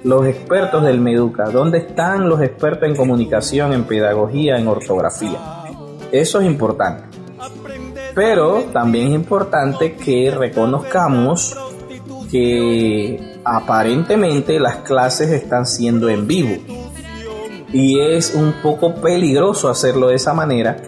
los 0.04 0.26
expertos 0.26 0.84
del 0.84 1.00
Meduca? 1.00 1.50
¿Dónde 1.50 1.78
están 1.78 2.28
los 2.28 2.40
expertos 2.40 2.88
en 2.88 2.96
comunicación, 2.96 3.72
en 3.72 3.84
pedagogía, 3.84 4.58
en 4.58 4.68
ortografía? 4.68 5.38
Eso 6.12 6.40
es 6.40 6.46
importante. 6.46 7.04
Pero 8.14 8.64
también 8.72 9.08
es 9.08 9.14
importante 9.14 9.94
que 9.94 10.30
reconozcamos 10.30 11.56
que 12.30 13.40
aparentemente 13.44 14.58
las 14.60 14.76
clases 14.78 15.30
están 15.30 15.66
siendo 15.66 16.08
en 16.08 16.26
vivo. 16.26 16.56
Y 17.72 18.00
es 18.00 18.34
un 18.34 18.54
poco 18.62 18.94
peligroso 18.94 19.68
hacerlo 19.68 20.08
de 20.08 20.16
esa 20.16 20.32
manera, 20.32 20.78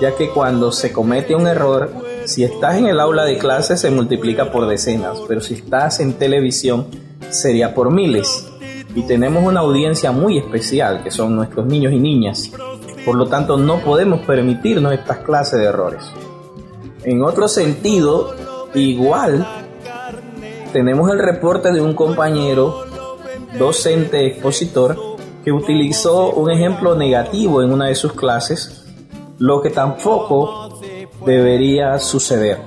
ya 0.00 0.14
que 0.14 0.30
cuando 0.30 0.70
se 0.70 0.92
comete 0.92 1.34
un 1.34 1.46
error, 1.46 1.90
si 2.24 2.44
estás 2.44 2.76
en 2.76 2.86
el 2.86 3.00
aula 3.00 3.24
de 3.24 3.38
clases 3.38 3.80
se 3.80 3.90
multiplica 3.90 4.52
por 4.52 4.68
decenas, 4.68 5.18
pero 5.26 5.40
si 5.40 5.54
estás 5.54 5.98
en 6.00 6.12
televisión 6.14 6.86
sería 7.30 7.74
por 7.74 7.90
miles. 7.90 8.46
Y 8.94 9.02
tenemos 9.02 9.44
una 9.44 9.60
audiencia 9.60 10.12
muy 10.12 10.38
especial, 10.38 11.02
que 11.02 11.10
son 11.10 11.36
nuestros 11.36 11.66
niños 11.66 11.92
y 11.92 12.00
niñas. 12.00 12.50
Por 13.04 13.16
lo 13.16 13.26
tanto, 13.26 13.56
no 13.56 13.78
podemos 13.78 14.20
permitirnos 14.20 14.92
estas 14.92 15.18
clases 15.18 15.60
de 15.60 15.66
errores. 15.66 16.04
En 17.04 17.22
otro 17.22 17.48
sentido, 17.48 18.34
igual 18.74 19.46
tenemos 20.72 21.10
el 21.10 21.18
reporte 21.18 21.72
de 21.72 21.80
un 21.80 21.94
compañero 21.94 22.84
docente 23.58 24.26
expositor 24.26 24.96
que 25.44 25.52
utilizó 25.52 26.30
un 26.32 26.50
ejemplo 26.50 26.94
negativo 26.94 27.62
en 27.62 27.72
una 27.72 27.86
de 27.86 27.94
sus 27.94 28.12
clases, 28.12 28.84
lo 29.38 29.62
que 29.62 29.70
tampoco 29.70 30.80
debería 31.24 31.98
suceder. 31.98 32.58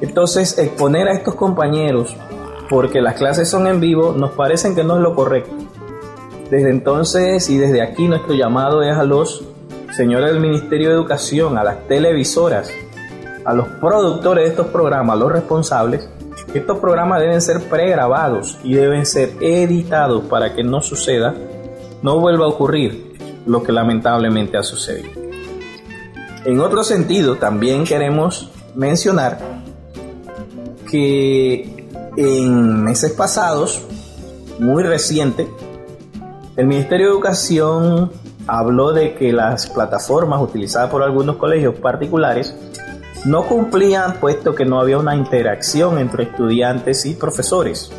Entonces, 0.00 0.58
exponer 0.58 1.08
a 1.08 1.12
estos 1.12 1.34
compañeros 1.34 2.14
porque 2.68 3.00
las 3.00 3.14
clases 3.14 3.48
son 3.48 3.66
en 3.66 3.80
vivo 3.80 4.14
nos 4.16 4.32
parecen 4.32 4.74
que 4.74 4.84
no 4.84 4.96
es 4.96 5.02
lo 5.02 5.14
correcto. 5.14 5.54
Desde 6.50 6.70
entonces 6.70 7.48
y 7.50 7.58
desde 7.58 7.82
aquí 7.82 8.08
nuestro 8.08 8.34
llamado 8.34 8.82
es 8.82 8.96
a 8.96 9.04
los 9.04 9.44
señores 9.94 10.32
del 10.32 10.40
Ministerio 10.40 10.88
de 10.88 10.94
Educación, 10.94 11.58
a 11.58 11.64
las 11.64 11.86
televisoras, 11.86 12.70
a 13.44 13.52
los 13.52 13.68
productores 13.68 14.44
de 14.44 14.50
estos 14.50 14.66
programas, 14.68 15.16
a 15.16 15.18
los 15.18 15.32
responsables, 15.32 16.08
estos 16.54 16.78
programas 16.78 17.20
deben 17.20 17.42
ser 17.42 17.60
pregrabados 17.68 18.58
y 18.64 18.74
deben 18.74 19.04
ser 19.04 19.34
editados 19.40 20.24
para 20.24 20.54
que 20.54 20.64
no 20.64 20.80
suceda, 20.80 21.34
no 22.02 22.20
vuelva 22.20 22.46
a 22.46 22.48
ocurrir 22.48 23.16
lo 23.46 23.62
que 23.62 23.72
lamentablemente 23.72 24.56
ha 24.56 24.62
sucedido. 24.62 25.10
En 26.46 26.60
otro 26.60 26.84
sentido, 26.84 27.36
también 27.36 27.84
queremos 27.84 28.50
mencionar 28.74 29.38
que 30.90 31.77
en 32.20 32.82
meses 32.82 33.12
pasados, 33.12 33.80
muy 34.58 34.82
reciente, 34.82 35.48
el 36.56 36.66
Ministerio 36.66 37.06
de 37.06 37.12
Educación 37.12 38.10
habló 38.48 38.92
de 38.92 39.14
que 39.14 39.32
las 39.32 39.68
plataformas 39.68 40.42
utilizadas 40.42 40.90
por 40.90 41.04
algunos 41.04 41.36
colegios 41.36 41.76
particulares 41.76 42.56
no 43.24 43.46
cumplían 43.46 44.14
puesto 44.14 44.56
que 44.56 44.64
no 44.64 44.80
había 44.80 44.98
una 44.98 45.14
interacción 45.14 45.98
entre 45.98 46.24
estudiantes 46.24 47.06
y 47.06 47.14
profesores. 47.14 47.92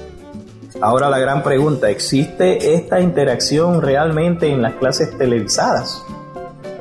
Ahora 0.81 1.09
la 1.09 1.19
gran 1.19 1.41
pregunta, 1.41 1.89
¿existe 1.89 2.75
esta 2.75 2.99
interacción 2.99 3.81
realmente 3.81 4.51
en 4.51 4.61
las 4.61 4.73
clases 4.73 5.17
televisadas? 5.17 6.03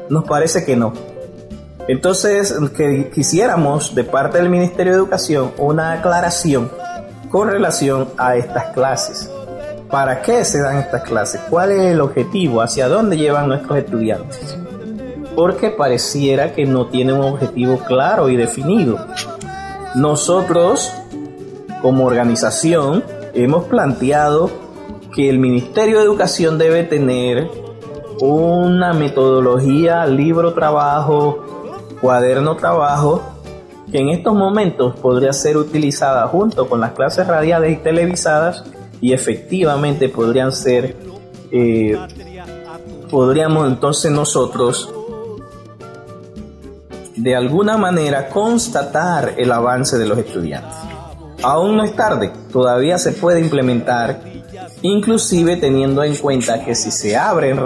Nos 0.08 0.24
parece 0.24 0.64
que 0.64 0.74
no. 0.74 0.92
Entonces, 1.86 2.52
que 2.76 3.10
quisiéramos 3.14 3.94
de 3.94 4.02
parte 4.02 4.38
del 4.38 4.50
Ministerio 4.50 4.92
de 4.92 4.98
Educación 4.98 5.52
una 5.56 5.92
aclaración 5.92 6.68
con 7.30 7.48
relación 7.48 8.08
a 8.16 8.36
estas 8.36 8.66
clases. 8.72 9.30
¿Para 9.90 10.22
qué 10.22 10.44
se 10.44 10.60
dan 10.60 10.78
estas 10.78 11.02
clases? 11.02 11.40
¿Cuál 11.48 11.72
es 11.72 11.92
el 11.92 12.00
objetivo? 12.00 12.60
¿Hacia 12.60 12.88
dónde 12.88 13.16
llevan 13.16 13.48
nuestros 13.48 13.78
estudiantes? 13.78 14.58
porque 15.38 15.70
pareciera 15.70 16.52
que 16.52 16.66
no 16.66 16.88
tiene 16.88 17.12
un 17.12 17.22
objetivo 17.22 17.78
claro 17.86 18.28
y 18.28 18.34
definido. 18.34 18.98
Nosotros, 19.94 20.92
como 21.80 22.06
organización, 22.06 23.04
hemos 23.34 23.66
planteado 23.66 24.50
que 25.14 25.30
el 25.30 25.38
Ministerio 25.38 25.98
de 25.98 26.04
Educación 26.06 26.58
debe 26.58 26.82
tener 26.82 27.48
una 28.20 28.92
metodología, 28.94 30.06
libro 30.06 30.54
trabajo, 30.54 31.44
cuaderno 32.00 32.56
trabajo, 32.56 33.22
que 33.90 33.98
en 33.98 34.10
estos 34.10 34.34
momentos 34.34 34.98
podría 35.00 35.32
ser 35.32 35.56
utilizada 35.56 36.26
junto 36.28 36.68
con 36.68 36.80
las 36.80 36.92
clases 36.92 37.26
radiales 37.26 37.72
y 37.72 37.82
televisadas 37.82 38.64
y 39.00 39.12
efectivamente 39.12 40.08
podrían 40.08 40.52
ser, 40.52 40.96
eh, 41.50 41.96
podríamos 43.10 43.68
entonces 43.68 44.10
nosotros 44.10 44.92
de 47.16 47.34
alguna 47.34 47.76
manera 47.76 48.28
constatar 48.28 49.34
el 49.38 49.50
avance 49.50 49.98
de 49.98 50.06
los 50.06 50.18
estudiantes. 50.18 50.74
Aún 51.42 51.76
no 51.76 51.84
es 51.84 51.94
tarde, 51.94 52.32
todavía 52.52 52.98
se 52.98 53.12
puede 53.12 53.40
implementar, 53.40 54.20
inclusive 54.82 55.56
teniendo 55.56 56.02
en 56.04 56.16
cuenta 56.16 56.64
que 56.64 56.74
si 56.74 56.90
se 56.90 57.16
abren 57.16 57.60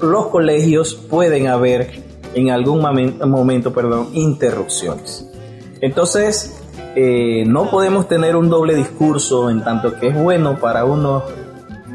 los 0.00 0.26
colegios 0.28 0.94
pueden 0.94 1.46
haber 1.46 2.02
en 2.34 2.50
algún 2.50 2.80
momento, 2.80 3.72
perdón, 3.72 4.10
interrupciones. 4.12 5.27
Entonces, 5.80 6.60
eh, 6.96 7.44
no 7.46 7.70
podemos 7.70 8.08
tener 8.08 8.36
un 8.36 8.48
doble 8.48 8.74
discurso 8.74 9.50
en 9.50 9.62
tanto 9.62 9.98
que 9.98 10.08
es 10.08 10.14
bueno 10.14 10.58
para 10.58 10.84
uno, 10.84 11.22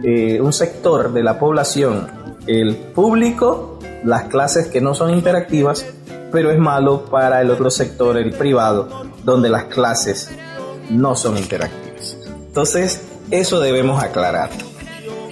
eh, 0.03 0.39
un 0.41 0.53
sector 0.53 1.11
de 1.11 1.23
la 1.23 1.39
población, 1.39 2.07
el 2.47 2.75
público, 2.75 3.79
las 4.03 4.23
clases 4.23 4.67
que 4.67 4.81
no 4.81 4.93
son 4.93 5.13
interactivas, 5.13 5.85
pero 6.31 6.51
es 6.51 6.57
malo 6.57 7.05
para 7.05 7.41
el 7.41 7.51
otro 7.51 7.69
sector, 7.69 8.17
el 8.17 8.33
privado, 8.33 8.87
donde 9.23 9.49
las 9.49 9.65
clases 9.65 10.31
no 10.89 11.15
son 11.15 11.37
interactivas. 11.37 12.17
Entonces, 12.47 13.01
eso 13.31 13.59
debemos 13.59 14.01
aclarar. 14.01 14.49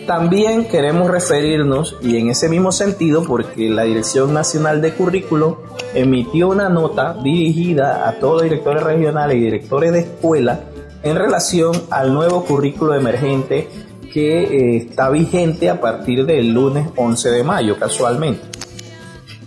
También 0.07 0.65
queremos 0.65 1.09
referirnos, 1.09 1.95
y 2.01 2.17
en 2.17 2.29
ese 2.29 2.49
mismo 2.49 2.71
sentido, 2.71 3.23
porque 3.23 3.69
la 3.69 3.83
Dirección 3.83 4.33
Nacional 4.33 4.81
de 4.81 4.93
Currículo 4.93 5.61
emitió 5.93 6.49
una 6.49 6.69
nota 6.69 7.13
dirigida 7.13 8.07
a 8.07 8.13
todos 8.13 8.35
los 8.35 8.43
directores 8.43 8.83
regionales 8.83 9.37
y 9.37 9.41
directores 9.41 9.93
de 9.93 9.99
escuela 9.99 10.61
en 11.03 11.15
relación 11.15 11.71
al 11.89 12.13
nuevo 12.13 12.43
currículo 12.45 12.93
emergente 12.95 13.67
que 14.11 14.43
eh, 14.43 14.77
está 14.77 15.09
vigente 15.09 15.69
a 15.69 15.79
partir 15.79 16.25
del 16.25 16.51
lunes 16.51 16.87
11 16.95 17.29
de 17.29 17.43
mayo, 17.43 17.77
casualmente. 17.77 18.41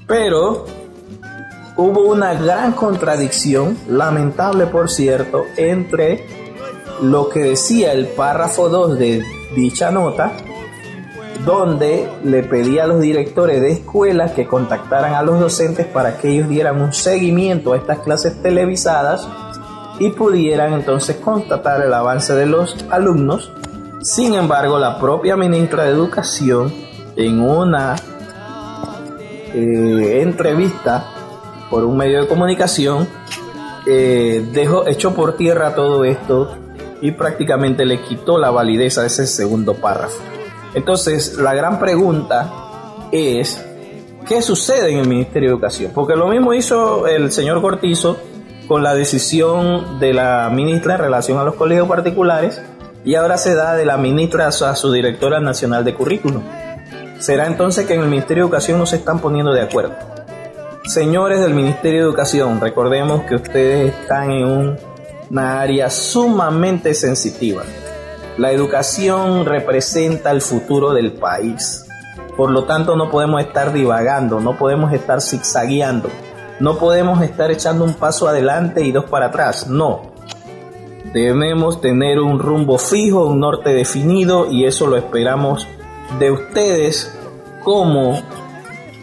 Pero 0.07 0.67
hubo 1.77 2.03
una 2.03 2.35
gran 2.35 2.73
contradicción, 2.73 3.77
lamentable 3.89 4.67
por 4.67 4.91
cierto, 4.91 5.45
entre 5.57 6.25
lo 7.03 7.29
que 7.29 7.41
decía 7.41 7.93
el 7.93 8.07
párrafo 8.07 8.69
2 8.69 8.99
de 8.99 9.23
dicha 9.55 9.91
nota, 9.91 10.33
donde 11.45 12.09
le 12.25 12.43
pedía 12.43 12.85
a 12.85 12.87
los 12.87 13.01
directores 13.01 13.61
de 13.61 13.73
escuelas 13.73 14.33
que 14.33 14.47
contactaran 14.47 15.15
a 15.15 15.23
los 15.23 15.41
docentes 15.41 15.87
para 15.87 16.17
que 16.19 16.31
ellos 16.31 16.49
dieran 16.49 16.81
un 16.81 16.93
seguimiento 16.93 17.73
a 17.73 17.77
estas 17.77 18.01
clases 18.01 18.41
televisadas 18.43 19.29
y 19.99 20.11
pudieran 20.11 20.73
entonces 20.73 21.17
constatar 21.17 21.83
el 21.83 21.93
avance 21.93 22.35
de 22.35 22.47
los 22.47 22.77
alumnos. 22.91 23.53
Sin 24.03 24.35
embargo, 24.35 24.79
la 24.79 24.99
propia 24.99 25.37
ministra 25.37 25.85
de 25.85 25.91
Educación 25.91 26.73
en 27.17 27.41
una 27.41 27.97
eh, 29.55 30.21
entrevista 30.23 31.11
por 31.71 31.85
un 31.85 31.97
medio 31.97 32.23
de 32.23 32.29
comunicación, 32.29 33.09
eh, 33.87 34.47
dejó, 34.53 34.87
echó 34.87 35.15
por 35.15 35.37
tierra 35.37 35.75
todo 35.75 36.05
esto 36.05 36.57
y 37.01 37.13
prácticamente 37.13 37.85
le 37.85 38.01
quitó 38.01 38.39
la 38.39 38.51
validez 38.51 38.99
a 38.99 39.07
ese 39.07 39.27
segundo 39.27 39.75
párrafo. 39.75 40.21
Entonces, 40.75 41.39
la 41.39 41.55
gran 41.55 41.79
pregunta 41.79 42.53
es, 43.13 43.65
¿qué 44.27 44.43
sucede 44.43 44.91
en 44.91 44.99
el 44.99 45.09
Ministerio 45.09 45.51
de 45.51 45.55
Educación? 45.55 45.93
Porque 45.95 46.17
lo 46.17 46.29
mismo 46.29 46.53
hizo 46.53 47.07
el 47.07 47.31
señor 47.33 47.63
Cortizo 47.63 48.19
con 48.67 48.83
la 48.83 48.95
decisión 48.95 50.01
de 50.01 50.15
la 50.15 50.51
ministra 50.51 50.95
en 50.95 51.01
relación 51.01 51.39
a 51.39 51.45
los 51.45 51.55
colegios 51.55 51.87
particulares 51.87 52.61
y 53.05 53.15
ahora 53.15 53.37
se 53.37 53.55
da 53.55 53.77
de 53.77 53.85
la 53.85 53.97
ministra 53.99 54.49
a 54.49 54.53
su 54.53 54.91
directora 54.91 55.39
nacional 55.41 55.85
de 55.85 55.95
currículum. 55.95 56.43
¿Será 57.19 57.47
entonces 57.47 57.87
que 57.87 57.95
en 57.95 58.01
el 58.01 58.09
Ministerio 58.09 58.45
de 58.45 58.49
Educación 58.49 58.79
no 58.79 58.87
se 58.87 58.97
están 58.97 59.21
poniendo 59.21 59.53
de 59.53 59.63
acuerdo? 59.63 59.95
Señores 60.85 61.41
del 61.41 61.55
Ministerio 61.55 62.01
de 62.01 62.07
Educación, 62.09 62.61
recordemos 62.61 63.23
que 63.23 63.37
ustedes 63.37 63.95
están 63.95 64.31
en 64.31 64.77
una 65.31 65.61
área 65.61 65.89
sumamente 65.89 66.95
sensitiva. 66.95 67.63
La 68.37 68.51
educación 68.51 69.47
representa 69.47 70.33
el 70.33 70.41
futuro 70.41 70.93
del 70.93 71.13
país. 71.13 71.87
Por 72.37 72.51
lo 72.51 72.65
tanto, 72.65 72.97
no 72.97 73.09
podemos 73.09 73.41
estar 73.41 73.73
divagando, 73.73 74.41
no 74.41 74.59
podemos 74.59 74.93
estar 74.93 75.21
zigzagueando, 75.21 76.09
no 76.59 76.77
podemos 76.77 77.23
estar 77.23 77.53
echando 77.53 77.85
un 77.85 77.95
paso 77.95 78.27
adelante 78.27 78.83
y 78.83 78.91
dos 78.91 79.05
para 79.05 79.27
atrás. 79.27 79.69
No. 79.69 80.13
Debemos 81.13 81.81
tener 81.81 82.19
un 82.19 82.41
rumbo 82.41 82.77
fijo, 82.77 83.27
un 83.27 83.39
norte 83.39 83.71
definido 83.71 84.51
y 84.51 84.65
eso 84.65 84.89
lo 84.89 84.97
esperamos 84.97 85.69
de 86.19 86.33
ustedes 86.33 87.17
como 87.63 88.21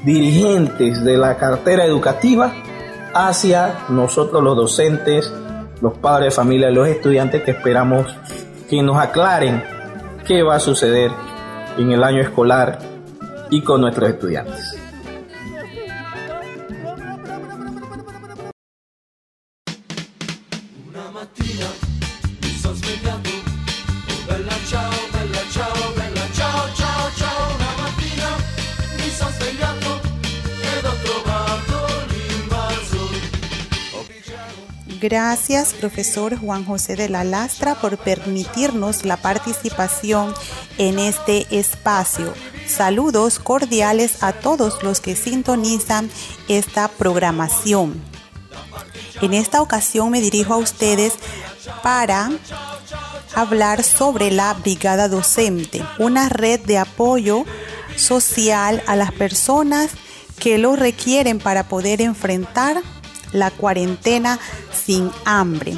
dirigentes 0.04 1.06
de 1.06 1.18
la 1.18 1.38
cartera 1.38 1.86
educativa 1.86 2.54
hacia 3.14 3.86
nosotros 3.88 4.44
los 4.44 4.58
docentes, 4.58 5.34
los 5.82 5.98
padres 5.98 6.34
de 6.34 6.36
familia, 6.36 6.70
los 6.70 6.88
estudiantes 6.88 7.44
que 7.44 7.52
esperamos 7.52 8.08
que 8.72 8.82
nos 8.82 8.96
aclaren 8.96 9.62
qué 10.26 10.44
va 10.44 10.56
a 10.56 10.60
suceder 10.62 11.12
en 11.78 11.92
el 11.92 12.02
año 12.06 12.22
escolar 12.22 12.80
y 13.50 13.62
con 13.64 13.82
nuestros 13.82 14.12
estudiantes. 14.12 14.81
Gracias, 35.12 35.74
profesor 35.74 36.38
Juan 36.40 36.64
José 36.64 36.96
de 36.96 37.10
la 37.10 37.26
Lastra, 37.26 37.76
por 37.76 37.98
permitirnos 37.98 39.04
la 39.04 39.18
participación 39.18 40.34
en 40.78 41.00
este 41.00 41.48
espacio. 41.54 42.34
Saludos 42.66 43.38
cordiales 43.38 44.24
a 44.24 44.32
todos 44.32 44.82
los 44.84 45.02
que 45.02 45.18
sintonizan 45.18 46.10
esta 46.48 46.88
programación. 46.88 48.02
En 49.22 49.34
esta 49.34 49.62
ocasión 49.62 50.12
me 50.12 50.22
dirijo 50.22 50.54
a 50.54 50.58
ustedes 50.60 51.16
para 51.84 52.32
hablar 53.36 53.84
sobre 53.84 54.32
la 54.32 54.54
Brigada 54.54 55.10
Docente, 55.10 55.84
una 56.00 56.30
red 56.30 56.62
de 56.62 56.78
apoyo 56.78 57.44
social 57.98 58.82
a 58.88 58.96
las 58.96 59.12
personas 59.12 59.92
que 60.40 60.58
lo 60.58 60.78
requieren 60.78 61.40
para 61.40 61.68
poder 61.68 62.00
enfrentar 62.00 62.82
la 63.32 63.52
cuarentena 63.52 64.40
sin 64.74 65.12
hambre. 65.26 65.78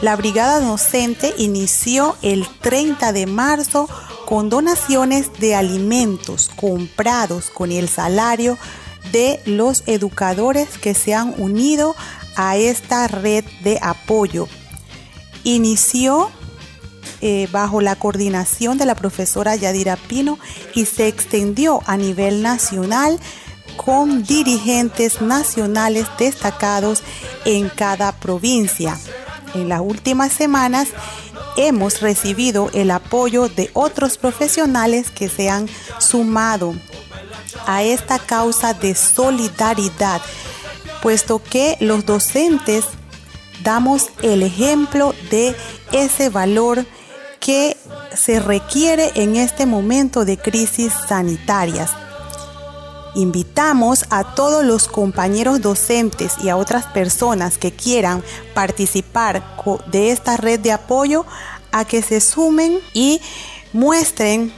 La 0.00 0.16
brigada 0.16 0.60
docente 0.60 1.34
inició 1.36 2.16
el 2.22 2.46
30 2.60 3.12
de 3.12 3.26
marzo 3.26 3.88
con 4.26 4.48
donaciones 4.48 5.38
de 5.38 5.54
alimentos 5.54 6.50
comprados 6.56 7.50
con 7.50 7.70
el 7.70 7.88
salario 7.88 8.56
de 9.12 9.40
los 9.44 9.82
educadores 9.86 10.78
que 10.78 10.94
se 10.94 11.14
han 11.14 11.34
unido 11.36 11.94
a 12.36 12.56
esta 12.56 13.08
red 13.08 13.44
de 13.62 13.78
apoyo. 13.82 14.48
Inició 15.44 16.30
eh, 17.20 17.48
bajo 17.52 17.82
la 17.82 17.96
coordinación 17.96 18.78
de 18.78 18.86
la 18.86 18.94
profesora 18.94 19.56
Yadira 19.56 19.96
Pino 19.96 20.38
y 20.74 20.86
se 20.86 21.08
extendió 21.08 21.82
a 21.84 21.98
nivel 21.98 22.40
nacional 22.42 23.18
con 23.84 24.24
dirigentes 24.24 25.22
nacionales 25.22 26.06
destacados 26.18 27.02
en 27.46 27.70
cada 27.70 28.12
provincia. 28.12 28.98
En 29.54 29.70
las 29.70 29.80
últimas 29.80 30.32
semanas 30.32 30.88
hemos 31.56 32.02
recibido 32.02 32.70
el 32.74 32.90
apoyo 32.90 33.48
de 33.48 33.70
otros 33.72 34.18
profesionales 34.18 35.10
que 35.10 35.30
se 35.30 35.48
han 35.48 35.66
sumado 35.98 36.74
a 37.66 37.82
esta 37.82 38.18
causa 38.18 38.74
de 38.74 38.94
solidaridad, 38.94 40.20
puesto 41.02 41.42
que 41.42 41.78
los 41.80 42.04
docentes 42.04 42.84
damos 43.64 44.10
el 44.22 44.42
ejemplo 44.42 45.14
de 45.30 45.56
ese 45.92 46.28
valor 46.28 46.84
que 47.40 47.78
se 48.14 48.40
requiere 48.40 49.10
en 49.14 49.36
este 49.36 49.64
momento 49.64 50.26
de 50.26 50.36
crisis 50.36 50.92
sanitarias. 51.08 51.90
Invitamos 53.14 54.04
a 54.10 54.34
todos 54.34 54.64
los 54.64 54.86
compañeros 54.86 55.60
docentes 55.60 56.34
y 56.42 56.48
a 56.48 56.56
otras 56.56 56.86
personas 56.86 57.58
que 57.58 57.72
quieran 57.72 58.22
participar 58.54 59.42
de 59.86 60.12
esta 60.12 60.36
red 60.36 60.60
de 60.60 60.72
apoyo 60.72 61.26
a 61.72 61.84
que 61.84 62.02
se 62.02 62.20
sumen 62.20 62.78
y 62.94 63.20
muestren 63.72 64.52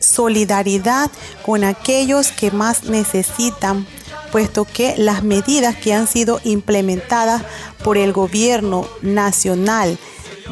solidaridad 0.00 1.10
con 1.44 1.64
aquellos 1.64 2.32
que 2.32 2.50
más 2.50 2.84
necesitan, 2.84 3.86
puesto 4.32 4.64
que 4.64 4.94
las 4.96 5.22
medidas 5.22 5.76
que 5.76 5.94
han 5.94 6.06
sido 6.06 6.40
implementadas 6.44 7.42
por 7.84 7.98
el 7.98 8.12
gobierno 8.12 8.86
nacional 9.02 9.98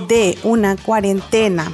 de 0.09 0.39
una 0.45 0.77
cuarentena 0.77 1.73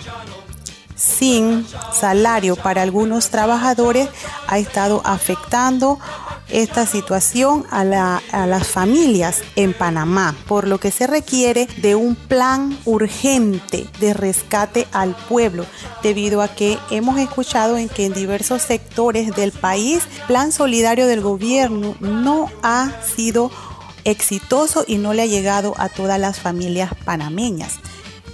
sin 0.97 1.67
salario 1.93 2.57
para 2.57 2.83
algunos 2.83 3.29
trabajadores 3.31 4.09
ha 4.49 4.59
estado 4.59 5.03
afectando 5.05 5.99
esta 6.49 6.87
situación 6.87 7.67
a, 7.71 7.85
las 7.85 8.69
familias 8.69 9.43
en 9.57 9.73
Panamá, 9.75 10.35
por 10.47 10.67
lo 10.67 10.79
que 10.79 10.91
se 10.91 11.07
requiere 11.07 11.69
de 11.79 11.95
un 11.95 12.15
plan 12.15 12.77
urgente 12.85 13.87
de 14.01 14.15
rescate 14.15 14.87
al 14.93 15.15
pueblo, 15.15 15.67
debido 16.03 16.43
a 16.43 16.49
que 16.49 16.79
hemos 16.91 17.19
escuchado 17.19 17.77
en 17.77 17.89
que 17.89 18.07
en 18.07 18.13
diversos 18.13 18.63
sectores 18.63 19.35
del 19.35 19.53
país, 19.53 20.05
plan 20.27 20.53
solidario 20.53 21.07
del 21.07 21.21
gobierno 21.21 21.97
no 22.01 22.51
ha 22.63 22.93
sido 23.03 23.51
exitoso 24.05 24.85
y 24.87 24.99
no 24.99 25.13
le 25.15 25.23
ha 25.23 25.27
llegado 25.27 25.75
a 25.79 25.89
todas 25.89 26.21
las 26.21 26.39
familias 26.39 26.93
panameñas. 27.05 27.81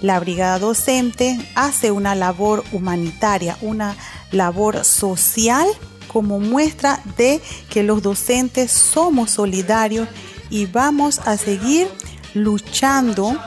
La 0.03 0.19
brigada 0.19 0.59
docente 0.59 1.39
hace 1.55 1.89
una 1.89 2.13
labor 2.13 2.65
humanitaria, 2.73 3.57
una 3.61 3.95
labor 4.31 4.83
social 4.83 5.65
como 6.11 6.41
muestra 6.41 7.01
de 7.15 7.41
que 7.69 7.83
los 7.83 8.01
docentes 8.01 8.69
somos 8.69 9.31
solidarios 9.31 10.09
y 10.49 10.65
vamos 10.65 11.19
a 11.19 11.37
seguir 11.37 11.87
luchando 12.33 13.39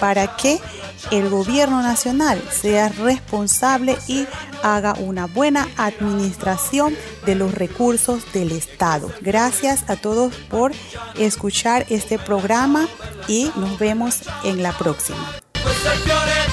para 0.00 0.34
que 0.36 0.58
el 1.12 1.30
gobierno 1.30 1.80
nacional 1.80 2.42
sea 2.50 2.88
responsable 2.88 3.96
y 4.08 4.26
haga 4.64 4.94
una 4.94 5.26
buena 5.26 5.68
administración 5.76 6.96
de 7.24 7.36
los 7.36 7.54
recursos 7.54 8.32
del 8.32 8.50
Estado. 8.50 9.12
Gracias 9.20 9.88
a 9.88 9.94
todos 9.94 10.34
por 10.34 10.72
escuchar 11.14 11.86
este 11.88 12.18
programa 12.18 12.88
y 13.28 13.52
nos 13.54 13.78
vemos 13.78 14.22
en 14.42 14.64
la 14.64 14.76
próxima. 14.76 15.40
conversaciones. 15.70 16.50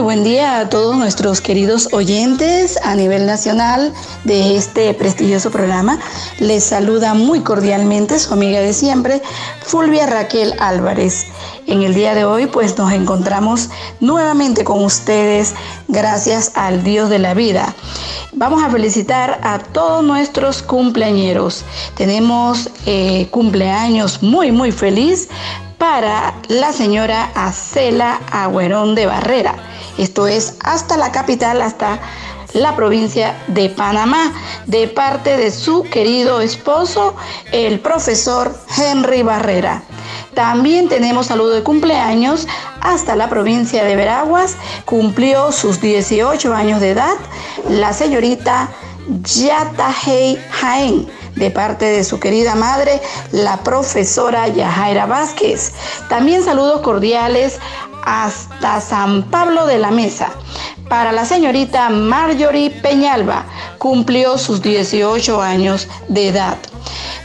Buen 0.00 0.22
día 0.22 0.60
a 0.60 0.68
todos 0.68 0.96
nuestros 0.96 1.40
queridos 1.40 1.88
oyentes 1.92 2.78
a 2.84 2.94
nivel 2.94 3.26
nacional 3.26 3.92
de 4.22 4.56
este 4.56 4.94
prestigioso 4.94 5.50
programa. 5.50 5.98
Les 6.38 6.62
saluda 6.62 7.14
muy 7.14 7.40
cordialmente 7.40 8.18
su 8.20 8.32
amiga 8.32 8.60
de 8.60 8.72
siempre, 8.72 9.20
Fulvia 9.60 10.06
Raquel 10.06 10.54
Álvarez. 10.60 11.26
En 11.66 11.82
el 11.82 11.94
día 11.94 12.14
de 12.14 12.24
hoy 12.24 12.46
pues 12.46 12.78
nos 12.78 12.92
encontramos 12.92 13.70
nuevamente 13.98 14.62
con 14.62 14.84
ustedes 14.84 15.54
gracias 15.88 16.52
al 16.54 16.84
Dios 16.84 17.10
de 17.10 17.18
la 17.18 17.34
vida. 17.34 17.74
Vamos 18.32 18.62
a 18.62 18.70
felicitar 18.70 19.40
a 19.42 19.58
todos 19.58 20.04
nuestros 20.04 20.62
cumpleañeros. 20.62 21.64
Tenemos 21.96 22.70
eh, 22.86 23.26
cumpleaños 23.30 24.22
muy 24.22 24.52
muy 24.52 24.70
feliz 24.70 25.28
para 25.78 26.34
la 26.48 26.72
señora 26.72 27.30
Acela 27.34 28.20
Agüerón 28.30 28.94
de 28.94 29.06
Barrera. 29.06 29.54
Esto 29.96 30.26
es 30.26 30.56
hasta 30.62 30.96
la 30.96 31.12
capital, 31.12 31.62
hasta 31.62 32.00
la 32.54 32.74
provincia 32.76 33.36
de 33.46 33.68
Panamá, 33.68 34.32
de 34.66 34.88
parte 34.88 35.36
de 35.36 35.50
su 35.50 35.84
querido 35.84 36.40
esposo, 36.40 37.14
el 37.52 37.80
profesor 37.80 38.58
Henry 38.76 39.22
Barrera. 39.22 39.82
También 40.34 40.88
tenemos 40.88 41.26
saludo 41.26 41.50
de 41.50 41.62
cumpleaños 41.62 42.46
hasta 42.80 43.16
la 43.16 43.28
provincia 43.28 43.84
de 43.84 43.96
Veraguas. 43.96 44.56
Cumplió 44.84 45.52
sus 45.52 45.80
18 45.80 46.54
años 46.54 46.80
de 46.80 46.90
edad 46.90 47.16
la 47.68 47.92
señorita 47.92 48.68
Yatahei 49.24 50.38
Jaén 50.50 51.08
de 51.38 51.50
parte 51.50 51.86
de 51.86 52.04
su 52.04 52.18
querida 52.20 52.54
madre, 52.54 53.00
la 53.32 53.58
profesora 53.58 54.48
Yajaira 54.48 55.06
Vázquez. 55.06 55.72
También 56.08 56.44
saludos 56.44 56.80
cordiales 56.80 57.58
hasta 58.04 58.80
San 58.80 59.24
Pablo 59.24 59.66
de 59.66 59.78
la 59.78 59.90
Mesa. 59.90 60.30
Para 60.88 61.12
la 61.12 61.24
señorita 61.24 61.90
Marjorie 61.90 62.70
Peñalba, 62.70 63.44
cumplió 63.78 64.38
sus 64.38 64.62
18 64.62 65.42
años 65.42 65.86
de 66.08 66.28
edad. 66.28 66.56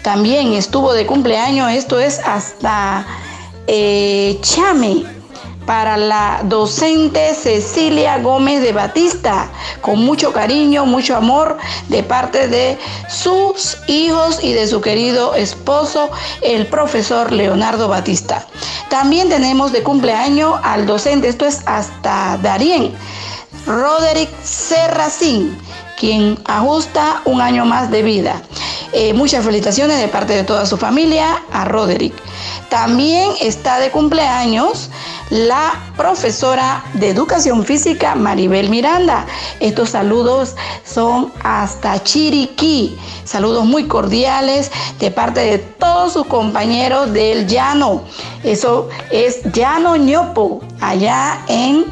También 0.04 0.54
estuvo 0.54 0.94
de 0.94 1.06
cumpleaños, 1.06 1.72
esto 1.72 2.00
es 2.00 2.20
hasta 2.20 3.06
eh, 3.68 4.38
Chame, 4.42 5.06
para 5.66 5.98
la 5.98 6.42
docente 6.44 7.34
Cecilia 7.34 8.20
Gómez 8.20 8.62
de 8.62 8.74
Batista, 8.74 9.50
con 9.82 10.04
mucho 10.04 10.34
cariño, 10.34 10.86
mucho 10.86 11.16
amor 11.16 11.58
de 11.90 12.04
parte 12.04 12.48
de 12.48 12.78
sus 13.10 13.78
hijos 13.88 14.44
y 14.44 14.54
de 14.54 14.68
su 14.68 14.82
querido 14.82 15.36
esposo, 15.36 16.10
el 16.42 16.68
profesor 16.68 17.32
Leonardo 17.32 17.88
Batista. 17.88 18.46
También 18.90 19.30
tenemos 19.30 19.72
de 19.72 19.84
cumpleaños 19.84 20.60
al 20.64 20.86
docente, 20.86 21.28
esto 21.28 21.46
es 21.46 21.62
hasta 21.66 22.38
Darien, 22.42 22.94
Roderick 23.66 24.30
Serracín, 24.44 25.58
quien 26.00 26.38
ajusta 26.46 27.22
un 27.26 27.42
año 27.42 27.66
más 27.66 27.92
de 27.92 28.04
vida. 28.04 28.42
Eh, 28.92 29.14
muchas 29.14 29.44
felicitaciones 29.44 30.00
de 30.00 30.08
parte 30.08 30.34
de 30.34 30.44
toda 30.44 30.66
su 30.66 30.78
familia 30.78 31.42
a 31.52 31.66
Roderick. 31.66 32.14
También 32.70 33.32
está 33.42 33.80
de 33.80 33.90
cumpleaños 33.92 34.90
la 35.30 35.74
profesora 35.98 36.84
de 36.94 37.10
educación 37.10 37.66
física 37.66 38.14
Maribel 38.14 38.70
Miranda. 38.70 39.26
Estos 39.60 39.90
saludos 39.90 40.56
son 40.86 41.32
hasta 41.44 42.04
Chiriquí. 42.04 42.96
Saludos 43.26 43.66
muy 43.66 43.88
cordiales 43.88 44.72
de 45.00 45.10
parte 45.10 45.40
de 45.40 45.58
todos 45.58 46.14
sus 46.14 46.28
compañeros 46.28 47.14
del 47.14 47.48
Llano. 47.48 48.04
Eso 48.44 48.90
es 49.10 49.42
Llano 49.54 49.96
ñopo. 49.96 50.62
Allá 50.82 51.44
en, 51.48 51.86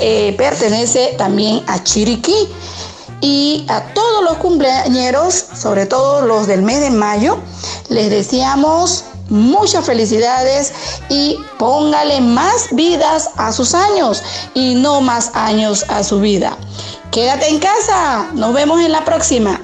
eh, 0.00 0.34
pertenece 0.38 1.14
también 1.18 1.62
a 1.66 1.82
Chiriquí. 1.82 2.48
Y 3.20 3.64
a 3.68 3.80
todos 3.94 4.24
los 4.24 4.36
cumpleañeros, 4.38 5.34
sobre 5.34 5.86
todo 5.86 6.22
los 6.22 6.46
del 6.46 6.62
mes 6.62 6.80
de 6.80 6.90
mayo, 6.90 7.38
les 7.88 8.10
deseamos 8.10 9.04
muchas 9.28 9.84
felicidades 9.84 10.72
y 11.08 11.38
póngale 11.58 12.20
más 12.20 12.68
vidas 12.72 13.30
a 13.36 13.52
sus 13.52 13.74
años 13.74 14.22
y 14.54 14.74
no 14.74 15.00
más 15.00 15.30
años 15.34 15.84
a 15.88 16.02
su 16.02 16.20
vida. 16.20 16.56
Quédate 17.10 17.48
en 17.48 17.58
casa, 17.58 18.28
nos 18.34 18.52
vemos 18.52 18.80
en 18.80 18.92
la 18.92 19.04
próxima. 19.04 19.60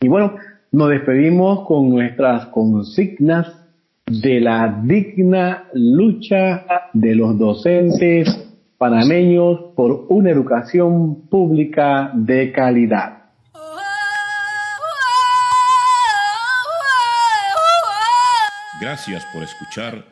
Y 0.00 0.08
bueno, 0.08 0.34
nos 0.72 0.88
despedimos 0.88 1.66
con 1.66 1.90
nuestras 1.90 2.46
consignas 2.46 3.46
de 4.06 4.40
la 4.40 4.80
digna 4.84 5.64
lucha 5.74 6.64
de 6.92 7.14
los 7.14 7.38
docentes 7.38 8.52
panameños 8.78 9.72
por 9.76 10.06
una 10.08 10.30
educación 10.30 11.28
pública 11.28 12.10
de 12.14 12.52
calidad. 12.52 13.21
Gracias 18.92 19.24
por 19.32 19.42
escuchar 19.42 20.04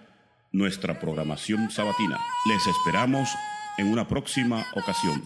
nuestra 0.53 0.99
programación 0.99 1.71
sabatina. 1.71 2.19
Les 2.47 2.67
esperamos 2.67 3.29
en 3.77 3.93
una 3.93 4.09
próxima 4.09 4.65
ocasión. 4.75 5.23